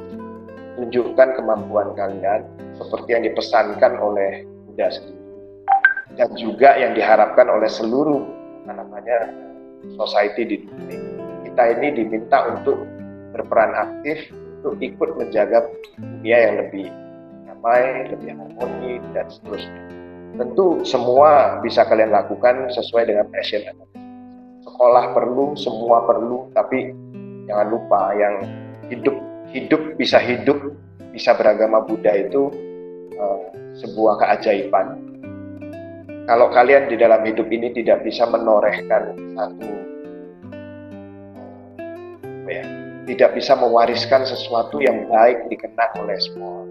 tunjukkan 0.76 1.38
kemampuan 1.38 1.94
kalian 1.94 2.46
seperti 2.74 3.08
yang 3.14 3.22
dipesankan 3.26 3.92
oleh 3.98 4.42
Buddha 4.66 4.90
sendiri 4.90 5.24
dan 6.14 6.30
juga 6.38 6.78
yang 6.78 6.94
diharapkan 6.94 7.46
oleh 7.50 7.66
seluruh 7.66 8.22
namanya 8.66 9.30
society 9.98 10.42
di 10.46 10.56
dunia. 10.64 10.98
Kita 11.44 11.62
ini 11.78 11.88
diminta 11.94 12.50
untuk 12.50 12.82
berperan 13.34 13.74
aktif 13.74 14.30
untuk 14.62 14.80
ikut 14.80 15.10
menjaga 15.20 15.68
dunia 15.98 16.38
yang 16.50 16.54
lebih 16.66 16.86
damai, 17.44 18.08
lebih 18.08 18.30
harmoni 18.32 19.02
dan 19.12 19.26
seterusnya. 19.28 19.82
Tentu 20.34 20.82
semua 20.82 21.62
bisa 21.62 21.86
kalian 21.86 22.10
lakukan 22.10 22.72
sesuai 22.74 23.06
dengan 23.06 23.26
passion 23.30 23.62
Sekolah 24.64 25.14
perlu, 25.14 25.54
semua 25.54 26.02
perlu, 26.08 26.50
tapi 26.56 26.90
jangan 27.46 27.68
lupa 27.70 28.10
yang 28.16 28.42
hidup 28.88 29.14
hidup 29.54 29.94
bisa 29.94 30.18
hidup 30.18 30.58
bisa 31.14 31.30
beragama 31.38 31.78
Buddha 31.86 32.10
itu 32.10 32.50
uh, 33.14 33.40
sebuah 33.78 34.18
keajaiban. 34.18 34.98
Kalau 36.26 36.50
kalian 36.50 36.90
di 36.90 36.96
dalam 36.98 37.22
hidup 37.22 37.46
ini 37.52 37.70
tidak 37.70 38.02
bisa 38.02 38.26
menorehkan 38.26 39.14
satu 39.38 39.70
ya, 42.50 42.64
tidak 43.06 43.30
bisa 43.38 43.54
mewariskan 43.54 44.26
sesuatu 44.26 44.82
yang 44.82 45.06
baik 45.06 45.46
dikenang 45.52 45.92
oleh 46.02 46.18
semua. 46.18 46.66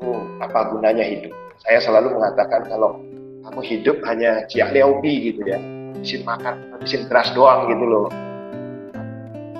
Uh, 0.00 0.24
apa 0.40 0.72
gunanya 0.72 1.04
hidup? 1.04 1.34
Saya 1.60 1.78
selalu 1.84 2.16
mengatakan 2.16 2.66
kalau 2.72 2.98
kamu 3.44 3.60
hidup 3.66 3.96
hanya 4.08 4.46
ciak 4.48 4.72
leobi 4.72 5.30
gitu 5.30 5.44
ya, 5.44 5.58
habisin 5.92 6.22
makan, 6.24 6.56
habisin 6.72 7.04
keras 7.10 7.30
doang 7.36 7.68
gitu 7.68 7.84
loh 7.84 8.08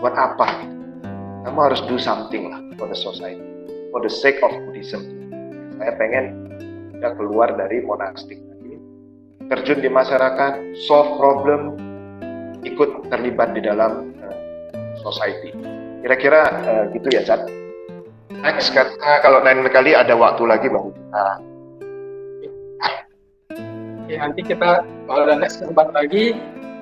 buat 0.03 0.19
apa 0.19 0.67
kamu 1.43 1.59
harus 1.59 1.81
do 1.91 1.99
something 1.99 2.51
lah 2.51 2.61
for 2.79 2.87
the 2.87 2.97
society 2.97 3.43
for 3.93 4.01
the 4.01 4.11
sake 4.11 4.41
of 4.41 4.51
Buddhism. 4.67 5.05
Saya 5.77 5.93
pengen 5.99 6.49
kita 6.97 7.13
keluar 7.19 7.53
dari 7.53 7.83
monastik. 7.85 8.39
Terjun 9.51 9.85
di 9.85 9.91
masyarakat 9.91 10.81
solve 10.89 11.19
problem 11.21 11.77
ikut 12.65 13.13
terlibat 13.13 13.53
di 13.53 13.61
dalam 13.61 14.17
uh, 14.23 14.37
society. 15.03 15.53
Kira-kira 16.01 16.41
uh, 16.65 16.85
gitu 16.95 17.11
ya 17.13 17.21
Chan? 17.27 17.45
Next 18.33 18.73
karena 18.73 19.21
kalau 19.21 19.45
lain 19.45 19.67
kali 19.69 19.93
ada 19.93 20.17
waktu 20.17 20.49
lagi 20.49 20.67
baru 20.73 20.89
kita 20.89 21.25
ya, 24.13 24.19
nanti 24.29 24.41
kita 24.45 24.85
kalau 25.09 25.23
ada 25.25 25.37
next 25.41 25.61
kesempatan 25.61 25.95
lagi 25.95 26.37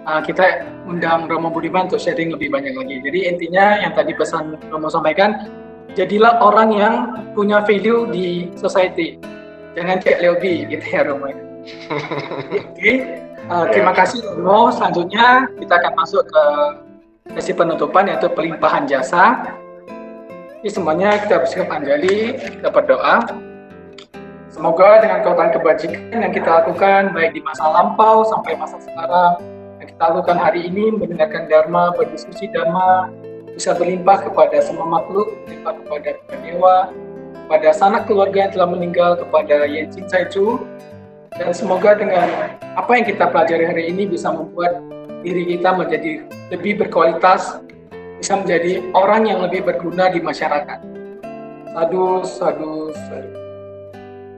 uh, 0.06 0.20
kita 0.24 0.64
undang 0.88 1.28
Romo 1.28 1.52
Budiman 1.52 1.90
untuk 1.90 2.00
sharing 2.00 2.32
lebih 2.32 2.52
banyak 2.52 2.72
lagi. 2.76 2.96
Jadi 3.04 3.20
intinya 3.28 3.80
yang 3.82 3.92
tadi 3.92 4.12
pesan 4.16 4.56
Romo 4.70 4.88
sampaikan, 4.88 5.50
jadilah 5.98 6.40
orang 6.40 6.70
yang 6.72 6.94
punya 7.36 7.60
value 7.64 8.08
di 8.08 8.48
society. 8.56 9.20
Jangan 9.76 10.02
kayak 10.02 10.18
Leobi 10.24 10.66
gitu 10.68 10.84
ya 10.86 11.02
Romo. 11.06 11.28
Oke, 11.30 11.36
okay. 12.72 12.96
uh, 13.50 13.68
terima 13.68 13.92
kasih 13.92 14.22
Romo. 14.24 14.72
Selanjutnya 14.72 15.50
kita 15.60 15.74
akan 15.80 15.92
masuk 15.98 16.22
ke 16.24 16.44
sesi 17.38 17.52
penutupan 17.54 18.08
yaitu 18.08 18.30
pelimpahan 18.32 18.88
jasa. 18.88 19.56
Jadi 20.60 20.76
semuanya 20.76 21.16
kita 21.24 21.40
bersikap 21.40 21.72
anjali, 21.72 22.36
kita 22.36 22.68
berdoa. 22.68 23.24
Semoga 24.50 25.00
dengan 25.00 25.22
kekuatan 25.24 25.56
kebajikan 25.56 26.20
yang 26.20 26.34
kita 26.34 26.50
lakukan 26.50 27.14
baik 27.16 27.32
di 27.32 27.40
masa 27.40 27.70
lampau 27.70 28.26
sampai 28.28 28.58
masa 28.58 28.76
sekarang 28.82 29.59
lakukan 30.00 30.40
hari 30.40 30.64
ini 30.64 30.96
mendengarkan 30.96 31.44
Dharma, 31.52 31.92
berdiskusi 31.92 32.48
Dharma, 32.48 33.12
bisa 33.52 33.76
berlimpah 33.76 34.24
kepada 34.24 34.56
semua 34.64 34.88
makhluk, 34.88 35.28
berlimpah 35.44 35.76
kepada 35.84 36.10
dewa, 36.40 36.76
kepada 37.44 37.68
sanak 37.76 38.08
keluarga 38.08 38.48
yang 38.48 38.52
telah 38.56 38.68
meninggal, 38.72 39.20
kepada 39.20 39.68
Yen 39.68 39.92
Chin 39.92 40.08
Chu, 40.32 40.64
dan 41.36 41.52
semoga 41.52 42.00
dengan 42.00 42.56
apa 42.80 42.90
yang 42.96 43.04
kita 43.04 43.28
pelajari 43.28 43.68
hari 43.68 43.84
ini 43.92 44.08
bisa 44.08 44.32
membuat 44.32 44.80
diri 45.20 45.44
kita 45.44 45.76
menjadi 45.76 46.24
lebih 46.48 46.80
berkualitas, 46.80 47.60
bisa 48.16 48.40
menjadi 48.40 48.80
orang 48.96 49.28
yang 49.28 49.44
lebih 49.44 49.68
berguna 49.68 50.08
di 50.08 50.24
masyarakat. 50.24 50.80
Sadu, 51.76 52.24
sadu, 52.24 52.74
sadu. 52.96 53.30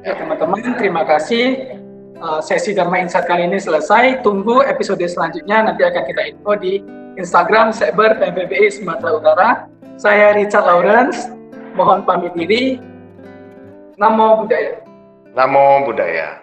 Ya 0.02 0.18
teman-teman, 0.18 0.74
terima 0.74 1.06
kasih. 1.06 1.78
Eh, 2.22 2.38
sesi 2.38 2.70
Dharma 2.70 3.02
Insight 3.02 3.26
kali 3.26 3.50
ini 3.50 3.58
selesai. 3.58 4.22
Tunggu 4.22 4.62
episode 4.62 5.02
selanjutnya. 5.02 5.66
Nanti 5.66 5.82
akan 5.82 6.02
kita 6.06 6.22
info 6.30 6.54
di 6.54 6.78
Instagram 7.18 7.74
Sekber 7.74 8.14
PMPBI 8.14 8.70
Sumatera 8.70 9.10
Utara. 9.18 9.48
Saya 9.98 10.30
Richard 10.38 10.62
Lawrence. 10.62 11.34
Mohon 11.74 12.06
pamit 12.06 12.30
diri. 12.38 12.78
Namo 13.98 14.38
Buddhaya. 14.38 14.86
Namo 15.34 15.82
Buddhaya. 15.82 16.41